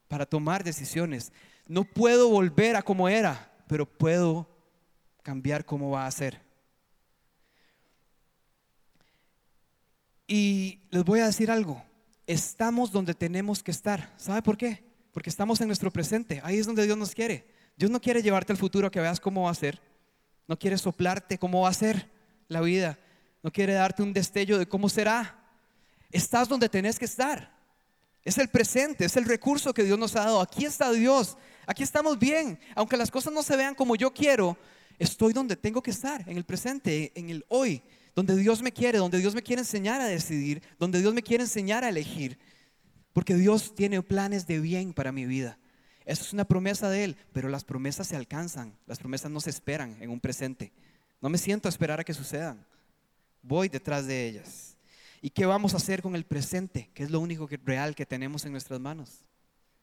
para 0.09 0.26
tomar 0.26 0.64
decisiones. 0.64 1.33
No 1.70 1.85
puedo 1.85 2.28
volver 2.28 2.74
a 2.74 2.83
como 2.83 3.09
era, 3.09 3.48
pero 3.68 3.87
puedo 3.87 4.48
cambiar 5.22 5.64
cómo 5.64 5.90
va 5.90 6.04
a 6.04 6.11
ser. 6.11 6.42
Y 10.26 10.80
les 10.90 11.04
voy 11.04 11.20
a 11.20 11.26
decir 11.26 11.48
algo. 11.48 11.80
Estamos 12.26 12.90
donde 12.90 13.14
tenemos 13.14 13.62
que 13.62 13.70
estar. 13.70 14.12
¿Sabe 14.16 14.42
por 14.42 14.56
qué? 14.56 14.83
Porque 15.12 15.30
estamos 15.30 15.61
en 15.61 15.68
nuestro 15.68 15.92
presente. 15.92 16.40
Ahí 16.42 16.59
es 16.59 16.66
donde 16.66 16.85
Dios 16.85 16.98
nos 16.98 17.14
quiere. 17.14 17.46
Dios 17.76 17.88
no 17.88 18.00
quiere 18.00 18.20
llevarte 18.20 18.52
al 18.52 18.59
futuro 18.59 18.88
a 18.88 18.90
que 18.90 18.98
veas 18.98 19.20
cómo 19.20 19.44
va 19.44 19.52
a 19.52 19.54
ser. 19.54 19.80
No 20.48 20.59
quiere 20.59 20.76
soplarte 20.76 21.38
cómo 21.38 21.61
va 21.61 21.68
a 21.68 21.72
ser 21.74 22.11
la 22.48 22.62
vida. 22.62 22.98
No 23.44 23.52
quiere 23.52 23.74
darte 23.74 24.02
un 24.02 24.12
destello 24.12 24.59
de 24.59 24.66
cómo 24.66 24.88
será. 24.88 25.40
Estás 26.11 26.48
donde 26.48 26.68
tenés 26.68 26.98
que 26.98 27.04
estar. 27.04 27.61
Es 28.24 28.38
el 28.38 28.48
presente, 28.48 29.04
es 29.04 29.16
el 29.16 29.24
recurso 29.24 29.72
que 29.72 29.85
Dios 29.85 29.98
nos 29.98 30.16
ha 30.16 30.24
dado. 30.24 30.40
Aquí 30.40 30.64
está 30.64 30.90
Dios. 30.90 31.38
Aquí 31.66 31.83
estamos 31.83 32.18
bien. 32.18 32.59
Aunque 32.75 32.96
las 32.96 33.11
cosas 33.11 33.33
no 33.33 33.42
se 33.42 33.57
vean 33.57 33.75
como 33.75 33.96
yo 33.96 34.12
quiero, 34.12 34.57
estoy 34.99 35.33
donde 35.33 35.57
tengo 35.57 35.83
que 35.83 35.90
estar, 35.90 36.29
en 36.29 36.37
el 36.37 36.44
presente, 36.44 37.12
en 37.14 37.31
el 37.31 37.44
hoy, 37.49 37.83
donde 38.14 38.37
Dios 38.37 38.62
me 38.62 38.73
quiere, 38.73 38.99
donde 38.99 39.18
Dios 39.18 39.35
me 39.35 39.42
quiere 39.42 39.61
enseñar 39.61 40.01
a 40.01 40.07
decidir, 40.07 40.62
donde 40.79 41.01
Dios 41.01 41.14
me 41.14 41.23
quiere 41.23 41.44
enseñar 41.44 41.85
a 41.85 41.88
elegir. 41.88 42.38
Porque 43.12 43.35
Dios 43.35 43.75
tiene 43.75 44.03
planes 44.03 44.46
de 44.46 44.61
bien 44.61 44.92
para 44.92 45.12
mi 45.12 45.27
vida. 45.27 45.59
Eso 46.05 46.25
es 46.25 46.33
una 46.33 46.44
promesa 46.44 46.88
de 46.90 47.05
Él, 47.05 47.16
pero 47.33 47.49
las 47.49 47.64
promesas 47.64 48.07
se 48.07 48.16
alcanzan, 48.16 48.77
las 48.87 48.99
promesas 48.99 49.31
no 49.31 49.40
se 49.40 49.51
esperan 49.51 49.96
en 50.01 50.11
un 50.11 50.20
presente. 50.20 50.73
No 51.20 51.29
me 51.29 51.38
siento 51.38 51.68
a 51.68 51.70
esperar 51.70 52.01
a 52.01 52.05
que 52.05 52.14
sucedan, 52.14 52.64
voy 53.42 53.68
detrás 53.68 54.07
de 54.07 54.27
ellas. 54.27 54.77
¿Y 55.23 55.31
qué 55.31 55.44
vamos 55.44 55.75
a 55.75 55.77
hacer 55.77 56.03
con 56.03 56.16
el 56.16 56.25
presente? 56.25 56.90
Que 56.94 57.03
es 57.03 57.11
lo 57.11 57.20
único 57.20 57.46
que, 57.46 57.59
real 57.59 57.94
que 57.94 58.07
tenemos 58.07 58.44
en 58.44 58.53
nuestras 58.53 58.81
manos. 58.81 59.25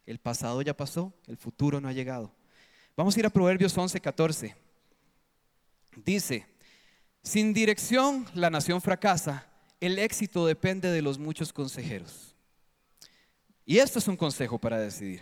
El 0.08 0.18
pasado 0.20 0.62
ya 0.64 0.76
pasó, 0.76 1.14
el 1.28 1.38
futuro 1.38 1.80
no 1.80 1.88
ha 1.88 1.94
llegado. 1.94 2.34
Vamos 2.96 3.16
a 3.16 3.20
ir 3.20 3.26
a 3.26 3.30
Proverbios 3.30 3.78
11, 3.78 4.00
14. 4.00 4.56
Dice, 6.04 6.48
sin 7.22 7.54
dirección 7.54 8.26
la 8.34 8.50
nación 8.50 8.82
fracasa, 8.82 9.46
el 9.80 10.00
éxito 10.00 10.48
depende 10.48 10.90
de 10.90 11.02
los 11.02 11.20
muchos 11.20 11.54
consejeros. 11.54 12.34
Y 13.66 13.80
esto 13.80 14.00
es 14.00 14.08
un 14.08 14.16
consejo 14.16 14.58
para 14.58 14.80
decidir. 14.80 15.22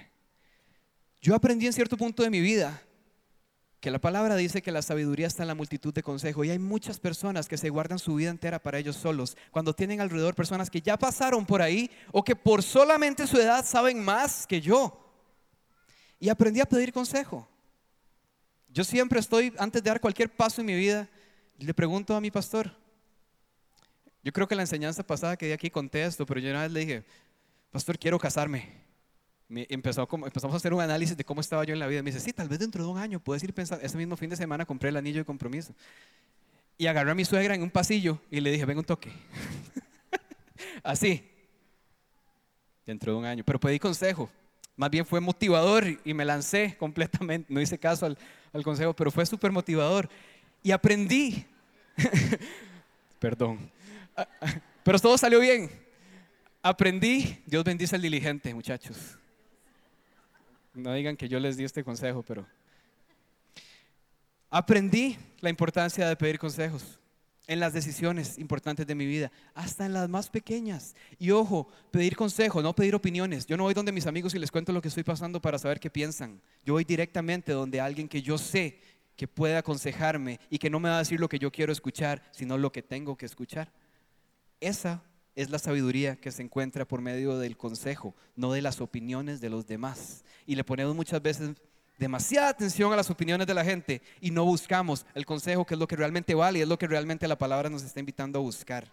Yo 1.20 1.34
aprendí 1.34 1.66
en 1.66 1.74
cierto 1.74 1.98
punto 1.98 2.22
de 2.22 2.30
mi 2.30 2.40
vida 2.40 2.80
que 3.86 3.92
la 3.92 4.00
palabra 4.00 4.36
dice 4.36 4.64
que 4.64 4.72
la 4.72 4.82
sabiduría 4.82 5.28
está 5.28 5.44
en 5.44 5.48
la 5.48 5.54
multitud 5.54 5.94
de 5.94 6.02
consejos 6.02 6.44
y 6.44 6.50
hay 6.50 6.58
muchas 6.58 6.98
personas 6.98 7.48
que 7.48 7.56
se 7.56 7.70
guardan 7.70 8.00
su 8.00 8.16
vida 8.16 8.32
entera 8.32 8.58
para 8.58 8.80
ellos 8.80 8.96
solos, 8.96 9.38
cuando 9.52 9.76
tienen 9.76 10.02
alrededor 10.02 10.34
personas 10.34 10.72
que 10.72 10.82
ya 10.82 10.98
pasaron 10.98 11.46
por 11.46 11.62
ahí 11.62 11.92
o 12.12 12.24
que 12.24 12.36
por 12.36 12.64
solamente 12.64 13.28
su 13.28 13.38
edad 13.38 13.64
saben 13.64 14.04
más 14.04 14.48
que 14.48 14.60
yo. 14.60 15.08
Y 16.20 16.30
aprendí 16.30 16.62
a 16.62 16.66
pedir 16.66 16.92
consejo. 16.92 17.48
Yo 18.70 18.84
siempre 18.84 19.20
estoy, 19.20 19.54
antes 19.60 19.84
de 19.84 19.88
dar 19.92 20.02
cualquier 20.02 20.36
paso 20.36 20.62
en 20.62 20.66
mi 20.66 20.76
vida, 20.76 21.08
le 21.60 21.74
pregunto 21.76 22.16
a 22.16 22.22
mi 22.22 22.32
pastor. 22.32 22.76
Yo 24.24 24.34
creo 24.34 24.48
que 24.48 24.56
la 24.56 24.64
enseñanza 24.64 25.04
pasada 25.04 25.38
que 25.38 25.46
di 25.46 25.52
aquí 25.52 25.70
contesto, 25.70 26.26
pero 26.26 26.40
yo 26.40 26.50
una 26.50 26.64
vez 26.64 26.72
le 26.72 26.80
dije, 26.80 27.06
pastor, 27.70 28.00
quiero 28.00 28.18
casarme 28.18 28.85
empezó 29.50 30.08
empezamos 30.12 30.54
a 30.54 30.58
hacer 30.58 30.74
un 30.74 30.82
análisis 30.82 31.16
de 31.16 31.24
cómo 31.24 31.42
estaba 31.42 31.64
yo 31.64 31.74
en 31.74 31.80
la 31.80 31.88
vida. 31.88 32.02
Me 32.02 32.12
dice, 32.12 32.20
sí, 32.20 32.34
tal 32.34 32.50
vez 32.50 32.60
dentro 32.60 32.84
de 32.84 32.90
un 32.90 32.98
año 32.98 33.20
puedes 33.20 33.44
ir 33.44 33.54
pensando. 33.54 33.84
Ese 33.86 33.98
mismo 33.98 34.16
fin 34.18 34.30
de 34.30 34.36
semana 34.36 34.66
compré 34.66 34.90
el 34.90 34.98
anillo 34.98 35.20
de 35.20 35.26
compromiso. 35.26 35.74
Y 36.78 36.88
agarré 36.88 37.12
a 37.12 37.16
mi 37.16 37.24
suegra 37.24 37.56
en 37.56 37.62
un 37.62 37.70
pasillo 37.70 38.20
y 38.30 38.40
le 38.40 38.52
dije, 38.52 38.66
ven 38.66 38.78
un 38.78 38.84
toque. 38.84 39.12
Así. 40.84 41.30
Dentro 42.86 43.14
de 43.14 43.20
un 43.20 43.26
año. 43.26 43.44
Pero 43.46 43.60
pedí 43.60 43.80
consejo. 43.80 44.30
Más 44.76 44.90
bien 44.90 45.06
fue 45.06 45.22
motivador 45.22 45.86
y 46.04 46.14
me 46.14 46.26
lancé 46.26 46.76
completamente. 46.80 47.54
No 47.54 47.62
hice 47.62 47.78
caso 47.78 48.06
al, 48.06 48.18
al 48.52 48.64
consejo, 48.64 48.94
pero 48.94 49.12
fue 49.12 49.26
súper 49.26 49.52
motivador. 49.52 50.10
Y 50.64 50.72
aprendí. 50.72 51.46
Perdón. 53.20 53.72
Pero 54.84 55.00
todo 55.00 55.18
salió 55.18 55.40
bien. 55.40 55.70
Aprendí. 56.62 57.42
Dios 57.46 57.64
bendice 57.64 57.96
al 57.96 58.02
diligente, 58.02 58.54
muchachos. 58.54 59.18
No 60.76 60.94
digan 60.94 61.16
que 61.16 61.30
yo 61.30 61.40
les 61.40 61.56
di 61.58 61.64
este 61.64 61.84
consejo, 61.84 62.22
pero 62.22 62.46
aprendí 64.50 65.18
la 65.40 65.50
importancia 65.50 66.08
de 66.08 66.16
pedir 66.16 66.38
consejos 66.38 67.00
en 67.48 67.60
las 67.60 67.74
decisiones 67.74 68.38
importantes 68.40 68.88
de 68.88 68.96
mi 68.96 69.06
vida, 69.06 69.32
hasta 69.54 69.86
en 69.86 69.94
las 69.94 70.10
más 70.10 70.30
pequeñas. 70.30 70.96
Y 71.20 71.32
ojo, 71.32 71.68
pedir 71.92 72.16
consejo, 72.16 72.62
no 72.62 72.76
pedir 72.76 72.96
opiniones. 72.96 73.46
Yo 73.46 73.56
no 73.56 73.64
voy 73.64 73.74
donde 73.74 73.92
mis 73.92 74.08
amigos 74.08 74.34
y 74.34 74.40
les 74.40 74.52
cuento 74.52 74.74
lo 74.74 74.82
que 74.82 74.88
estoy 74.88 75.04
pasando 75.04 75.42
para 75.42 75.60
saber 75.60 75.80
qué 75.80 75.90
piensan. 75.90 76.42
Yo 76.66 76.74
voy 76.74 76.84
directamente 76.84 77.52
donde 77.52 77.80
alguien 77.80 78.08
que 78.08 78.22
yo 78.22 78.38
sé 78.38 78.80
que 79.16 79.28
puede 79.28 79.56
aconsejarme 79.56 80.40
y 80.50 80.58
que 80.58 80.70
no 80.70 80.80
me 80.80 80.90
va 80.90 80.96
a 80.96 81.00
decir 81.00 81.20
lo 81.20 81.30
que 81.30 81.40
yo 81.40 81.52
quiero 81.52 81.72
escuchar, 81.72 82.22
sino 82.32 82.58
lo 82.58 82.72
que 82.72 82.82
tengo 82.82 83.16
que 83.16 83.26
escuchar. 83.26 83.72
Esa 84.60 85.04
es 85.36 85.50
la 85.50 85.60
sabiduría 85.60 86.16
que 86.16 86.32
se 86.32 86.42
encuentra 86.42 86.86
por 86.86 87.02
medio 87.02 87.38
del 87.38 87.58
consejo, 87.58 88.16
no 88.36 88.54
de 88.54 88.62
las 88.62 88.82
opiniones 88.82 89.42
de 89.42 89.50
los 89.50 89.68
demás. 89.68 90.24
Y 90.46 90.56
le 90.56 90.64
ponemos 90.64 90.96
muchas 90.96 91.22
veces 91.22 91.52
demasiada 91.98 92.50
atención 92.50 92.92
a 92.92 92.96
las 92.96 93.10
opiniones 93.10 93.48
de 93.48 93.54
la 93.54 93.64
gente 93.64 94.02
y 94.20 94.32
no 94.32 94.46
buscamos 94.46 95.06
el 95.14 95.26
consejo 95.26 95.66
que 95.66 95.76
es 95.76 95.80
lo 95.80 95.88
que 95.88 95.96
realmente 95.96 96.36
vale 96.36 96.60
y 96.60 96.62
es 96.62 96.68
lo 96.68 96.78
que 96.78 96.88
realmente 96.88 97.28
la 97.28 97.38
palabra 97.38 97.70
nos 97.70 97.84
está 97.84 98.00
invitando 98.00 98.40
a 98.40 98.42
buscar. 98.42 98.92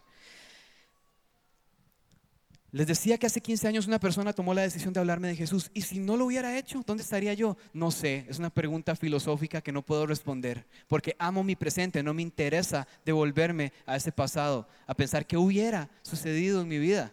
Les 2.72 2.86
decía 2.86 3.18
que 3.18 3.26
hace 3.26 3.42
15 3.42 3.68
años 3.68 3.86
una 3.86 4.00
persona 4.00 4.32
tomó 4.32 4.54
la 4.54 4.62
decisión 4.62 4.94
de 4.94 5.00
hablarme 5.00 5.28
de 5.28 5.36
Jesús 5.36 5.70
y 5.74 5.82
si 5.82 5.98
no 5.98 6.16
lo 6.16 6.24
hubiera 6.24 6.56
hecho, 6.56 6.82
¿dónde 6.86 7.02
estaría 7.02 7.34
yo? 7.34 7.58
No 7.74 7.90
sé, 7.90 8.24
es 8.30 8.38
una 8.38 8.48
pregunta 8.48 8.96
filosófica 8.96 9.60
que 9.60 9.72
no 9.72 9.82
puedo 9.82 10.06
responder 10.06 10.66
porque 10.88 11.14
amo 11.18 11.44
mi 11.44 11.54
presente, 11.54 12.02
no 12.02 12.14
me 12.14 12.22
interesa 12.22 12.88
devolverme 13.04 13.74
a 13.84 13.96
ese 13.96 14.10
pasado, 14.10 14.66
a 14.86 14.94
pensar 14.94 15.26
qué 15.26 15.36
hubiera 15.36 15.90
sucedido 16.00 16.62
en 16.62 16.68
mi 16.68 16.78
vida. 16.78 17.12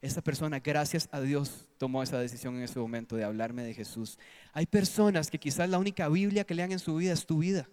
Esa 0.00 0.22
persona, 0.22 0.60
gracias 0.60 1.10
a 1.12 1.20
Dios, 1.20 1.66
tomó 1.76 2.02
esa 2.02 2.18
decisión 2.18 2.56
en 2.56 2.62
ese 2.62 2.78
momento 2.78 3.16
de 3.16 3.24
hablarme 3.24 3.64
de 3.64 3.74
Jesús. 3.74 4.18
Hay 4.54 4.64
personas 4.64 5.30
que 5.30 5.38
quizás 5.38 5.68
la 5.68 5.78
única 5.78 6.08
Biblia 6.08 6.44
que 6.44 6.54
lean 6.54 6.72
en 6.72 6.78
su 6.78 6.96
vida 6.96 7.12
es 7.12 7.26
tu 7.26 7.38
vida. 7.38 7.68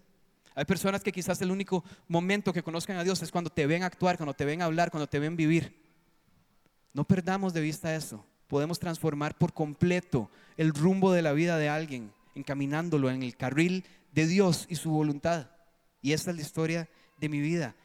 Hay 0.55 0.65
personas 0.65 1.03
que 1.03 1.13
quizás 1.13 1.41
el 1.41 1.51
único 1.51 1.85
momento 2.09 2.51
que 2.51 2.63
conozcan 2.63 2.97
a 2.97 3.03
Dios 3.05 3.21
es 3.21 3.31
cuando 3.31 3.49
te 3.49 3.65
ven 3.65 3.83
actuar, 3.83 4.17
cuando 4.17 4.33
te 4.33 4.43
ven 4.43 4.61
hablar, 4.61 4.91
cuando 4.91 5.07
te 5.07 5.19
ven 5.19 5.37
vivir. 5.37 5.84
No 6.95 7.03
perdamos 7.03 7.53
de 7.53 7.59
vista 7.59 7.93
eso. 7.93 8.25
Podemos 8.47 8.79
transformar 8.79 9.37
por 9.37 9.51
completo 9.51 10.31
el 10.55 10.73
rumbo 10.73 11.11
de 11.11 11.21
la 11.21 11.33
vida 11.33 11.57
de 11.57 11.67
alguien, 11.67 12.13
encaminándolo 12.35 13.09
en 13.09 13.21
el 13.21 13.35
carril 13.35 13.83
de 14.13 14.25
Dios 14.25 14.65
y 14.69 14.77
su 14.77 14.91
voluntad. 14.91 15.49
Y 16.01 16.13
esta 16.13 16.31
es 16.31 16.37
la 16.37 16.41
historia 16.41 16.89
de 17.17 17.27
mi 17.27 17.41
vida. 17.41 17.75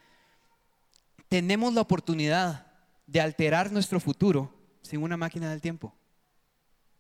Tenemos 1.29 1.75
la 1.75 1.81
oportunidad 1.81 2.69
de 3.09 3.21
alterar 3.21 3.73
nuestro 3.73 3.99
futuro 3.99 4.55
sin 4.81 5.03
una 5.03 5.17
máquina 5.17 5.51
del 5.51 5.61
tiempo. 5.61 5.93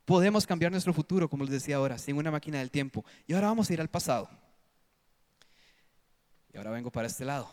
Podemos 0.04 0.48
cambiar 0.48 0.72
nuestro 0.72 0.92
futuro, 0.92 1.30
como 1.30 1.44
les 1.44 1.52
decía 1.52 1.76
ahora, 1.76 1.96
sin 1.96 2.16
una 2.16 2.32
máquina 2.32 2.58
del 2.58 2.72
tiempo. 2.72 3.04
Y 3.28 3.34
ahora 3.34 3.46
vamos 3.46 3.70
a 3.70 3.72
ir 3.72 3.80
al 3.80 3.88
pasado. 3.88 4.28
Y 6.52 6.56
ahora 6.56 6.72
vengo 6.72 6.90
para 6.90 7.06
este 7.06 7.24
lado. 7.24 7.48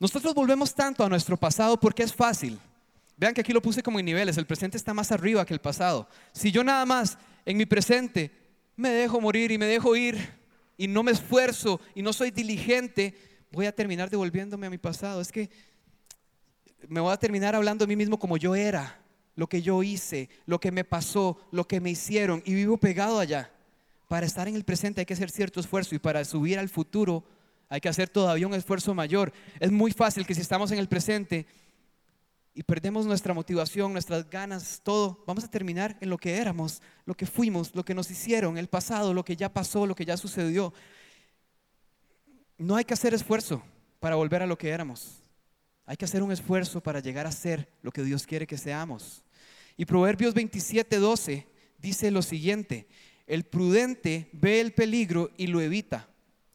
Nosotros 0.00 0.34
volvemos 0.34 0.74
tanto 0.74 1.04
a 1.04 1.08
nuestro 1.08 1.36
pasado 1.36 1.78
porque 1.78 2.02
es 2.02 2.12
fácil. 2.12 2.58
Vean 3.18 3.34
que 3.34 3.40
aquí 3.40 3.52
lo 3.52 3.60
puse 3.60 3.82
como 3.82 3.98
en 3.98 4.06
niveles, 4.06 4.38
el 4.38 4.46
presente 4.46 4.76
está 4.76 4.94
más 4.94 5.10
arriba 5.10 5.44
que 5.44 5.52
el 5.52 5.60
pasado. 5.60 6.08
Si 6.32 6.52
yo 6.52 6.62
nada 6.62 6.86
más 6.86 7.18
en 7.44 7.56
mi 7.56 7.66
presente 7.66 8.30
me 8.76 8.90
dejo 8.90 9.20
morir 9.20 9.50
y 9.50 9.58
me 9.58 9.66
dejo 9.66 9.96
ir 9.96 10.16
y 10.76 10.86
no 10.86 11.02
me 11.02 11.10
esfuerzo 11.10 11.80
y 11.96 12.02
no 12.02 12.12
soy 12.12 12.30
diligente, 12.30 13.14
voy 13.50 13.66
a 13.66 13.74
terminar 13.74 14.08
devolviéndome 14.08 14.68
a 14.68 14.70
mi 14.70 14.78
pasado. 14.78 15.20
Es 15.20 15.32
que 15.32 15.50
me 16.86 17.00
voy 17.00 17.12
a 17.12 17.16
terminar 17.16 17.56
hablando 17.56 17.84
de 17.84 17.88
mí 17.88 17.96
mismo 17.96 18.20
como 18.20 18.36
yo 18.36 18.54
era, 18.54 19.00
lo 19.34 19.48
que 19.48 19.62
yo 19.62 19.82
hice, 19.82 20.28
lo 20.46 20.60
que 20.60 20.70
me 20.70 20.84
pasó, 20.84 21.40
lo 21.50 21.66
que 21.66 21.80
me 21.80 21.90
hicieron 21.90 22.40
y 22.46 22.54
vivo 22.54 22.76
pegado 22.76 23.18
allá. 23.18 23.50
Para 24.06 24.26
estar 24.26 24.46
en 24.46 24.54
el 24.54 24.64
presente 24.64 25.00
hay 25.00 25.06
que 25.06 25.14
hacer 25.14 25.30
cierto 25.32 25.58
esfuerzo 25.58 25.96
y 25.96 25.98
para 25.98 26.24
subir 26.24 26.56
al 26.56 26.68
futuro 26.68 27.24
hay 27.68 27.80
que 27.80 27.88
hacer 27.88 28.08
todavía 28.08 28.46
un 28.46 28.54
esfuerzo 28.54 28.94
mayor. 28.94 29.32
Es 29.58 29.72
muy 29.72 29.90
fácil 29.90 30.24
que 30.24 30.36
si 30.36 30.40
estamos 30.40 30.70
en 30.70 30.78
el 30.78 30.88
presente 30.88 31.46
y 32.58 32.64
perdemos 32.64 33.06
nuestra 33.06 33.32
motivación, 33.32 33.92
nuestras 33.92 34.28
ganas, 34.28 34.80
todo, 34.82 35.22
vamos 35.28 35.44
a 35.44 35.48
terminar 35.48 35.96
en 36.00 36.10
lo 36.10 36.18
que 36.18 36.38
éramos, 36.38 36.82
lo 37.04 37.14
que 37.14 37.24
fuimos, 37.24 37.72
lo 37.72 37.84
que 37.84 37.94
nos 37.94 38.10
hicieron, 38.10 38.58
el 38.58 38.66
pasado, 38.66 39.14
lo 39.14 39.24
que 39.24 39.36
ya 39.36 39.48
pasó, 39.48 39.86
lo 39.86 39.94
que 39.94 40.04
ya 40.04 40.16
sucedió. 40.16 40.74
No 42.56 42.74
hay 42.74 42.84
que 42.84 42.94
hacer 42.94 43.14
esfuerzo 43.14 43.62
para 44.00 44.16
volver 44.16 44.42
a 44.42 44.46
lo 44.48 44.58
que 44.58 44.70
éramos. 44.70 45.22
Hay 45.86 45.96
que 45.96 46.04
hacer 46.04 46.20
un 46.20 46.32
esfuerzo 46.32 46.80
para 46.80 46.98
llegar 46.98 47.28
a 47.28 47.30
ser 47.30 47.72
lo 47.80 47.92
que 47.92 48.02
Dios 48.02 48.26
quiere 48.26 48.44
que 48.44 48.58
seamos. 48.58 49.22
Y 49.76 49.84
Proverbios 49.84 50.34
27, 50.34 50.96
12 50.96 51.46
dice 51.78 52.10
lo 52.10 52.22
siguiente, 52.22 52.88
el 53.28 53.44
prudente 53.44 54.30
ve 54.32 54.60
el 54.60 54.72
peligro 54.72 55.30
y 55.36 55.46
lo 55.46 55.60
evita. 55.60 56.08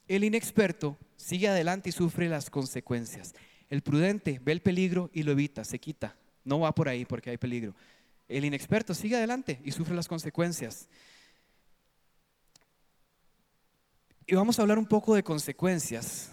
El 0.10 0.26
inexperto 0.26 0.98
sigue 1.16 1.48
adelante 1.48 1.88
y 1.88 1.94
sufre 1.94 2.28
las 2.28 2.50
consecuencias. 2.50 3.34
El 3.74 3.82
prudente 3.82 4.40
ve 4.46 4.52
el 4.52 4.62
peligro 4.62 5.10
y 5.16 5.24
lo 5.24 5.32
evita, 5.32 5.64
se 5.64 5.80
quita. 5.80 6.16
No 6.46 6.60
va 6.60 6.76
por 6.76 6.88
ahí 6.88 7.06
porque 7.06 7.32
hay 7.32 7.38
peligro. 7.38 7.74
El 8.28 8.46
inexperto 8.46 8.94
sigue 8.94 9.16
adelante 9.16 9.60
y 9.66 9.72
sufre 9.72 9.96
las 9.96 10.08
consecuencias. 10.08 10.88
Y 14.28 14.36
vamos 14.36 14.60
a 14.60 14.62
hablar 14.62 14.78
un 14.78 14.86
poco 14.86 15.16
de 15.16 15.24
consecuencias. 15.24 16.32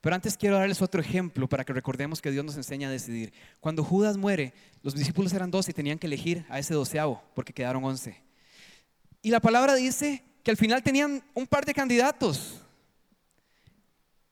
Pero 0.00 0.14
antes 0.14 0.36
quiero 0.36 0.56
darles 0.56 0.80
otro 0.80 1.00
ejemplo 1.00 1.48
para 1.48 1.64
que 1.64 1.72
recordemos 1.72 2.22
que 2.22 2.30
Dios 2.30 2.44
nos 2.44 2.56
enseña 2.56 2.86
a 2.86 2.92
decidir. 2.92 3.32
Cuando 3.58 3.82
Judas 3.82 4.16
muere, 4.16 4.54
los 4.84 4.94
discípulos 4.94 5.32
eran 5.32 5.50
dos 5.50 5.68
y 5.68 5.72
tenían 5.72 5.98
que 5.98 6.06
elegir 6.06 6.46
a 6.48 6.60
ese 6.60 6.74
doceavo 6.74 7.24
porque 7.34 7.52
quedaron 7.52 7.82
once. 7.82 8.22
Y 9.20 9.30
la 9.30 9.40
palabra 9.40 9.74
dice 9.74 10.22
que 10.44 10.52
al 10.52 10.56
final 10.56 10.84
tenían 10.84 11.24
un 11.34 11.48
par 11.48 11.64
de 11.64 11.74
candidatos. 11.74 12.62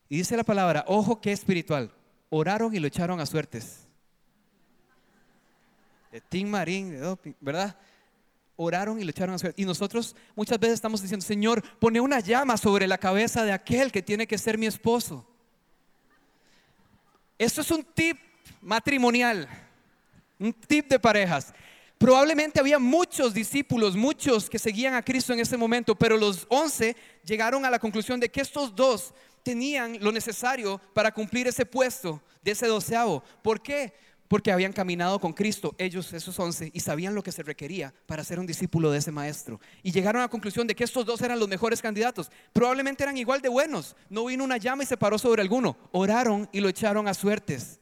Y 0.09 0.19
dice 0.19 0.37
la 0.37 0.45
palabra, 0.45 0.85
ojo 0.87 1.21
que 1.21 1.33
espiritual 1.33 1.93
oraron 2.31 2.75
y 2.75 2.79
lo 2.79 2.87
echaron 2.87 3.21
a 3.21 3.27
suertes. 3.27 3.87
De 6.11 6.21
Tim 6.21 6.49
Marín, 6.49 6.91
de 6.91 6.99
doping, 6.99 7.35
¿verdad? 7.41 7.77
Oraron 8.57 8.99
y 8.99 9.05
lo 9.05 9.11
echaron 9.11 9.35
a 9.35 9.39
suertes. 9.39 9.63
Y 9.63 9.67
nosotros 9.67 10.17
muchas 10.35 10.59
veces 10.59 10.75
estamos 10.75 11.03
diciendo, 11.03 11.25
Señor, 11.25 11.63
pone 11.79 12.01
una 12.01 12.21
llama 12.21 12.57
sobre 12.57 12.87
la 12.87 12.99
cabeza 12.99 13.45
de 13.45 13.53
aquel 13.53 13.93
que 13.93 14.03
tiene 14.03 14.27
que 14.27 14.39
ser 14.39 14.57
mi 14.57 14.67
esposo. 14.67 15.27
Esto 17.39 17.61
es 17.61 17.71
un 17.71 17.85
tip 17.85 18.19
matrimonial, 18.61 19.49
un 20.39 20.53
tip 20.53 20.89
de 20.89 20.99
parejas. 20.99 21.55
Probablemente 22.01 22.59
había 22.59 22.79
muchos 22.79 23.35
discípulos, 23.35 23.95
muchos 23.95 24.49
que 24.49 24.59
seguían 24.59 24.95
a 24.95 25.03
Cristo 25.03 25.35
en 25.35 25.41
ese 25.41 25.59
momento, 25.59 25.95
pero 25.95 26.17
los 26.17 26.47
once 26.49 26.97
llegaron 27.27 27.67
a 27.67 27.71
la 27.71 27.79
conclusión 27.79 28.19
de 28.19 28.31
que 28.31 28.41
estos 28.41 28.75
dos 28.75 29.13
tenían 29.43 29.99
lo 30.01 30.11
necesario 30.11 30.81
para 30.95 31.13
cumplir 31.13 31.47
ese 31.47 31.67
puesto 31.67 32.23
de 32.43 32.53
ese 32.53 32.67
doceavo. 32.69 33.23
¿Por 33.43 33.61
qué? 33.61 33.93
Porque 34.29 34.51
habían 34.51 34.73
caminado 34.73 35.21
con 35.21 35.35
Cristo, 35.35 35.75
ellos, 35.77 36.11
esos 36.15 36.39
once, 36.39 36.71
y 36.73 36.81
sabían 36.81 37.15
lo 37.15 37.23
que 37.23 37.33
se 37.33 37.43
requería 37.43 37.93
para 38.07 38.25
ser 38.25 38.41
un 38.41 38.47
discípulo 38.47 38.91
de 38.91 38.97
ese 38.97 39.13
maestro. 39.13 39.61
Y 39.83 39.93
llegaron 39.93 40.21
a 40.21 40.25
la 40.25 40.31
conclusión 40.31 40.67
de 40.67 40.75
que 40.75 40.85
estos 40.85 41.05
dos 41.05 41.21
eran 41.21 41.39
los 41.39 41.51
mejores 41.51 41.83
candidatos. 41.83 42.31
Probablemente 42.55 43.03
eran 43.03 43.19
igual 43.19 43.43
de 43.43 43.51
buenos. 43.51 43.95
No 44.09 44.25
vino 44.25 44.43
una 44.43 44.57
llama 44.57 44.85
y 44.85 44.87
se 44.87 44.97
paró 44.97 45.19
sobre 45.19 45.43
alguno. 45.43 45.77
Oraron 45.93 46.49
y 46.51 46.61
lo 46.61 46.71
echaron 46.71 47.09
a 47.09 47.13
suertes. 47.13 47.79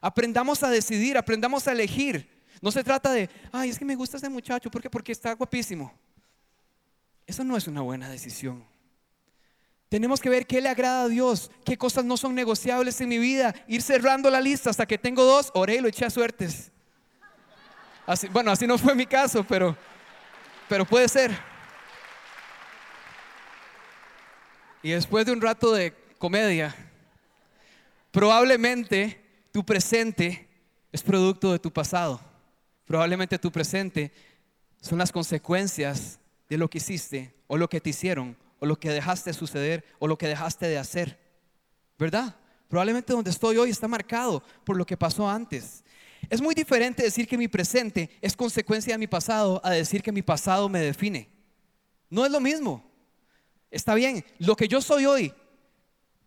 Aprendamos 0.00 0.62
a 0.62 0.70
decidir, 0.70 1.18
aprendamos 1.18 1.66
a 1.66 1.72
elegir. 1.72 2.37
No 2.60 2.70
se 2.70 2.82
trata 2.82 3.12
de, 3.12 3.30
ay, 3.52 3.70
es 3.70 3.78
que 3.78 3.84
me 3.84 3.94
gusta 3.94 4.16
ese 4.16 4.28
muchacho, 4.28 4.70
¿por 4.70 4.82
qué? 4.82 4.90
Porque 4.90 5.12
está 5.12 5.32
guapísimo. 5.34 5.92
Eso 7.26 7.44
no 7.44 7.56
es 7.56 7.66
una 7.66 7.82
buena 7.82 8.08
decisión. 8.08 8.64
Tenemos 9.88 10.20
que 10.20 10.28
ver 10.28 10.46
qué 10.46 10.60
le 10.60 10.68
agrada 10.68 11.04
a 11.04 11.08
Dios, 11.08 11.50
qué 11.64 11.78
cosas 11.78 12.04
no 12.04 12.16
son 12.16 12.34
negociables 12.34 13.00
en 13.00 13.08
mi 13.08 13.18
vida, 13.18 13.54
ir 13.68 13.80
cerrando 13.80 14.28
la 14.30 14.40
lista 14.40 14.70
hasta 14.70 14.86
que 14.86 14.98
tengo 14.98 15.24
dos, 15.24 15.50
oré 15.54 15.76
y 15.76 15.80
lo 15.80 15.88
eché 15.88 16.04
a 16.04 16.10
suertes. 16.10 16.70
Así, 18.06 18.28
bueno, 18.28 18.50
así 18.50 18.66
no 18.66 18.76
fue 18.76 18.94
mi 18.94 19.06
caso, 19.06 19.44
pero, 19.44 19.76
pero 20.68 20.84
puede 20.84 21.08
ser. 21.08 21.30
Y 24.82 24.90
después 24.90 25.26
de 25.26 25.32
un 25.32 25.40
rato 25.40 25.72
de 25.72 25.92
comedia, 26.18 26.74
probablemente 28.10 29.20
tu 29.52 29.64
presente 29.64 30.48
es 30.92 31.02
producto 31.02 31.52
de 31.52 31.58
tu 31.58 31.72
pasado. 31.72 32.27
Probablemente 32.88 33.38
tu 33.38 33.52
presente 33.52 34.10
son 34.80 34.96
las 34.96 35.12
consecuencias 35.12 36.18
de 36.48 36.56
lo 36.56 36.70
que 36.70 36.78
hiciste 36.78 37.34
o 37.46 37.58
lo 37.58 37.68
que 37.68 37.82
te 37.82 37.90
hicieron 37.90 38.34
o 38.60 38.66
lo 38.66 38.80
que 38.80 38.88
dejaste 38.88 39.28
de 39.28 39.34
suceder 39.34 39.84
o 39.98 40.08
lo 40.08 40.16
que 40.16 40.26
dejaste 40.26 40.66
de 40.66 40.78
hacer. 40.78 41.18
¿Verdad? 41.98 42.34
Probablemente 42.66 43.12
donde 43.12 43.30
estoy 43.30 43.58
hoy 43.58 43.68
está 43.68 43.88
marcado 43.88 44.42
por 44.64 44.78
lo 44.78 44.86
que 44.86 44.96
pasó 44.96 45.28
antes. 45.28 45.84
Es 46.30 46.40
muy 46.40 46.54
diferente 46.54 47.02
decir 47.02 47.28
que 47.28 47.36
mi 47.36 47.46
presente 47.46 48.08
es 48.22 48.34
consecuencia 48.34 48.94
de 48.94 48.98
mi 48.98 49.06
pasado 49.06 49.60
a 49.62 49.70
decir 49.72 50.02
que 50.02 50.10
mi 50.10 50.22
pasado 50.22 50.70
me 50.70 50.80
define. 50.80 51.28
No 52.08 52.24
es 52.24 52.32
lo 52.32 52.40
mismo. 52.40 52.90
Está 53.70 53.94
bien, 53.94 54.24
lo 54.38 54.56
que 54.56 54.66
yo 54.66 54.80
soy 54.80 55.04
hoy 55.04 55.34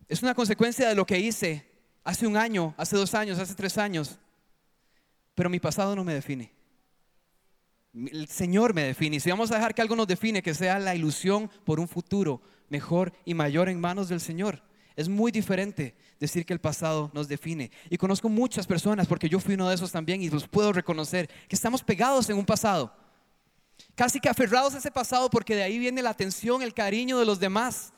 es 0.08 0.22
una 0.22 0.36
consecuencia 0.36 0.88
de 0.90 0.94
lo 0.94 1.08
que 1.08 1.18
hice 1.18 1.68
hace 2.04 2.28
un 2.28 2.38
año, 2.38 2.76
hace 2.78 2.96
dos 2.98 3.16
años, 3.16 3.40
hace 3.40 3.56
tres 3.56 3.80
años, 3.80 4.20
pero 5.36 5.50
mi 5.50 5.60
pasado 5.60 5.96
no 5.96 6.04
me 6.04 6.14
define. 6.14 6.52
El 7.94 8.28
Señor 8.28 8.74
me 8.74 8.84
define. 8.84 9.18
Y 9.18 9.20
si 9.20 9.30
vamos 9.30 9.52
a 9.52 9.56
dejar 9.56 9.74
que 9.74 9.82
algo 9.82 9.96
nos 9.96 10.08
define, 10.08 10.42
que 10.42 10.54
sea 10.54 10.80
la 10.80 10.96
ilusión 10.96 11.50
por 11.66 11.80
un 11.80 11.88
futuro 11.88 12.42
mejor 12.70 13.12
y 13.26 13.34
mayor 13.34 13.68
en 13.68 13.80
manos 13.80 14.08
del 14.08 14.22
Señor. 14.22 14.64
Es 14.96 15.10
muy 15.10 15.32
diferente 15.32 15.96
decir 16.20 16.46
que 16.46 16.54
el 16.54 16.60
pasado 16.60 17.12
nos 17.14 17.28
define. 17.28 17.72
Y 17.90 17.98
conozco 17.98 18.30
muchas 18.30 18.68
personas, 18.68 19.08
porque 19.08 19.28
yo 19.28 19.40
fui 19.40 19.56
uno 19.56 19.68
de 19.68 19.76
esos 19.76 19.92
también 19.92 20.22
y 20.22 20.30
los 20.30 20.48
puedo 20.48 20.72
reconocer, 20.72 21.28
que 21.48 21.56
estamos 21.56 21.84
pegados 21.84 22.30
en 22.30 22.38
un 22.38 22.46
pasado. 22.46 22.94
Casi 23.96 24.20
que 24.20 24.30
aferrados 24.30 24.76
a 24.76 24.78
ese 24.78 24.92
pasado 24.92 25.30
porque 25.30 25.56
de 25.56 25.64
ahí 25.64 25.80
viene 25.80 26.02
la 26.02 26.12
atención, 26.12 26.62
el 26.62 26.74
cariño 26.74 27.18
de 27.18 27.26
los 27.26 27.40
demás. 27.40 27.94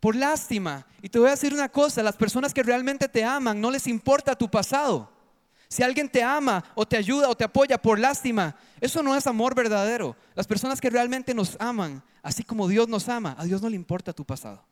Por 0.00 0.16
lástima. 0.16 0.86
Y 1.00 1.08
te 1.08 1.18
voy 1.18 1.28
a 1.28 1.32
decir 1.32 1.54
una 1.54 1.68
cosa, 1.68 2.02
las 2.02 2.16
personas 2.16 2.52
que 2.52 2.62
realmente 2.62 3.08
te 3.08 3.24
aman 3.24 3.60
no 3.60 3.70
les 3.70 3.86
importa 3.86 4.34
tu 4.34 4.50
pasado. 4.50 5.11
Si 5.72 5.82
alguien 5.82 6.06
te 6.06 6.22
ama 6.22 6.62
o 6.74 6.86
te 6.86 6.98
ayuda 6.98 7.30
o 7.30 7.34
te 7.34 7.44
apoya 7.44 7.80
por 7.80 7.98
lástima, 7.98 8.54
eso 8.78 9.02
no 9.02 9.16
es 9.16 9.26
amor 9.26 9.54
verdadero. 9.54 10.14
Las 10.34 10.46
personas 10.46 10.82
que 10.82 10.90
realmente 10.90 11.32
nos 11.32 11.56
aman, 11.58 12.02
así 12.22 12.44
como 12.44 12.68
Dios 12.68 12.88
nos 12.88 13.08
ama, 13.08 13.34
a 13.38 13.46
Dios 13.46 13.62
no 13.62 13.70
le 13.70 13.76
importa 13.76 14.12
tu 14.12 14.22
pasado. 14.22 14.62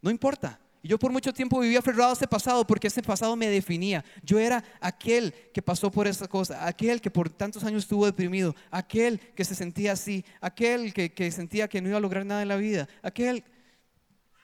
No 0.00 0.10
importa. 0.10 0.58
Y 0.82 0.88
yo 0.88 0.98
por 0.98 1.12
mucho 1.12 1.34
tiempo 1.34 1.60
vivía 1.60 1.80
aferrado 1.80 2.08
a 2.08 2.12
ese 2.14 2.26
pasado 2.26 2.66
porque 2.66 2.86
ese 2.86 3.02
pasado 3.02 3.36
me 3.36 3.46
definía. 3.46 4.02
Yo 4.22 4.38
era 4.38 4.64
aquel 4.80 5.34
que 5.52 5.60
pasó 5.60 5.90
por 5.90 6.06
esa 6.06 6.28
cosa, 6.28 6.66
aquel 6.66 7.02
que 7.02 7.10
por 7.10 7.28
tantos 7.28 7.62
años 7.62 7.82
estuvo 7.82 8.06
deprimido, 8.06 8.56
aquel 8.70 9.20
que 9.20 9.44
se 9.44 9.54
sentía 9.54 9.92
así, 9.92 10.24
aquel 10.40 10.94
que, 10.94 11.12
que 11.12 11.30
sentía 11.30 11.68
que 11.68 11.82
no 11.82 11.90
iba 11.90 11.98
a 11.98 12.00
lograr 12.00 12.24
nada 12.24 12.40
en 12.40 12.48
la 12.48 12.56
vida, 12.56 12.88
aquel... 13.02 13.44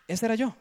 Ese 0.07 0.27
era 0.27 0.35
yo. 0.35 0.55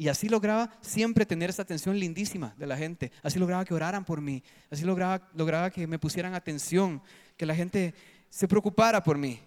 Y 0.00 0.06
así 0.06 0.28
lograba 0.28 0.70
siempre 0.80 1.26
tener 1.26 1.50
esa 1.50 1.62
atención 1.62 1.98
lindísima 1.98 2.54
de 2.56 2.68
la 2.68 2.76
gente. 2.76 3.10
Así 3.20 3.36
lograba 3.40 3.64
que 3.64 3.74
oraran 3.74 4.04
por 4.04 4.20
mí. 4.20 4.44
Así 4.70 4.84
lograba, 4.84 5.28
lograba 5.34 5.70
que 5.70 5.88
me 5.88 5.98
pusieran 5.98 6.34
atención, 6.34 7.02
que 7.36 7.44
la 7.44 7.54
gente 7.54 7.92
se 8.30 8.46
preocupara 8.46 9.02
por 9.02 9.18
mí. 9.18 9.40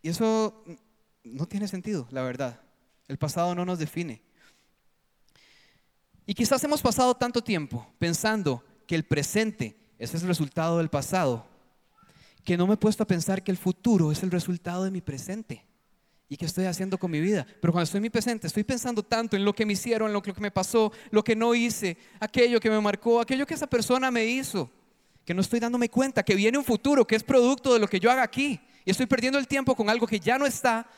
Y 0.00 0.08
eso 0.08 0.64
no 1.22 1.44
tiene 1.44 1.68
sentido, 1.68 2.08
la 2.10 2.22
verdad. 2.22 2.62
El 3.08 3.18
pasado 3.18 3.54
no 3.54 3.66
nos 3.66 3.78
define. 3.78 4.22
Y 6.24 6.32
quizás 6.32 6.64
hemos 6.64 6.80
pasado 6.80 7.14
tanto 7.14 7.44
tiempo 7.44 7.86
pensando 7.98 8.64
que 8.86 8.94
el 8.94 9.04
presente 9.04 9.76
es 9.98 10.14
el 10.14 10.22
resultado 10.22 10.78
del 10.78 10.88
pasado, 10.88 11.46
que 12.42 12.56
no 12.56 12.66
me 12.66 12.74
he 12.74 12.78
puesto 12.78 13.02
a 13.02 13.06
pensar 13.06 13.44
que 13.44 13.50
el 13.50 13.58
futuro 13.58 14.10
es 14.10 14.22
el 14.22 14.30
resultado 14.30 14.84
de 14.84 14.90
mi 14.90 15.02
presente. 15.02 15.65
¿Y 16.28 16.36
qué 16.36 16.46
estoy 16.46 16.64
haciendo 16.64 16.98
con 16.98 17.10
mi 17.10 17.20
vida? 17.20 17.46
Pero 17.60 17.72
cuando 17.72 17.84
estoy 17.84 17.98
en 17.98 18.02
mi 18.02 18.10
presente, 18.10 18.48
estoy 18.48 18.64
pensando 18.64 19.02
tanto 19.02 19.36
en 19.36 19.44
lo 19.44 19.52
que 19.52 19.64
me 19.64 19.74
hicieron, 19.74 20.08
en 20.08 20.12
lo 20.12 20.22
que 20.22 20.32
me 20.40 20.50
pasó, 20.50 20.92
lo 21.10 21.22
que 21.22 21.36
no 21.36 21.54
hice, 21.54 21.96
aquello 22.18 22.58
que 22.58 22.68
me 22.68 22.80
marcó, 22.80 23.20
aquello 23.20 23.46
que 23.46 23.54
esa 23.54 23.68
persona 23.68 24.10
me 24.10 24.24
hizo, 24.24 24.68
que 25.24 25.34
no 25.34 25.40
estoy 25.40 25.60
dándome 25.60 25.88
cuenta, 25.88 26.24
que 26.24 26.34
viene 26.34 26.58
un 26.58 26.64
futuro, 26.64 27.06
que 27.06 27.14
es 27.14 27.22
producto 27.22 27.72
de 27.72 27.78
lo 27.78 27.86
que 27.86 28.00
yo 28.00 28.10
haga 28.10 28.24
aquí. 28.24 28.60
Y 28.84 28.90
estoy 28.90 29.06
perdiendo 29.06 29.38
el 29.38 29.46
tiempo 29.46 29.76
con 29.76 29.88
algo 29.88 30.06
que 30.06 30.18
ya 30.18 30.36
no 30.36 30.46
está, 30.46 30.88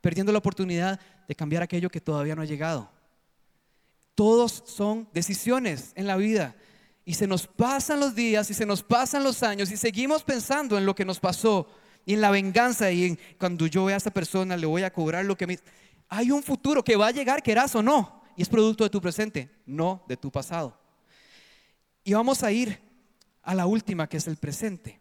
perdiendo 0.00 0.32
la 0.32 0.38
oportunidad 0.38 0.98
de 1.26 1.34
cambiar 1.34 1.62
aquello 1.62 1.90
que 1.90 2.00
todavía 2.00 2.34
no 2.34 2.40
ha 2.40 2.46
llegado. 2.46 2.90
Todos 4.14 4.64
son 4.66 5.08
decisiones 5.12 5.92
en 5.96 6.06
la 6.06 6.16
vida. 6.16 6.56
Y 7.04 7.14
se 7.14 7.26
nos 7.26 7.46
pasan 7.46 8.00
los 8.00 8.14
días 8.14 8.50
y 8.50 8.54
se 8.54 8.66
nos 8.66 8.82
pasan 8.82 9.22
los 9.22 9.42
años 9.42 9.70
y 9.70 9.76
seguimos 9.76 10.24
pensando 10.24 10.76
en 10.76 10.86
lo 10.86 10.94
que 10.94 11.04
nos 11.04 11.20
pasó 11.20 11.68
y 12.08 12.14
en 12.14 12.22
la 12.22 12.30
venganza 12.30 12.90
y 12.90 13.04
en 13.04 13.18
cuando 13.38 13.66
yo 13.66 13.84
vea 13.84 13.96
a 13.96 13.98
esa 13.98 14.10
persona 14.10 14.56
le 14.56 14.64
voy 14.64 14.82
a 14.82 14.90
cobrar 14.90 15.26
lo 15.26 15.36
que 15.36 15.46
me... 15.46 15.58
Hay 16.08 16.30
un 16.30 16.42
futuro 16.42 16.82
que 16.82 16.96
va 16.96 17.08
a 17.08 17.10
llegar, 17.10 17.42
querás 17.42 17.74
o 17.74 17.82
no, 17.82 18.22
y 18.34 18.40
es 18.40 18.48
producto 18.48 18.82
de 18.82 18.88
tu 18.88 18.98
presente, 18.98 19.50
no 19.66 20.02
de 20.08 20.16
tu 20.16 20.32
pasado. 20.32 20.80
Y 22.02 22.14
vamos 22.14 22.42
a 22.42 22.50
ir 22.50 22.80
a 23.42 23.54
la 23.54 23.66
última, 23.66 24.08
que 24.08 24.16
es 24.16 24.26
el 24.26 24.38
presente. 24.38 24.98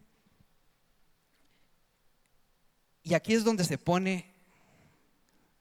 Y 3.04 3.14
aquí 3.14 3.34
es 3.34 3.46
donde 3.46 3.64
se 3.64 3.78
pone 3.78 4.30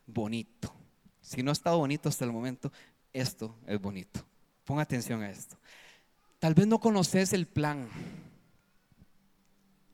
bonito. 0.05 0.75
Si 1.21 1.45
no 1.45 1.53
ha 1.53 1.53
estado 1.53 1.79
bonito 1.79 2.09
hasta 2.09 2.25
el 2.25 2.33
momento, 2.33 2.73
esto 3.13 3.57
es 3.69 3.81
bonito. 3.81 4.27
Ponga 4.65 4.83
atención 4.83 5.23
a 5.23 5.31
esto. 5.31 5.57
Tal 6.41 6.55
vez 6.55 6.67
no 6.67 6.81
conoces 6.81 7.33
el 7.33 7.47
plan, 7.47 7.89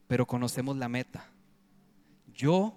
pero 0.08 0.26
conocemos 0.26 0.78
la 0.78 0.88
meta. 0.88 1.28
Yo, 2.35 2.75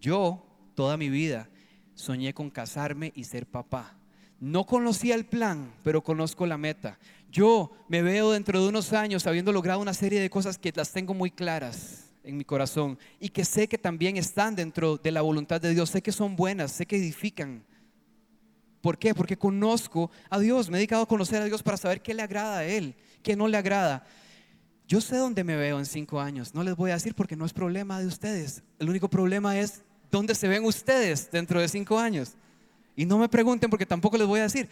yo, 0.00 0.44
toda 0.74 0.96
mi 0.96 1.08
vida, 1.08 1.48
soñé 1.94 2.34
con 2.34 2.50
casarme 2.50 3.12
y 3.14 3.24
ser 3.24 3.46
papá. 3.46 3.96
No 4.38 4.64
conocía 4.64 5.14
el 5.14 5.26
plan, 5.26 5.72
pero 5.82 6.02
conozco 6.02 6.46
la 6.46 6.56
meta. 6.56 6.98
Yo 7.30 7.70
me 7.88 8.02
veo 8.02 8.32
dentro 8.32 8.62
de 8.62 8.68
unos 8.68 8.92
años 8.92 9.26
habiendo 9.26 9.52
logrado 9.52 9.80
una 9.80 9.94
serie 9.94 10.20
de 10.20 10.30
cosas 10.30 10.58
que 10.58 10.72
las 10.74 10.92
tengo 10.92 11.14
muy 11.14 11.30
claras 11.30 12.12
en 12.24 12.36
mi 12.36 12.44
corazón 12.44 12.98
y 13.18 13.28
que 13.28 13.44
sé 13.44 13.68
que 13.68 13.78
también 13.78 14.16
están 14.16 14.56
dentro 14.56 14.96
de 14.96 15.10
la 15.10 15.22
voluntad 15.22 15.60
de 15.60 15.74
Dios. 15.74 15.90
Sé 15.90 16.02
que 16.02 16.12
son 16.12 16.36
buenas, 16.36 16.72
sé 16.72 16.86
que 16.86 16.96
edifican, 16.96 17.64
¿Por 18.80 18.98
qué? 18.98 19.14
Porque 19.14 19.36
conozco 19.36 20.10
a 20.30 20.38
Dios, 20.38 20.70
me 20.70 20.76
he 20.76 20.80
dedicado 20.80 21.02
a 21.02 21.08
conocer 21.08 21.42
a 21.42 21.44
Dios 21.44 21.62
para 21.62 21.76
saber 21.76 22.00
qué 22.00 22.14
le 22.14 22.22
agrada 22.22 22.58
a 22.58 22.64
Él, 22.64 22.94
qué 23.22 23.36
no 23.36 23.46
le 23.46 23.56
agrada. 23.56 24.06
Yo 24.90 25.00
sé 25.00 25.18
dónde 25.18 25.44
me 25.44 25.54
veo 25.54 25.78
en 25.78 25.86
cinco 25.86 26.20
años, 26.20 26.52
no 26.52 26.64
les 26.64 26.74
voy 26.74 26.90
a 26.90 26.94
decir 26.94 27.14
porque 27.14 27.36
no 27.36 27.46
es 27.46 27.52
problema 27.52 28.00
de 28.00 28.08
ustedes. 28.08 28.64
El 28.76 28.90
único 28.90 29.08
problema 29.08 29.56
es 29.56 29.82
dónde 30.10 30.34
se 30.34 30.48
ven 30.48 30.64
ustedes 30.64 31.30
dentro 31.30 31.60
de 31.60 31.68
cinco 31.68 31.96
años. 31.96 32.32
Y 32.96 33.06
no 33.06 33.16
me 33.16 33.28
pregunten 33.28 33.70
porque 33.70 33.86
tampoco 33.86 34.18
les 34.18 34.26
voy 34.26 34.40
a 34.40 34.42
decir. 34.42 34.68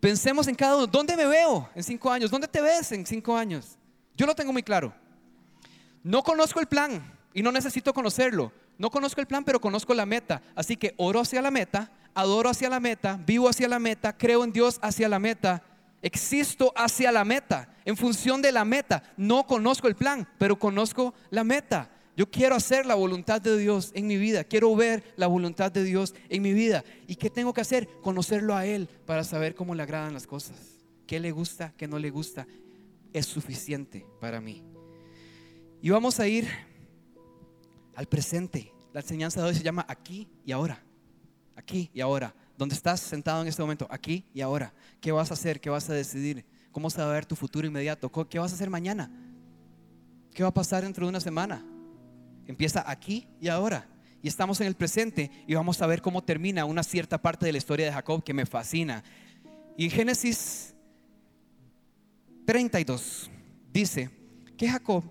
Pensemos 0.00 0.48
en 0.48 0.54
cada 0.54 0.76
uno, 0.76 0.86
¿dónde 0.86 1.14
me 1.14 1.26
veo 1.26 1.68
en 1.74 1.82
cinco 1.82 2.10
años? 2.10 2.30
¿Dónde 2.30 2.48
te 2.48 2.62
ves 2.62 2.90
en 2.92 3.04
cinco 3.04 3.36
años? 3.36 3.76
Yo 4.16 4.24
lo 4.24 4.34
tengo 4.34 4.50
muy 4.50 4.62
claro. 4.62 4.94
No 6.02 6.22
conozco 6.22 6.58
el 6.60 6.66
plan 6.66 7.02
y 7.34 7.42
no 7.42 7.52
necesito 7.52 7.92
conocerlo. 7.92 8.50
No 8.78 8.90
conozco 8.90 9.20
el 9.20 9.26
plan, 9.26 9.44
pero 9.44 9.60
conozco 9.60 9.92
la 9.92 10.06
meta. 10.06 10.40
Así 10.54 10.74
que 10.74 10.94
oro 10.96 11.20
hacia 11.20 11.42
la 11.42 11.50
meta, 11.50 11.92
adoro 12.14 12.48
hacia 12.48 12.70
la 12.70 12.80
meta, 12.80 13.20
vivo 13.26 13.46
hacia 13.46 13.68
la 13.68 13.78
meta, 13.78 14.16
creo 14.16 14.42
en 14.42 14.54
Dios 14.54 14.78
hacia 14.80 15.06
la 15.06 15.18
meta, 15.18 15.62
existo 16.06 16.72
hacia 16.76 17.10
la 17.12 17.24
meta, 17.24 17.68
en 17.84 17.96
función 17.96 18.40
de 18.40 18.52
la 18.52 18.64
meta. 18.64 19.02
No 19.16 19.46
conozco 19.46 19.88
el 19.88 19.96
plan, 19.96 20.28
pero 20.38 20.58
conozco 20.58 21.14
la 21.30 21.44
meta. 21.44 21.90
Yo 22.16 22.30
quiero 22.30 22.54
hacer 22.54 22.86
la 22.86 22.94
voluntad 22.94 23.42
de 23.42 23.58
Dios 23.58 23.90
en 23.94 24.06
mi 24.06 24.16
vida, 24.16 24.44
quiero 24.44 24.74
ver 24.74 25.02
la 25.16 25.26
voluntad 25.26 25.70
de 25.70 25.84
Dios 25.84 26.14
en 26.28 26.42
mi 26.42 26.54
vida. 26.54 26.84
¿Y 27.06 27.16
qué 27.16 27.28
tengo 27.28 27.52
que 27.52 27.60
hacer? 27.60 27.88
Conocerlo 28.00 28.54
a 28.54 28.64
Él 28.64 28.88
para 29.04 29.22
saber 29.22 29.54
cómo 29.54 29.74
le 29.74 29.82
agradan 29.82 30.14
las 30.14 30.26
cosas. 30.26 30.56
¿Qué 31.06 31.20
le 31.20 31.30
gusta? 31.30 31.74
¿Qué 31.76 31.86
no 31.86 31.98
le 31.98 32.10
gusta? 32.10 32.46
Es 33.12 33.26
suficiente 33.26 34.06
para 34.20 34.40
mí. 34.40 34.62
Y 35.82 35.90
vamos 35.90 36.18
a 36.20 36.26
ir 36.26 36.48
al 37.94 38.06
presente. 38.06 38.72
La 38.92 39.00
enseñanza 39.00 39.42
de 39.42 39.48
hoy 39.48 39.54
se 39.54 39.62
llama 39.62 39.84
aquí 39.88 40.26
y 40.44 40.52
ahora 40.52 40.82
aquí 41.56 41.90
y 41.92 42.00
ahora. 42.00 42.34
¿Dónde 42.56 42.74
estás 42.74 43.00
sentado 43.00 43.42
en 43.42 43.48
este 43.48 43.62
momento? 43.62 43.86
Aquí 43.90 44.24
y 44.32 44.40
ahora. 44.40 44.72
¿Qué 45.00 45.12
vas 45.12 45.30
a 45.30 45.34
hacer? 45.34 45.60
¿Qué 45.60 45.70
vas 45.70 45.88
a 45.90 45.94
decidir? 45.94 46.44
¿Cómo 46.72 46.90
se 46.90 47.00
va 47.00 47.10
a 47.10 47.12
ver 47.12 47.26
tu 47.26 47.36
futuro 47.36 47.66
inmediato? 47.66 48.10
¿Qué 48.28 48.38
vas 48.38 48.52
a 48.52 48.54
hacer 48.54 48.70
mañana? 48.70 49.10
¿Qué 50.32 50.42
va 50.42 50.50
a 50.50 50.54
pasar 50.54 50.82
dentro 50.82 51.06
de 51.06 51.10
una 51.10 51.20
semana? 51.20 51.64
Empieza 52.46 52.84
aquí 52.86 53.26
y 53.40 53.48
ahora. 53.48 53.88
Y 54.22 54.28
estamos 54.28 54.60
en 54.60 54.66
el 54.66 54.74
presente 54.74 55.30
y 55.46 55.54
vamos 55.54 55.80
a 55.82 55.86
ver 55.86 56.00
cómo 56.02 56.22
termina 56.22 56.64
una 56.64 56.82
cierta 56.82 57.20
parte 57.20 57.46
de 57.46 57.52
la 57.52 57.58
historia 57.58 57.86
de 57.86 57.92
Jacob 57.92 58.24
que 58.24 58.34
me 58.34 58.46
fascina. 58.46 59.04
Y 59.76 59.84
en 59.84 59.90
Génesis 59.90 60.74
32 62.46 63.30
dice 63.72 64.10
que 64.56 64.68
Jacob 64.68 65.04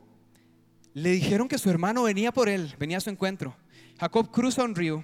le 0.94 1.12
dijeron 1.12 1.48
que 1.48 1.58
su 1.58 1.70
hermano 1.70 2.04
venía 2.04 2.32
por 2.32 2.50
él, 2.50 2.74
venía 2.80 2.98
a 2.98 3.02
su 3.02 3.10
encuentro. 3.10 3.56
Jacob 4.00 4.32
cruza 4.32 4.64
un 4.64 4.76
río 4.76 5.04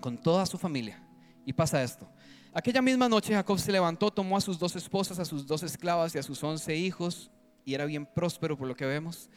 con 0.00 0.16
toda 0.18 0.46
su 0.46 0.58
familia. 0.58 1.02
Y 1.44 1.52
pasa 1.52 1.82
esto. 1.82 2.08
Aquella 2.52 2.82
misma 2.82 3.08
noche 3.08 3.32
Jacob 3.32 3.58
se 3.58 3.70
levantó, 3.70 4.10
tomó 4.10 4.36
a 4.36 4.40
sus 4.40 4.58
dos 4.58 4.74
esposas, 4.74 5.18
a 5.18 5.24
sus 5.24 5.46
dos 5.46 5.62
esclavas 5.62 6.14
y 6.14 6.18
a 6.18 6.22
sus 6.22 6.42
once 6.42 6.74
hijos, 6.74 7.30
y 7.64 7.74
era 7.74 7.84
bien 7.84 8.06
próspero 8.06 8.56
por 8.56 8.66
lo 8.66 8.74
que 8.74 8.86
vemos, 8.86 9.30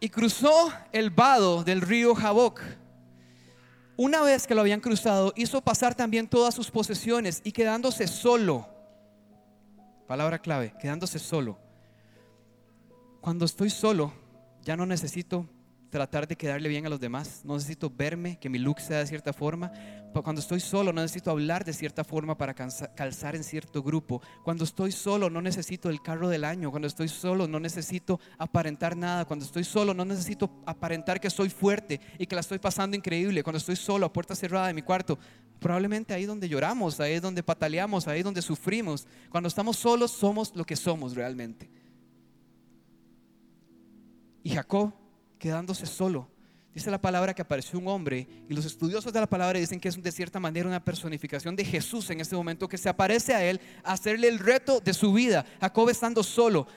y 0.00 0.08
cruzó 0.08 0.72
el 0.92 1.10
vado 1.10 1.62
del 1.62 1.82
río 1.82 2.14
Jaboc. 2.14 2.60
Una 3.96 4.22
vez 4.22 4.46
que 4.46 4.54
lo 4.54 4.62
habían 4.62 4.80
cruzado, 4.80 5.32
hizo 5.36 5.60
pasar 5.60 5.94
también 5.94 6.26
todas 6.26 6.54
sus 6.54 6.70
posesiones 6.70 7.42
y 7.44 7.52
quedándose 7.52 8.08
solo, 8.08 8.66
palabra 10.08 10.38
clave, 10.38 10.74
quedándose 10.80 11.18
solo. 11.18 11.58
Cuando 13.20 13.44
estoy 13.44 13.68
solo, 13.68 14.12
ya 14.62 14.76
no 14.76 14.86
necesito 14.86 15.46
tratar 15.92 16.26
de 16.26 16.36
quedarle 16.36 16.70
bien 16.70 16.86
a 16.86 16.88
los 16.88 17.00
demás, 17.00 17.42
no 17.44 17.52
necesito 17.52 17.92
verme, 17.94 18.38
que 18.40 18.48
mi 18.48 18.58
look 18.58 18.80
sea 18.80 19.00
de 19.00 19.06
cierta 19.06 19.34
forma. 19.34 19.70
Cuando 20.24 20.40
estoy 20.40 20.58
solo 20.58 20.90
no 20.90 21.02
necesito 21.02 21.30
hablar 21.30 21.66
de 21.66 21.74
cierta 21.74 22.02
forma 22.02 22.36
para 22.36 22.54
calzar 22.54 23.36
en 23.36 23.44
cierto 23.44 23.82
grupo. 23.82 24.22
Cuando 24.42 24.64
estoy 24.64 24.90
solo 24.90 25.28
no 25.28 25.42
necesito 25.42 25.90
el 25.90 26.00
carro 26.00 26.30
del 26.30 26.44
año. 26.44 26.70
Cuando 26.70 26.88
estoy 26.88 27.08
solo 27.08 27.46
no 27.46 27.60
necesito 27.60 28.20
aparentar 28.38 28.96
nada. 28.96 29.26
Cuando 29.26 29.44
estoy 29.44 29.64
solo 29.64 29.92
no 29.92 30.06
necesito 30.06 30.62
aparentar 30.64 31.20
que 31.20 31.28
soy 31.28 31.50
fuerte 31.50 32.00
y 32.18 32.26
que 32.26 32.34
la 32.34 32.40
estoy 32.40 32.58
pasando 32.58 32.96
increíble. 32.96 33.42
Cuando 33.42 33.58
estoy 33.58 33.76
solo 33.76 34.06
a 34.06 34.12
puerta 34.12 34.34
cerrada 34.34 34.68
de 34.68 34.74
mi 34.74 34.82
cuarto, 34.82 35.18
probablemente 35.60 36.14
ahí 36.14 36.24
donde 36.24 36.48
lloramos, 36.48 37.00
ahí 37.00 37.12
es 37.12 37.22
donde 37.22 37.42
pataleamos, 37.42 38.08
ahí 38.08 38.20
es 38.20 38.24
donde 38.24 38.40
sufrimos. 38.40 39.06
Cuando 39.30 39.48
estamos 39.48 39.76
solos 39.76 40.10
somos 40.10 40.56
lo 40.56 40.64
que 40.64 40.76
somos 40.76 41.14
realmente. 41.14 41.70
Y 44.42 44.50
Jacob 44.50 45.01
quedándose 45.42 45.86
solo. 45.86 46.28
Dice 46.72 46.88
la 46.88 47.00
palabra 47.00 47.34
que 47.34 47.42
apareció 47.42 47.76
un 47.76 47.88
hombre 47.88 48.28
y 48.48 48.54
los 48.54 48.64
estudiosos 48.64 49.12
de 49.12 49.18
la 49.18 49.26
palabra 49.26 49.58
dicen 49.58 49.80
que 49.80 49.88
es 49.88 50.00
de 50.00 50.12
cierta 50.12 50.38
manera 50.38 50.68
una 50.68 50.82
personificación 50.82 51.56
de 51.56 51.64
Jesús 51.64 52.08
en 52.10 52.20
este 52.20 52.36
momento 52.36 52.68
que 52.68 52.78
se 52.78 52.88
aparece 52.88 53.34
a 53.34 53.44
él 53.44 53.60
a 53.82 53.94
hacerle 53.94 54.28
el 54.28 54.38
reto 54.38 54.78
de 54.78 54.94
su 54.94 55.12
vida. 55.12 55.44
Jacob 55.60 55.88
estando 55.88 56.22
solo. 56.22 56.68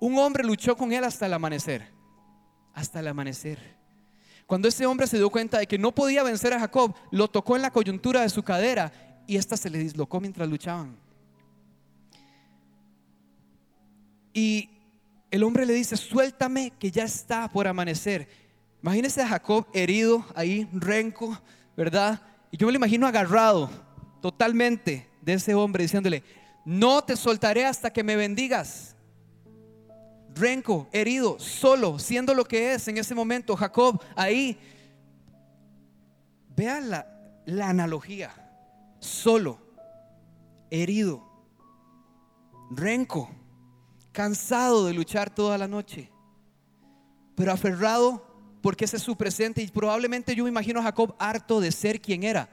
Un 0.00 0.18
hombre 0.18 0.42
luchó 0.42 0.74
con 0.74 0.90
él 0.90 1.04
hasta 1.04 1.26
el 1.26 1.34
amanecer. 1.34 1.86
Hasta 2.72 3.00
el 3.00 3.08
amanecer. 3.08 3.58
Cuando 4.46 4.68
ese 4.68 4.86
hombre 4.86 5.06
se 5.06 5.18
dio 5.18 5.28
cuenta 5.28 5.58
de 5.58 5.66
que 5.66 5.76
no 5.76 5.94
podía 5.94 6.22
vencer 6.22 6.54
a 6.54 6.60
Jacob, 6.60 6.94
lo 7.10 7.28
tocó 7.28 7.56
en 7.56 7.62
la 7.62 7.70
coyuntura 7.70 8.22
de 8.22 8.30
su 8.30 8.42
cadera 8.42 8.90
y 9.26 9.36
esta 9.36 9.58
se 9.58 9.68
le 9.68 9.78
dislocó 9.80 10.18
mientras 10.18 10.48
luchaban. 10.48 10.96
Y 14.32 14.73
el 15.34 15.42
hombre 15.42 15.66
le 15.66 15.72
dice, 15.72 15.96
suéltame 15.96 16.72
que 16.78 16.92
ya 16.92 17.02
está 17.02 17.48
por 17.48 17.66
amanecer. 17.66 18.28
Imagínese 18.80 19.20
a 19.20 19.26
Jacob 19.26 19.66
herido 19.74 20.24
ahí, 20.36 20.68
renco, 20.72 21.36
¿verdad? 21.76 22.22
Y 22.52 22.56
yo 22.56 22.68
me 22.68 22.72
lo 22.72 22.76
imagino 22.76 23.04
agarrado 23.04 23.68
totalmente 24.22 25.08
de 25.22 25.32
ese 25.32 25.52
hombre 25.56 25.82
diciéndole, 25.82 26.22
no 26.64 27.02
te 27.02 27.16
soltaré 27.16 27.66
hasta 27.66 27.92
que 27.92 28.04
me 28.04 28.14
bendigas. 28.14 28.94
Renco, 30.36 30.88
herido, 30.92 31.36
solo, 31.40 31.98
siendo 31.98 32.32
lo 32.32 32.44
que 32.44 32.74
es 32.74 32.86
en 32.86 32.98
ese 32.98 33.16
momento, 33.16 33.56
Jacob 33.56 34.00
ahí. 34.14 34.56
Vean 36.54 36.90
la, 36.90 37.08
la 37.44 37.70
analogía, 37.70 38.30
solo, 39.00 39.58
herido, 40.70 41.24
renco, 42.70 43.28
cansado 44.14 44.86
de 44.86 44.94
luchar 44.94 45.28
toda 45.28 45.58
la 45.58 45.68
noche, 45.68 46.08
pero 47.34 47.52
aferrado 47.52 48.24
porque 48.62 48.86
ese 48.86 48.96
es 48.96 49.02
su 49.02 49.16
presente 49.16 49.60
y 49.60 49.66
probablemente 49.66 50.34
yo 50.34 50.44
me 50.44 50.50
imagino 50.50 50.80
a 50.80 50.84
Jacob 50.84 51.14
harto 51.18 51.60
de 51.60 51.72
ser 51.72 52.00
quien 52.00 52.22
era, 52.22 52.48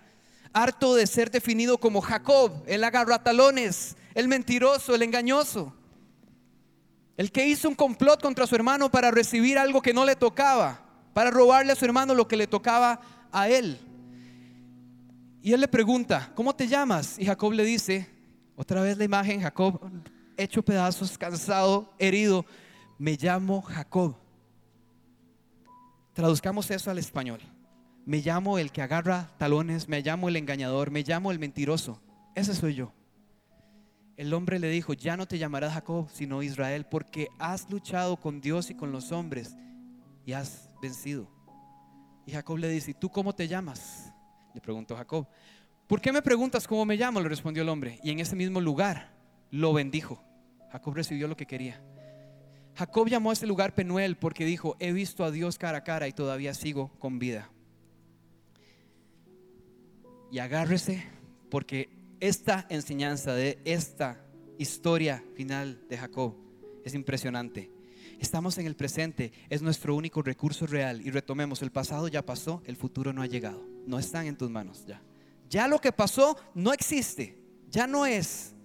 harto 0.51 0.95
de 0.95 1.05
ser 1.07 1.29
definido 1.29 1.77
como 1.77 2.01
Jacob, 2.01 2.51
el 2.65 2.83
agarratalones, 2.83 3.95
el 4.15 4.27
mentiroso, 4.27 4.95
el 4.95 5.03
engañoso, 5.03 5.73
el 7.15 7.31
que 7.31 7.47
hizo 7.47 7.69
un 7.69 7.75
complot 7.75 8.21
contra 8.21 8.47
su 8.47 8.55
hermano 8.55 8.89
para 8.89 9.11
recibir 9.11 9.59
algo 9.59 9.83
que 9.83 9.93
no 9.93 10.03
le 10.03 10.15
tocaba, 10.15 10.83
para 11.13 11.29
robarle 11.29 11.73
a 11.73 11.75
su 11.75 11.85
hermano 11.85 12.15
lo 12.15 12.27
que 12.27 12.37
le 12.37 12.47
tocaba 12.47 12.99
a 13.31 13.47
él. 13.47 13.79
Y 15.43 15.53
él 15.53 15.61
le 15.61 15.67
pregunta, 15.67 16.31
¿cómo 16.35 16.55
te 16.55 16.67
llamas? 16.67 17.19
Y 17.19 17.25
Jacob 17.25 17.53
le 17.53 17.63
dice, 17.63 18.09
otra 18.55 18.81
vez 18.81 18.97
la 18.97 19.03
imagen, 19.03 19.41
Jacob 19.41 19.79
hecho 20.41 20.63
pedazos, 20.63 21.17
cansado, 21.17 21.93
herido, 21.99 22.45
me 22.97 23.17
llamo 23.17 23.61
Jacob. 23.61 24.15
Traduzcamos 26.13 26.69
eso 26.71 26.91
al 26.91 26.97
español. 26.97 27.39
Me 28.05 28.19
llamo 28.19 28.57
el 28.57 28.71
que 28.71 28.81
agarra 28.81 29.31
talones, 29.37 29.87
me 29.87 30.01
llamo 30.01 30.29
el 30.29 30.35
engañador, 30.35 30.91
me 30.91 31.03
llamo 31.03 31.31
el 31.31 31.39
mentiroso. 31.39 32.01
Ese 32.35 32.53
soy 32.53 32.75
yo. 32.75 32.93
El 34.17 34.33
hombre 34.33 34.59
le 34.59 34.69
dijo, 34.69 34.93
ya 34.93 35.17
no 35.17 35.27
te 35.27 35.37
llamarás 35.37 35.73
Jacob, 35.73 36.09
sino 36.11 36.43
Israel, 36.43 36.85
porque 36.85 37.29
has 37.39 37.69
luchado 37.69 38.17
con 38.17 38.41
Dios 38.41 38.69
y 38.69 38.75
con 38.75 38.91
los 38.91 39.11
hombres 39.11 39.55
y 40.25 40.33
has 40.33 40.69
vencido. 40.81 41.27
Y 42.25 42.31
Jacob 42.31 42.57
le 42.57 42.69
dice, 42.69 42.91
¿y 42.91 42.93
tú 42.93 43.09
cómo 43.09 43.33
te 43.33 43.47
llamas? 43.47 44.13
Le 44.53 44.61
preguntó 44.61 44.95
Jacob. 44.95 45.27
¿Por 45.87 46.01
qué 46.01 46.11
me 46.11 46.21
preguntas 46.21 46.67
cómo 46.67 46.85
me 46.85 46.97
llamo? 46.97 47.19
Le 47.19 47.29
respondió 47.29 47.63
el 47.63 47.69
hombre. 47.69 47.99
Y 48.03 48.11
en 48.11 48.19
ese 48.19 48.35
mismo 48.35 48.61
lugar 48.61 49.11
lo 49.49 49.73
bendijo. 49.73 50.23
Jacob 50.71 50.93
recibió 50.93 51.27
lo 51.27 51.35
que 51.35 51.45
quería. 51.45 51.81
Jacob 52.75 53.07
llamó 53.07 53.31
a 53.31 53.33
ese 53.33 53.47
lugar 53.47 53.75
Penuel 53.75 54.17
porque 54.17 54.45
dijo, 54.45 54.77
he 54.79 54.93
visto 54.93 55.25
a 55.25 55.31
Dios 55.31 55.57
cara 55.57 55.79
a 55.79 55.83
cara 55.83 56.07
y 56.07 56.13
todavía 56.13 56.53
sigo 56.53 56.91
con 56.99 57.19
vida. 57.19 57.51
Y 60.31 60.39
agárrese 60.39 61.03
porque 61.49 61.89
esta 62.21 62.65
enseñanza 62.69 63.33
de 63.33 63.59
esta 63.65 64.23
historia 64.57 65.23
final 65.35 65.81
de 65.89 65.97
Jacob 65.97 66.35
es 66.85 66.93
impresionante. 66.93 67.69
Estamos 68.19 68.57
en 68.57 68.67
el 68.67 68.75
presente, 68.75 69.33
es 69.49 69.61
nuestro 69.61 69.95
único 69.95 70.21
recurso 70.21 70.67
real 70.67 71.01
y 71.01 71.09
retomemos, 71.09 71.61
el 71.63 71.71
pasado 71.71 72.07
ya 72.07 72.25
pasó, 72.25 72.61
el 72.65 72.75
futuro 72.75 73.11
no 73.11 73.21
ha 73.23 73.27
llegado, 73.27 73.65
no 73.85 73.99
están 73.99 74.27
en 74.27 74.37
tus 74.37 74.49
manos 74.49 74.85
ya. 74.85 75.01
Ya 75.49 75.67
lo 75.67 75.79
que 75.79 75.91
pasó 75.91 76.37
no 76.53 76.71
existe, 76.71 77.37
ya 77.67 77.87
no 77.87 78.05
es, 78.05 78.55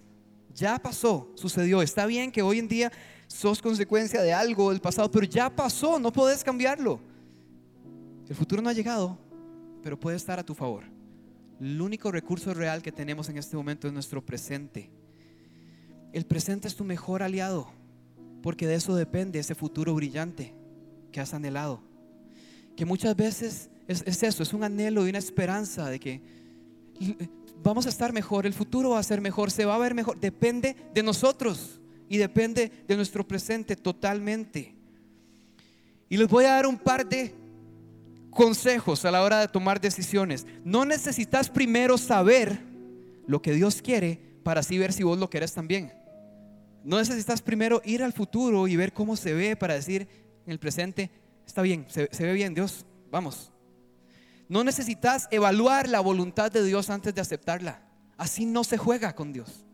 ya 0.57 0.79
pasó, 0.79 1.31
sucedió. 1.35 1.81
Está 1.81 2.05
bien 2.07 2.31
que 2.31 2.41
hoy 2.41 2.59
en 2.59 2.67
día 2.67 2.91
sos 3.27 3.61
consecuencia 3.61 4.21
de 4.21 4.33
algo 4.33 4.71
del 4.71 4.81
pasado, 4.81 5.09
pero 5.09 5.25
ya 5.25 5.55
pasó, 5.55 5.99
no 5.99 6.11
puedes 6.11 6.43
cambiarlo. 6.43 6.99
El 8.27 8.35
futuro 8.35 8.61
no 8.61 8.69
ha 8.69 8.73
llegado, 8.73 9.17
pero 9.83 9.99
puede 9.99 10.17
estar 10.17 10.39
a 10.39 10.45
tu 10.45 10.55
favor. 10.55 10.83
El 11.61 11.79
único 11.79 12.11
recurso 12.11 12.53
real 12.53 12.81
que 12.81 12.91
tenemos 12.91 13.29
en 13.29 13.37
este 13.37 13.55
momento 13.55 13.87
es 13.87 13.93
nuestro 13.93 14.25
presente. 14.25 14.89
El 16.11 16.25
presente 16.25 16.67
es 16.67 16.75
tu 16.75 16.83
mejor 16.83 17.21
aliado, 17.21 17.67
porque 18.41 18.65
de 18.65 18.75
eso 18.75 18.95
depende 18.95 19.39
ese 19.39 19.55
futuro 19.55 19.93
brillante 19.93 20.55
que 21.11 21.19
has 21.19 21.33
anhelado. 21.33 21.81
Que 22.75 22.85
muchas 22.85 23.15
veces 23.15 23.69
es, 23.87 24.23
eso, 24.23 24.43
es 24.43 24.53
un 24.53 24.63
anhelo 24.63 25.05
y 25.05 25.09
una 25.09 25.19
esperanza 25.19 25.89
de 25.89 25.99
que 25.99 26.21
vamos 27.63 27.85
a 27.85 27.89
estar 27.89 28.13
mejor, 28.13 28.45
el 28.45 28.53
futuro 28.53 28.91
va 28.91 28.99
a 28.99 29.03
ser 29.03 29.21
mejor, 29.21 29.51
se 29.51 29.65
va 29.65 29.75
a 29.75 29.79
ver 29.79 29.93
mejor. 29.93 30.19
Depende 30.19 30.75
de 30.93 31.03
nosotros 31.03 31.79
y 32.09 32.17
depende 32.17 32.71
de 32.87 32.95
nuestro 32.95 33.27
presente 33.27 33.75
totalmente. 33.75 34.75
Y 36.09 36.17
les 36.17 36.27
voy 36.27 36.45
a 36.45 36.51
dar 36.51 36.67
un 36.67 36.77
par 36.77 37.07
de 37.07 37.33
consejos 38.31 39.03
a 39.03 39.11
la 39.11 39.23
hora 39.23 39.39
de 39.41 39.47
tomar 39.47 39.81
decisiones. 39.81 40.45
No 40.63 40.85
necesitas 40.85 41.49
primero 41.49 41.97
saber 41.97 42.59
lo 43.25 43.41
que 43.41 43.51
Dios 43.51 43.81
quiere 43.81 44.19
para 44.43 44.61
así 44.61 44.77
ver 44.77 44.93
si 44.93 45.03
vos 45.03 45.17
lo 45.17 45.29
querés 45.29 45.53
también. 45.53 45.91
No 46.83 46.97
necesitas 46.97 47.41
primero 47.41 47.81
ir 47.83 48.01
al 48.03 48.13
futuro 48.13 48.67
y 48.67 48.75
ver 48.77 48.93
cómo 48.93 49.17
se 49.17 49.33
ve 49.33 49.55
para 49.55 49.73
decir 49.73 50.07
en 50.45 50.51
el 50.51 50.59
presente, 50.59 51.11
está 51.45 51.61
bien, 51.61 51.85
se, 51.89 52.07
se 52.11 52.23
ve 52.23 52.31
bien 52.31 52.53
Dios, 52.53 52.85
vamos, 53.11 53.51
no 54.49 54.63
necesitas 54.63 55.27
evaluar 55.31 55.89
la 55.89 55.99
voluntad 55.99 56.51
de 56.51 56.63
Dios 56.63 56.89
antes 56.89 57.13
de 57.13 57.21
aceptarla. 57.21 57.81
Así 58.17 58.45
no 58.45 58.63
se 58.63 58.77
juega 58.77 59.13
con 59.13 59.33
Dios. 59.33 59.65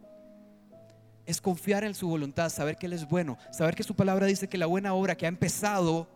Es 1.26 1.40
confiar 1.40 1.84
en 1.84 1.96
su 1.96 2.08
voluntad, 2.08 2.50
saber 2.50 2.76
que 2.76 2.88
Él 2.88 2.94
es 2.94 3.08
bueno, 3.08 3.38
saber 3.52 3.76
que 3.76 3.84
su 3.84 3.96
palabra 3.96 4.26
dice 4.26 4.50
que 4.50 4.58
la 4.58 4.66
buena 4.66 4.94
obra 4.94 5.16
que 5.16 5.26
ha 5.26 5.30
empezado 5.30 6.10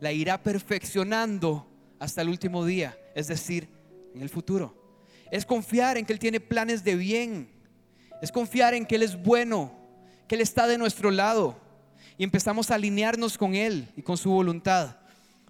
la 0.00 0.12
irá 0.12 0.42
perfeccionando 0.42 1.66
hasta 1.98 2.20
el 2.20 2.28
último 2.28 2.64
día, 2.66 2.98
es 3.14 3.28
decir, 3.28 3.68
en 4.14 4.20
el 4.20 4.28
futuro. 4.28 4.84
Es 5.30 5.46
confiar 5.46 5.96
en 5.96 6.04
que 6.04 6.12
Él 6.12 6.18
tiene 6.18 6.40
planes 6.40 6.84
de 6.84 6.96
bien. 6.96 7.50
Es 8.20 8.30
confiar 8.30 8.74
en 8.74 8.84
que 8.84 8.96
Él 8.96 9.02
es 9.02 9.20
bueno, 9.20 9.72
que 10.28 10.34
Él 10.34 10.40
está 10.40 10.66
de 10.66 10.78
nuestro 10.78 11.10
lado. 11.10 11.56
Y 12.18 12.24
empezamos 12.24 12.70
a 12.70 12.74
alinearnos 12.74 13.38
con 13.38 13.54
Él 13.54 13.90
y 13.96 14.02
con 14.02 14.16
su 14.16 14.30
voluntad. 14.30 14.96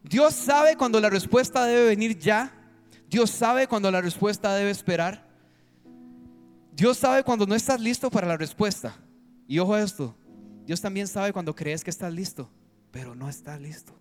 Dios 0.05 0.35
sabe 0.35 0.77
cuando 0.77 1.01
la 1.01 1.09
respuesta 1.09 1.65
debe 1.65 1.87
venir 1.87 2.19
ya. 2.19 2.53
Dios 3.09 3.31
sabe 3.31 3.67
cuando 3.67 3.91
la 3.91 4.03
respuesta 4.03 4.55
debe 4.55 4.71
esperar. 4.71 5.27
Dios 6.73 6.99
sabe 6.99 7.25
cuando 7.25 7.47
no 7.47 7.55
estás 7.55 7.81
listo 7.81 8.11
para 8.11 8.27
la 8.27 8.37
respuesta. 8.37 8.95
Y 9.49 9.59
ojo 9.59 9.75
a 9.75 9.83
esto, 9.83 10.15
Dios 10.67 10.81
también 10.81 11.09
sabe 11.09 11.33
cuando 11.33 11.55
crees 11.55 11.83
que 11.83 11.91
estás 11.91 12.13
listo, 12.13 12.51
pero 12.91 13.15
no 13.15 13.29
estás 13.29 13.61
listo. 13.61 13.93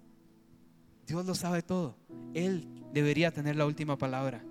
Dios 1.07 1.25
lo 1.25 1.35
sabe 1.35 1.61
todo. 1.61 1.95
Él 2.33 2.67
debería 2.91 3.31
tener 3.31 3.55
la 3.55 3.65
última 3.65 3.97
palabra. 3.97 4.43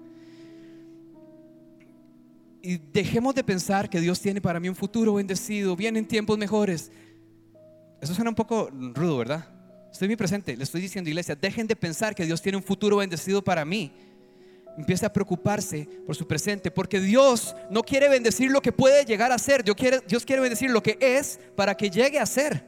Y 2.62 2.76
dejemos 2.76 3.34
de 3.34 3.44
pensar 3.44 3.90
que 3.90 4.00
Dios 4.00 4.20
tiene 4.20 4.40
para 4.40 4.61
mí 4.61 4.68
un 4.68 4.76
futuro 4.76 5.14
bendecido, 5.14 5.74
vienen 5.76 6.07
tiempos 6.07 6.38
mejores. 6.38 6.92
Eso 8.00 8.14
suena 8.14 8.30
un 8.30 8.36
poco 8.36 8.70
rudo, 8.70 9.18
¿verdad? 9.18 9.51
Estoy 9.93 10.09
muy 10.09 10.16
presente, 10.16 10.57
le 10.57 10.64
estoy 10.64 10.80
diciendo, 10.80 11.11
iglesia, 11.11 11.34
dejen 11.34 11.66
de 11.66 11.76
pensar 11.76 12.14
que 12.14 12.24
Dios 12.24 12.40
tiene 12.40 12.57
un 12.57 12.64
futuro 12.64 12.97
bendecido 12.97 13.45
para 13.45 13.62
mí. 13.66 13.93
Empiece 14.78 15.05
a 15.05 15.12
preocuparse 15.12 15.86
por 16.07 16.16
su 16.16 16.26
presente, 16.26 16.70
porque 16.70 16.99
Dios 16.99 17.55
no 17.70 17.82
quiere 17.82 18.09
bendecir 18.09 18.51
lo 18.51 18.62
que 18.62 18.72
puede 18.72 19.05
llegar 19.05 19.30
a 19.30 19.38
ser, 19.38 19.62
Dios 19.62 19.76
quiere, 19.76 20.40
bendecir 20.40 20.70
lo 20.70 20.82
que 20.82 20.97
es 20.99 21.38
para 21.55 21.76
que 21.76 21.90
llegue 21.90 22.18
a 22.18 22.24
ser. 22.24 22.66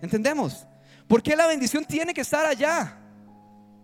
¿Entendemos? 0.00 0.66
¿Por 1.06 1.22
qué 1.22 1.36
la 1.36 1.46
bendición 1.46 1.84
tiene 1.84 2.14
que 2.14 2.22
estar 2.22 2.46
allá? 2.46 2.98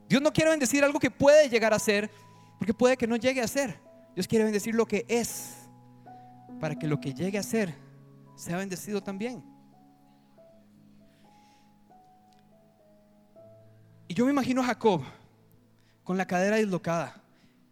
Dios 0.09 0.23
no 0.23 0.33
quiere 0.33 0.51
bendecir 0.51 0.83
algo 0.83 0.99
que 0.99 1.11
puede 1.11 1.51
llegar 1.51 1.75
a 1.75 1.79
ser, 1.79 2.11
porque 2.59 2.73
puede 2.73 2.97
que 2.97 3.07
no 3.07 3.17
llegue 3.17 3.43
a 3.43 3.47
ser. 3.47 3.79
Dios 4.15 4.27
quiere 4.27 4.45
bendecir 4.47 4.75
lo 4.75 4.87
que 4.87 5.05
es, 5.07 5.51
para 6.59 6.75
que 6.75 6.87
lo 6.87 6.99
que 6.99 7.13
llegue 7.13 7.37
a 7.37 7.43
ser 7.43 7.75
sea 8.37 8.57
bendecido 8.57 9.03
también. 9.03 9.58
Y 14.09 14.15
yo 14.15 14.25
me 14.25 14.33
imagino 14.33 14.63
a 14.63 14.65
Jacob 14.65 15.03
con 16.03 16.17
la 16.17 16.27
cadera 16.27 16.57
dislocada, 16.57 17.23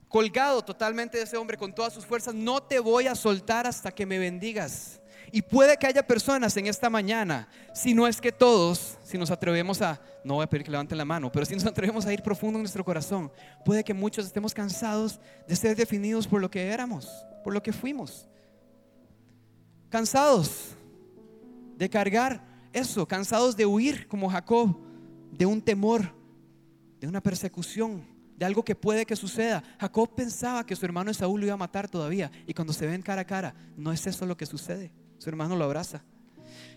colgado 0.09 0.63
totalmente 0.63 1.17
de 1.17 1.25
ese 1.25 1.39
hombre 1.39 1.57
con 1.57 1.75
todas 1.75 1.95
sus 1.95 2.05
fuerzas. 2.05 2.35
No 2.35 2.63
te 2.63 2.79
voy 2.79 3.07
a 3.07 3.15
soltar 3.15 3.67
hasta 3.67 3.91
que 3.91 4.05
me 4.05 4.19
bendigas. 4.19 5.01
Y 5.33 5.41
puede 5.43 5.77
que 5.79 5.87
haya 5.87 6.07
personas 6.07 6.57
en 6.59 6.67
esta 6.67 6.91
mañana, 6.91 7.49
si 7.75 7.95
no 7.95 8.07
es 8.07 8.21
que 8.21 8.31
todos, 8.31 8.99
si 9.03 9.19
nos 9.19 9.31
atrevemos 9.31 9.81
a, 9.83 10.01
no 10.23 10.35
voy 10.35 10.45
a 10.45 10.47
pedir 10.47 10.65
que 10.65 10.71
levanten 10.71 10.99
la 10.99 11.05
mano, 11.05 11.33
pero 11.33 11.47
si 11.47 11.55
nos 11.55 11.65
atrevemos 11.67 12.05
a 12.07 12.13
ir 12.13 12.23
profundo 12.23 12.59
en 12.59 12.63
nuestro 12.63 12.85
corazón, 12.85 13.33
puede 13.65 13.83
que 13.83 13.95
muchos 13.95 14.27
estemos 14.27 14.53
cansados 14.55 15.19
de 15.49 15.57
ser 15.57 15.75
definidos 15.75 16.29
por 16.29 16.41
lo 16.41 16.51
que 16.51 16.69
éramos, 16.69 17.09
por 17.43 17.55
lo 17.55 17.63
que 17.63 17.73
fuimos. 17.73 18.29
Cansados 19.89 20.77
de 21.77 21.89
cargar 21.89 22.45
eso, 22.73 23.09
cansados 23.09 23.57
de 23.57 23.67
huir 23.67 24.07
como 24.07 24.29
Jacob, 24.29 24.77
de 25.33 25.47
un 25.47 25.63
temor 25.63 26.15
de 27.01 27.07
una 27.07 27.23
persecución, 27.23 28.05
de 28.37 28.45
algo 28.45 28.65
que 28.65 28.75
puede 28.75 29.07
que 29.07 29.17
suceda. 29.17 29.63
Jacob 29.81 30.15
pensaba 30.15 30.65
que 30.65 30.77
su 30.77 30.85
hermano 30.85 31.11
Esaú 31.11 31.39
lo 31.39 31.47
iba 31.47 31.55
a 31.55 31.59
matar 31.59 31.89
todavía 31.89 32.31
y 32.47 32.55
cuando 32.55 32.73
se 32.73 32.87
ven 32.87 33.03
cara 33.03 33.23
a 33.23 33.27
cara, 33.27 33.55
no 33.77 33.93
es 33.93 34.07
eso 34.07 34.27
lo 34.27 34.37
que 34.37 34.47
sucede. 34.47 34.93
Su 35.19 35.29
hermano 35.29 35.57
lo 35.57 35.65
abraza. 35.65 36.05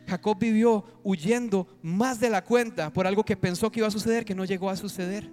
Jacob 0.07 0.38
vivió 0.39 0.84
huyendo 1.03 1.67
más 1.82 2.20
de 2.20 2.30
la 2.30 2.43
cuenta 2.43 2.91
por 2.91 3.05
algo 3.05 3.24
que 3.24 3.38
pensó 3.38 3.72
que 3.72 3.80
iba 3.80 3.88
a 3.88 3.91
suceder, 3.91 4.26
que 4.26 4.36
no 4.36 4.45
llegó 4.45 4.70
a 4.70 4.76
suceder. 4.76 5.32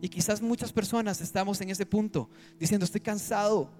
Y 0.00 0.08
quizás 0.08 0.42
muchas 0.42 0.72
personas 0.72 1.20
estamos 1.20 1.60
en 1.60 1.70
ese 1.70 1.86
punto 1.86 2.28
diciendo, 2.58 2.84
estoy 2.84 3.00
cansado 3.00 3.70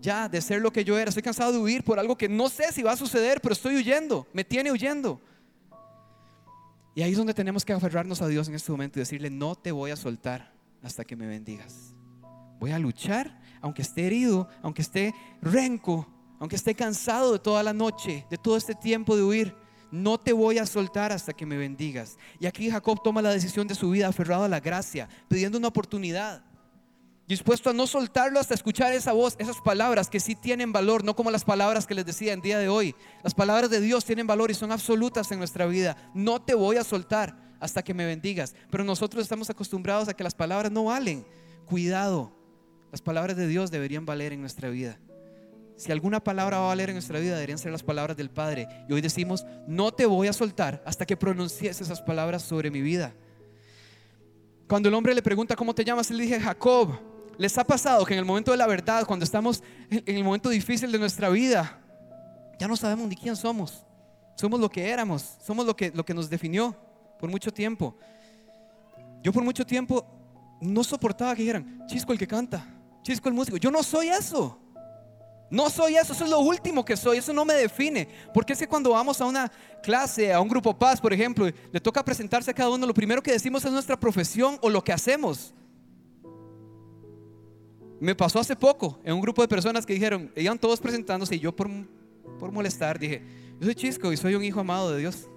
ya 0.00 0.28
de 0.28 0.40
ser 0.40 0.60
lo 0.60 0.72
que 0.72 0.84
yo 0.84 0.98
era, 0.98 1.10
estoy 1.10 1.22
cansado 1.22 1.52
de 1.52 1.58
huir 1.58 1.84
por 1.84 1.98
algo 1.98 2.16
que 2.16 2.28
no 2.28 2.48
sé 2.48 2.72
si 2.72 2.82
va 2.82 2.92
a 2.92 2.96
suceder, 2.96 3.40
pero 3.40 3.52
estoy 3.52 3.76
huyendo, 3.76 4.26
me 4.32 4.44
tiene 4.44 4.72
huyendo. 4.72 5.20
Y 7.00 7.02
ahí 7.02 7.12
es 7.12 7.16
donde 7.16 7.32
tenemos 7.32 7.64
que 7.64 7.72
aferrarnos 7.72 8.20
a 8.20 8.28
Dios 8.28 8.46
en 8.48 8.54
este 8.54 8.70
momento 8.70 8.98
y 8.98 9.00
decirle, 9.00 9.30
no 9.30 9.54
te 9.54 9.72
voy 9.72 9.90
a 9.90 9.96
soltar 9.96 10.52
hasta 10.82 11.02
que 11.02 11.16
me 11.16 11.26
bendigas. 11.26 11.94
Voy 12.58 12.72
a 12.72 12.78
luchar, 12.78 13.40
aunque 13.62 13.80
esté 13.80 14.06
herido, 14.06 14.50
aunque 14.60 14.82
esté 14.82 15.14
renco, 15.40 16.06
aunque 16.38 16.56
esté 16.56 16.74
cansado 16.74 17.32
de 17.32 17.38
toda 17.38 17.62
la 17.62 17.72
noche, 17.72 18.26
de 18.28 18.36
todo 18.36 18.54
este 18.54 18.74
tiempo 18.74 19.16
de 19.16 19.22
huir. 19.22 19.56
No 19.90 20.20
te 20.20 20.34
voy 20.34 20.58
a 20.58 20.66
soltar 20.66 21.10
hasta 21.10 21.32
que 21.32 21.46
me 21.46 21.56
bendigas. 21.56 22.18
Y 22.38 22.44
aquí 22.44 22.70
Jacob 22.70 23.02
toma 23.02 23.22
la 23.22 23.32
decisión 23.32 23.66
de 23.66 23.74
su 23.74 23.88
vida 23.88 24.06
aferrado 24.06 24.44
a 24.44 24.48
la 24.48 24.60
gracia, 24.60 25.08
pidiendo 25.26 25.56
una 25.56 25.68
oportunidad 25.68 26.44
dispuesto 27.30 27.70
a 27.70 27.72
no 27.72 27.86
soltarlo 27.86 28.40
hasta 28.40 28.54
escuchar 28.54 28.92
esa 28.92 29.12
voz, 29.12 29.36
esas 29.38 29.60
palabras 29.60 30.10
que 30.10 30.18
sí 30.18 30.34
tienen 30.34 30.72
valor, 30.72 31.04
no 31.04 31.14
como 31.14 31.30
las 31.30 31.44
palabras 31.44 31.86
que 31.86 31.94
les 31.94 32.04
decía 32.04 32.32
en 32.32 32.40
día 32.40 32.58
de 32.58 32.68
hoy. 32.68 32.96
Las 33.22 33.34
palabras 33.34 33.70
de 33.70 33.80
Dios 33.80 34.04
tienen 34.04 34.26
valor 34.26 34.50
y 34.50 34.54
son 34.54 34.72
absolutas 34.72 35.30
en 35.30 35.38
nuestra 35.38 35.66
vida. 35.66 35.96
No 36.12 36.42
te 36.42 36.54
voy 36.54 36.76
a 36.76 36.82
soltar 36.82 37.54
hasta 37.60 37.84
que 37.84 37.94
me 37.94 38.04
bendigas. 38.04 38.56
Pero 38.68 38.82
nosotros 38.82 39.22
estamos 39.22 39.48
acostumbrados 39.48 40.08
a 40.08 40.14
que 40.14 40.24
las 40.24 40.34
palabras 40.34 40.72
no 40.72 40.86
valen. 40.86 41.24
Cuidado, 41.66 42.32
las 42.90 43.00
palabras 43.00 43.36
de 43.36 43.46
Dios 43.46 43.70
deberían 43.70 44.04
valer 44.04 44.32
en 44.32 44.40
nuestra 44.40 44.68
vida. 44.68 44.98
Si 45.76 45.92
alguna 45.92 46.18
palabra 46.18 46.58
va 46.58 46.64
a 46.64 46.68
valer 46.68 46.90
en 46.90 46.96
nuestra 46.96 47.20
vida, 47.20 47.34
deberían 47.34 47.58
ser 47.58 47.70
las 47.70 47.84
palabras 47.84 48.16
del 48.16 48.30
Padre. 48.30 48.66
Y 48.88 48.92
hoy 48.92 49.00
decimos, 49.02 49.46
no 49.68 49.92
te 49.92 50.04
voy 50.04 50.26
a 50.26 50.32
soltar 50.32 50.82
hasta 50.84 51.06
que 51.06 51.16
pronuncies 51.16 51.80
esas 51.80 52.02
palabras 52.02 52.42
sobre 52.42 52.72
mi 52.72 52.80
vida. 52.80 53.14
Cuando 54.66 54.88
el 54.88 54.96
hombre 54.96 55.14
le 55.14 55.22
pregunta, 55.22 55.54
¿cómo 55.54 55.76
te 55.76 55.84
llamas? 55.84 56.10
Él 56.10 56.16
le 56.16 56.24
dije, 56.24 56.40
Jacob. 56.40 57.09
¿Les 57.40 57.56
ha 57.56 57.64
pasado 57.64 58.04
que 58.04 58.12
en 58.12 58.18
el 58.18 58.26
momento 58.26 58.50
de 58.50 58.58
la 58.58 58.66
verdad, 58.66 59.06
cuando 59.06 59.24
estamos 59.24 59.62
en 59.88 60.14
el 60.14 60.22
momento 60.22 60.50
difícil 60.50 60.92
de 60.92 60.98
nuestra 60.98 61.30
vida, 61.30 61.80
ya 62.58 62.68
no 62.68 62.76
sabemos 62.76 63.08
ni 63.08 63.16
quién 63.16 63.34
somos? 63.34 63.86
Somos 64.36 64.60
lo 64.60 64.68
que 64.68 64.90
éramos, 64.90 65.38
somos 65.40 65.64
lo 65.64 65.74
que, 65.74 65.90
lo 65.90 66.04
que 66.04 66.12
nos 66.12 66.28
definió 66.28 66.76
por 67.18 67.30
mucho 67.30 67.50
tiempo. 67.50 67.96
Yo 69.22 69.32
por 69.32 69.42
mucho 69.42 69.64
tiempo 69.64 70.04
no 70.60 70.84
soportaba 70.84 71.34
que 71.34 71.40
dijeran, 71.40 71.82
Chisco 71.86 72.12
el 72.12 72.18
que 72.18 72.26
canta, 72.26 72.62
Chisco 73.00 73.30
el 73.30 73.34
músico. 73.34 73.56
Yo 73.56 73.70
no 73.70 73.82
soy 73.82 74.08
eso. 74.08 74.58
No 75.48 75.70
soy 75.70 75.96
eso, 75.96 76.12
eso 76.12 76.24
es 76.24 76.30
lo 76.30 76.40
último 76.40 76.84
que 76.84 76.94
soy, 76.94 77.16
eso 77.16 77.32
no 77.32 77.46
me 77.46 77.54
define. 77.54 78.06
Porque 78.34 78.52
es 78.52 78.58
que 78.58 78.68
cuando 78.68 78.90
vamos 78.90 79.18
a 79.18 79.24
una 79.24 79.50
clase, 79.82 80.30
a 80.30 80.42
un 80.42 80.48
grupo 80.48 80.78
paz, 80.78 81.00
por 81.00 81.14
ejemplo, 81.14 81.46
le 81.72 81.80
toca 81.80 82.04
presentarse 82.04 82.50
a 82.50 82.54
cada 82.54 82.68
uno, 82.68 82.86
lo 82.86 82.92
primero 82.92 83.22
que 83.22 83.32
decimos 83.32 83.64
es 83.64 83.72
nuestra 83.72 83.98
profesión 83.98 84.58
o 84.60 84.68
lo 84.68 84.84
que 84.84 84.92
hacemos. 84.92 85.54
Me 88.00 88.14
pasó 88.14 88.38
hace 88.38 88.56
poco 88.56 88.98
en 89.04 89.12
un 89.12 89.20
grupo 89.20 89.42
de 89.42 89.48
personas 89.48 89.84
que 89.84 89.92
dijeron, 89.92 90.32
iban 90.34 90.58
todos 90.58 90.80
presentándose 90.80 91.36
y 91.36 91.38
yo 91.38 91.54
por, 91.54 91.68
por 92.38 92.50
molestar 92.50 92.98
dije, 92.98 93.22
yo 93.60 93.66
soy 93.66 93.74
Chisco 93.74 94.10
y 94.10 94.16
soy 94.16 94.34
un 94.34 94.42
hijo 94.42 94.58
amado 94.58 94.90
de 94.92 95.00
Dios. 95.00 95.28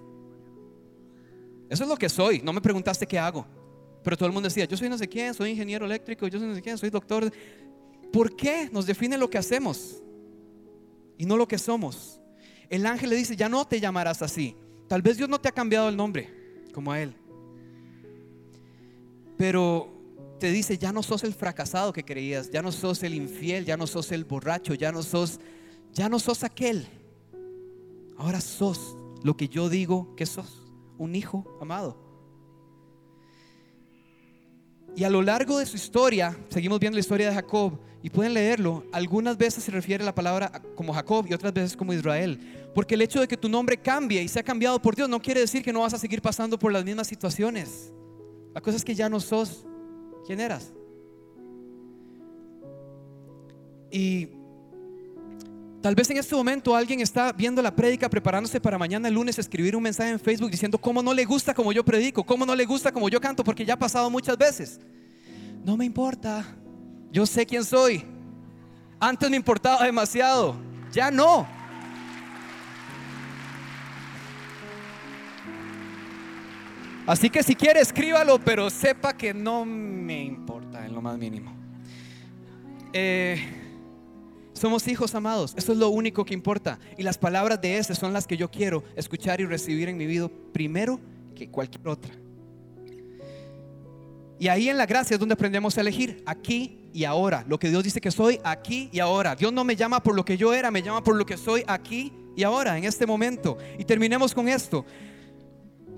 Eso 1.68 1.82
es 1.82 1.88
lo 1.88 1.96
que 1.96 2.08
soy, 2.08 2.40
no 2.42 2.52
me 2.52 2.60
preguntaste 2.60 3.06
qué 3.06 3.18
hago. 3.18 3.46
Pero 4.02 4.16
todo 4.16 4.26
el 4.26 4.32
mundo 4.32 4.48
decía, 4.48 4.64
yo 4.64 4.76
soy 4.76 4.88
no 4.88 4.96
sé 4.96 5.08
quién, 5.08 5.34
soy 5.34 5.50
ingeniero 5.50 5.84
eléctrico, 5.84 6.26
yo 6.26 6.38
soy 6.38 6.48
no 6.48 6.54
sé 6.54 6.62
quién, 6.62 6.78
soy 6.78 6.90
doctor. 6.90 7.30
¿Por 8.12 8.34
qué 8.36 8.68
nos 8.72 8.86
define 8.86 9.18
lo 9.18 9.28
que 9.28 9.38
hacemos 9.38 10.02
y 11.18 11.26
no 11.26 11.36
lo 11.36 11.48
que 11.48 11.58
somos? 11.58 12.20
El 12.70 12.86
ángel 12.86 13.10
le 13.10 13.16
dice, 13.16 13.36
ya 13.36 13.48
no 13.48 13.66
te 13.66 13.80
llamarás 13.80 14.22
así. 14.22 14.56
Tal 14.88 15.02
vez 15.02 15.16
Dios 15.16 15.28
no 15.28 15.40
te 15.40 15.48
ha 15.48 15.52
cambiado 15.52 15.88
el 15.88 15.96
nombre 15.96 16.64
como 16.72 16.92
a 16.92 17.00
él. 17.00 17.14
Pero 19.36 19.93
te 20.44 20.52
dice, 20.52 20.76
ya 20.76 20.92
no 20.92 21.02
sos 21.02 21.24
el 21.24 21.32
fracasado 21.32 21.90
que 21.90 22.04
creías, 22.04 22.50
ya 22.50 22.60
no 22.60 22.70
sos 22.70 23.02
el 23.02 23.14
infiel, 23.14 23.64
ya 23.64 23.78
no 23.78 23.86
sos 23.86 24.12
el 24.12 24.26
borracho, 24.26 24.74
ya 24.74 24.92
no 24.92 25.02
sos, 25.02 25.40
ya 25.94 26.10
no 26.10 26.18
sos 26.18 26.44
aquel. 26.44 26.86
Ahora 28.18 28.42
sos 28.42 28.94
lo 29.22 29.38
que 29.38 29.48
yo 29.48 29.70
digo 29.70 30.14
que 30.16 30.26
sos, 30.26 30.70
un 30.98 31.14
hijo 31.14 31.46
amado. 31.62 31.96
Y 34.94 35.04
a 35.04 35.08
lo 35.08 35.22
largo 35.22 35.58
de 35.58 35.64
su 35.64 35.76
historia, 35.76 36.36
seguimos 36.50 36.78
viendo 36.78 36.96
la 36.96 37.00
historia 37.00 37.30
de 37.30 37.34
Jacob 37.36 37.80
y 38.02 38.10
pueden 38.10 38.34
leerlo, 38.34 38.84
algunas 38.92 39.38
veces 39.38 39.64
se 39.64 39.70
refiere 39.70 40.02
a 40.02 40.04
la 40.04 40.14
palabra 40.14 40.60
como 40.74 40.92
Jacob 40.92 41.24
y 41.26 41.32
otras 41.32 41.54
veces 41.54 41.74
como 41.74 41.94
Israel. 41.94 42.68
Porque 42.74 42.96
el 42.96 43.00
hecho 43.00 43.18
de 43.18 43.28
que 43.28 43.38
tu 43.38 43.48
nombre 43.48 43.78
cambie 43.78 44.22
y 44.22 44.28
sea 44.28 44.42
cambiado 44.42 44.82
por 44.82 44.94
Dios 44.94 45.08
no 45.08 45.22
quiere 45.22 45.40
decir 45.40 45.62
que 45.62 45.72
no 45.72 45.80
vas 45.80 45.94
a 45.94 45.98
seguir 45.98 46.20
pasando 46.20 46.58
por 46.58 46.70
las 46.70 46.84
mismas 46.84 47.06
situaciones. 47.06 47.94
La 48.52 48.60
cosa 48.60 48.76
es 48.76 48.84
que 48.84 48.94
ya 48.94 49.08
no 49.08 49.20
sos 49.20 49.64
quién 50.24 50.40
eras. 50.40 50.72
Y 53.90 54.28
tal 55.80 55.94
vez 55.94 56.10
en 56.10 56.16
este 56.16 56.34
momento 56.34 56.74
alguien 56.74 57.00
está 57.00 57.32
viendo 57.32 57.62
la 57.62 57.74
prédica 57.74 58.08
preparándose 58.08 58.60
para 58.60 58.76
mañana 58.78 59.06
el 59.08 59.14
lunes 59.14 59.38
escribir 59.38 59.76
un 59.76 59.82
mensaje 59.82 60.10
en 60.10 60.18
Facebook 60.18 60.50
diciendo 60.50 60.78
cómo 60.78 61.02
no 61.02 61.14
le 61.14 61.24
gusta 61.24 61.54
como 61.54 61.72
yo 61.72 61.84
predico, 61.84 62.24
cómo 62.24 62.44
no 62.44 62.56
le 62.56 62.64
gusta 62.64 62.90
como 62.90 63.08
yo 63.08 63.20
canto, 63.20 63.44
porque 63.44 63.64
ya 63.64 63.74
ha 63.74 63.78
pasado 63.78 64.10
muchas 64.10 64.36
veces. 64.36 64.80
No 65.64 65.76
me 65.76 65.84
importa, 65.84 66.44
yo 67.12 67.24
sé 67.24 67.46
quién 67.46 67.64
soy. 67.64 68.04
Antes 68.98 69.30
me 69.30 69.36
importaba 69.36 69.84
demasiado, 69.84 70.56
ya 70.92 71.10
no. 71.10 71.46
Así 77.06 77.28
que 77.28 77.42
si 77.42 77.54
quiere, 77.54 77.80
escríbalo, 77.80 78.38
pero 78.38 78.70
sepa 78.70 79.14
que 79.14 79.34
no 79.34 79.66
me 79.66 80.24
importa 80.24 80.86
en 80.86 80.94
lo 80.94 81.02
más 81.02 81.18
mínimo. 81.18 81.54
Eh, 82.94 83.36
somos 84.54 84.88
hijos 84.88 85.14
amados, 85.14 85.52
eso 85.56 85.72
es 85.72 85.78
lo 85.78 85.90
único 85.90 86.24
que 86.24 86.32
importa. 86.32 86.78
Y 86.96 87.02
las 87.02 87.18
palabras 87.18 87.60
de 87.60 87.76
ese 87.76 87.94
son 87.94 88.14
las 88.14 88.26
que 88.26 88.38
yo 88.38 88.50
quiero 88.50 88.84
escuchar 88.96 89.40
y 89.40 89.44
recibir 89.44 89.88
en 89.90 89.98
mi 89.98 90.06
vida 90.06 90.30
primero 90.52 90.98
que 91.34 91.50
cualquier 91.50 91.88
otra. 91.88 92.14
Y 94.38 94.48
ahí 94.48 94.68
en 94.68 94.78
la 94.78 94.86
gracia 94.86 95.14
es 95.14 95.20
donde 95.20 95.34
aprendemos 95.34 95.76
a 95.76 95.82
elegir 95.82 96.22
aquí 96.24 96.88
y 96.92 97.04
ahora. 97.04 97.44
Lo 97.46 97.58
que 97.58 97.68
Dios 97.68 97.84
dice 97.84 98.00
que 98.00 98.10
soy 98.10 98.40
aquí 98.44 98.88
y 98.92 99.00
ahora. 99.00 99.36
Dios 99.36 99.52
no 99.52 99.62
me 99.64 99.76
llama 99.76 100.02
por 100.02 100.14
lo 100.14 100.24
que 100.24 100.38
yo 100.38 100.54
era, 100.54 100.70
me 100.70 100.82
llama 100.82 101.04
por 101.04 101.16
lo 101.16 101.26
que 101.26 101.36
soy 101.36 101.64
aquí 101.66 102.12
y 102.34 102.44
ahora, 102.44 102.78
en 102.78 102.84
este 102.84 103.06
momento. 103.06 103.58
Y 103.78 103.84
terminemos 103.84 104.34
con 104.34 104.48
esto. 104.48 104.84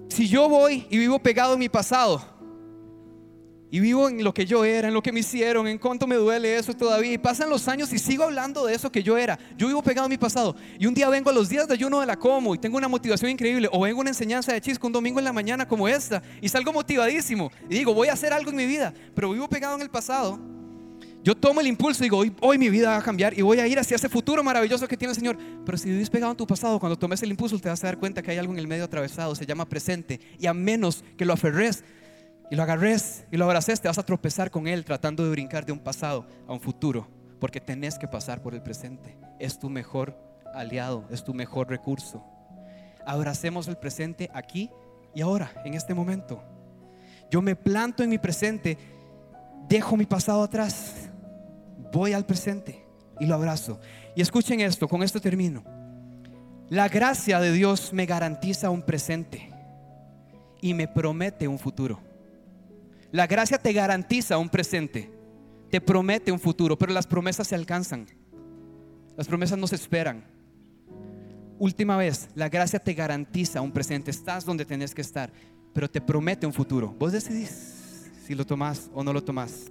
Si 0.08 0.28
yo 0.28 0.48
voy 0.48 0.86
y 0.90 0.98
vivo 0.98 1.18
pegado 1.18 1.54
en 1.54 1.60
mi 1.60 1.68
pasado, 1.68 2.36
y 3.70 3.80
vivo 3.80 4.08
en 4.08 4.22
lo 4.22 4.32
que 4.32 4.46
yo 4.46 4.64
era, 4.64 4.88
en 4.88 4.94
lo 4.94 5.02
que 5.02 5.12
me 5.12 5.20
hicieron, 5.20 5.66
en 5.66 5.78
cuánto 5.78 6.06
me 6.06 6.14
duele 6.14 6.56
eso 6.56 6.72
todavía. 6.72 7.12
Y 7.12 7.18
pasan 7.18 7.50
los 7.50 7.66
años 7.66 7.92
y 7.92 7.98
sigo 7.98 8.24
hablando 8.24 8.64
de 8.66 8.74
eso 8.74 8.90
que 8.90 9.02
yo 9.02 9.18
era. 9.18 9.38
Yo 9.56 9.66
vivo 9.66 9.82
pegado 9.82 10.06
en 10.06 10.10
mi 10.10 10.18
pasado. 10.18 10.54
Y 10.78 10.86
un 10.86 10.94
día 10.94 11.08
vengo 11.08 11.30
a 11.30 11.32
los 11.32 11.48
días 11.48 11.66
de 11.66 11.74
ayuno 11.74 12.00
de 12.00 12.06
la 12.06 12.16
Como 12.16 12.54
y 12.54 12.58
tengo 12.58 12.76
una 12.76 12.88
motivación 12.88 13.30
increíble. 13.30 13.68
O 13.72 13.80
vengo 13.80 14.00
una 14.00 14.10
enseñanza 14.10 14.52
de 14.52 14.60
Chisco 14.60 14.86
un 14.86 14.92
domingo 14.92 15.18
en 15.18 15.24
la 15.24 15.32
mañana 15.32 15.66
como 15.66 15.88
esta 15.88 16.22
y 16.40 16.48
salgo 16.48 16.72
motivadísimo. 16.72 17.50
Y 17.68 17.74
digo, 17.74 17.92
voy 17.92 18.08
a 18.08 18.12
hacer 18.12 18.32
algo 18.32 18.50
en 18.50 18.56
mi 18.56 18.66
vida. 18.66 18.94
Pero 19.14 19.32
vivo 19.32 19.48
pegado 19.48 19.74
en 19.74 19.82
el 19.82 19.90
pasado. 19.90 20.38
Yo 21.26 21.34
tomo 21.34 21.60
el 21.60 21.66
impulso 21.66 22.04
y 22.04 22.08
digo, 22.08 22.22
hoy, 22.40 22.56
mi 22.56 22.70
vida 22.70 22.90
va 22.90 22.98
a 22.98 23.02
cambiar 23.02 23.36
y 23.36 23.42
voy 23.42 23.58
a 23.58 23.66
ir 23.66 23.80
hacia 23.80 23.96
ese 23.96 24.08
futuro 24.08 24.44
maravilloso 24.44 24.86
que 24.86 24.96
tiene 24.96 25.10
el 25.10 25.16
Señor. 25.16 25.36
Pero 25.64 25.76
si 25.76 25.90
vivís 25.90 26.08
pegado 26.08 26.30
en 26.30 26.36
tu 26.36 26.46
pasado, 26.46 26.78
cuando 26.78 26.96
tomes 26.96 27.20
el 27.24 27.30
impulso 27.30 27.58
te 27.58 27.68
vas 27.68 27.82
a 27.82 27.88
dar 27.88 27.98
cuenta 27.98 28.22
que 28.22 28.30
hay 28.30 28.38
algo 28.38 28.52
en 28.52 28.60
el 28.60 28.68
medio 28.68 28.84
atravesado, 28.84 29.34
se 29.34 29.44
llama 29.44 29.68
presente. 29.68 30.20
Y 30.38 30.46
a 30.46 30.54
menos 30.54 31.02
que 31.18 31.24
lo 31.24 31.32
aferres 31.32 31.82
y 32.48 32.54
lo 32.54 32.62
agarres 32.62 33.24
y 33.32 33.38
lo 33.38 33.44
abraces, 33.44 33.80
te 33.80 33.88
vas 33.88 33.98
a 33.98 34.04
tropezar 34.04 34.52
con 34.52 34.68
él 34.68 34.84
tratando 34.84 35.24
de 35.24 35.30
brincar 35.30 35.66
de 35.66 35.72
un 35.72 35.80
pasado 35.80 36.28
a 36.46 36.52
un 36.52 36.60
futuro. 36.60 37.08
Porque 37.40 37.60
tenés 37.60 37.98
que 37.98 38.06
pasar 38.06 38.40
por 38.40 38.54
el 38.54 38.62
presente. 38.62 39.18
Es 39.40 39.58
tu 39.58 39.68
mejor 39.68 40.16
aliado, 40.54 41.08
es 41.10 41.24
tu 41.24 41.34
mejor 41.34 41.68
recurso. 41.68 42.22
Abracemos 43.04 43.66
el 43.66 43.78
presente 43.78 44.30
aquí 44.32 44.70
y 45.12 45.22
ahora, 45.22 45.50
en 45.64 45.74
este 45.74 45.92
momento. 45.92 46.40
Yo 47.32 47.42
me 47.42 47.56
planto 47.56 48.04
en 48.04 48.10
mi 48.10 48.18
presente, 48.18 48.78
dejo 49.68 49.96
mi 49.96 50.06
pasado 50.06 50.44
atrás 50.44 51.05
voy 51.92 52.12
al 52.12 52.26
presente 52.26 52.86
y 53.20 53.26
lo 53.26 53.34
abrazo. 53.34 53.80
Y 54.14 54.22
escuchen 54.22 54.60
esto, 54.60 54.88
con 54.88 55.02
esto 55.02 55.20
termino. 55.20 55.64
La 56.68 56.88
gracia 56.88 57.38
de 57.40 57.52
Dios 57.52 57.92
me 57.92 58.06
garantiza 58.06 58.70
un 58.70 58.82
presente 58.82 59.50
y 60.60 60.74
me 60.74 60.88
promete 60.88 61.46
un 61.46 61.58
futuro. 61.58 62.00
La 63.12 63.26
gracia 63.26 63.58
te 63.58 63.72
garantiza 63.72 64.36
un 64.36 64.48
presente, 64.48 65.10
te 65.70 65.80
promete 65.80 66.32
un 66.32 66.40
futuro, 66.40 66.76
pero 66.76 66.92
las 66.92 67.06
promesas 67.06 67.46
se 67.46 67.54
alcanzan. 67.54 68.06
Las 69.16 69.28
promesas 69.28 69.58
no 69.58 69.66
se 69.66 69.76
esperan. 69.76 70.24
Última 71.58 71.96
vez, 71.96 72.28
la 72.34 72.48
gracia 72.48 72.78
te 72.78 72.92
garantiza 72.92 73.60
un 73.60 73.72
presente. 73.72 74.10
Estás 74.10 74.44
donde 74.44 74.64
tenés 74.64 74.94
que 74.94 75.00
estar, 75.00 75.32
pero 75.72 75.88
te 75.88 76.00
promete 76.00 76.46
un 76.46 76.52
futuro. 76.52 76.94
Vos 76.98 77.12
decidís 77.12 78.10
si 78.26 78.34
lo 78.34 78.44
tomás 78.44 78.90
o 78.92 79.02
no 79.02 79.12
lo 79.12 79.22
tomás. 79.22 79.70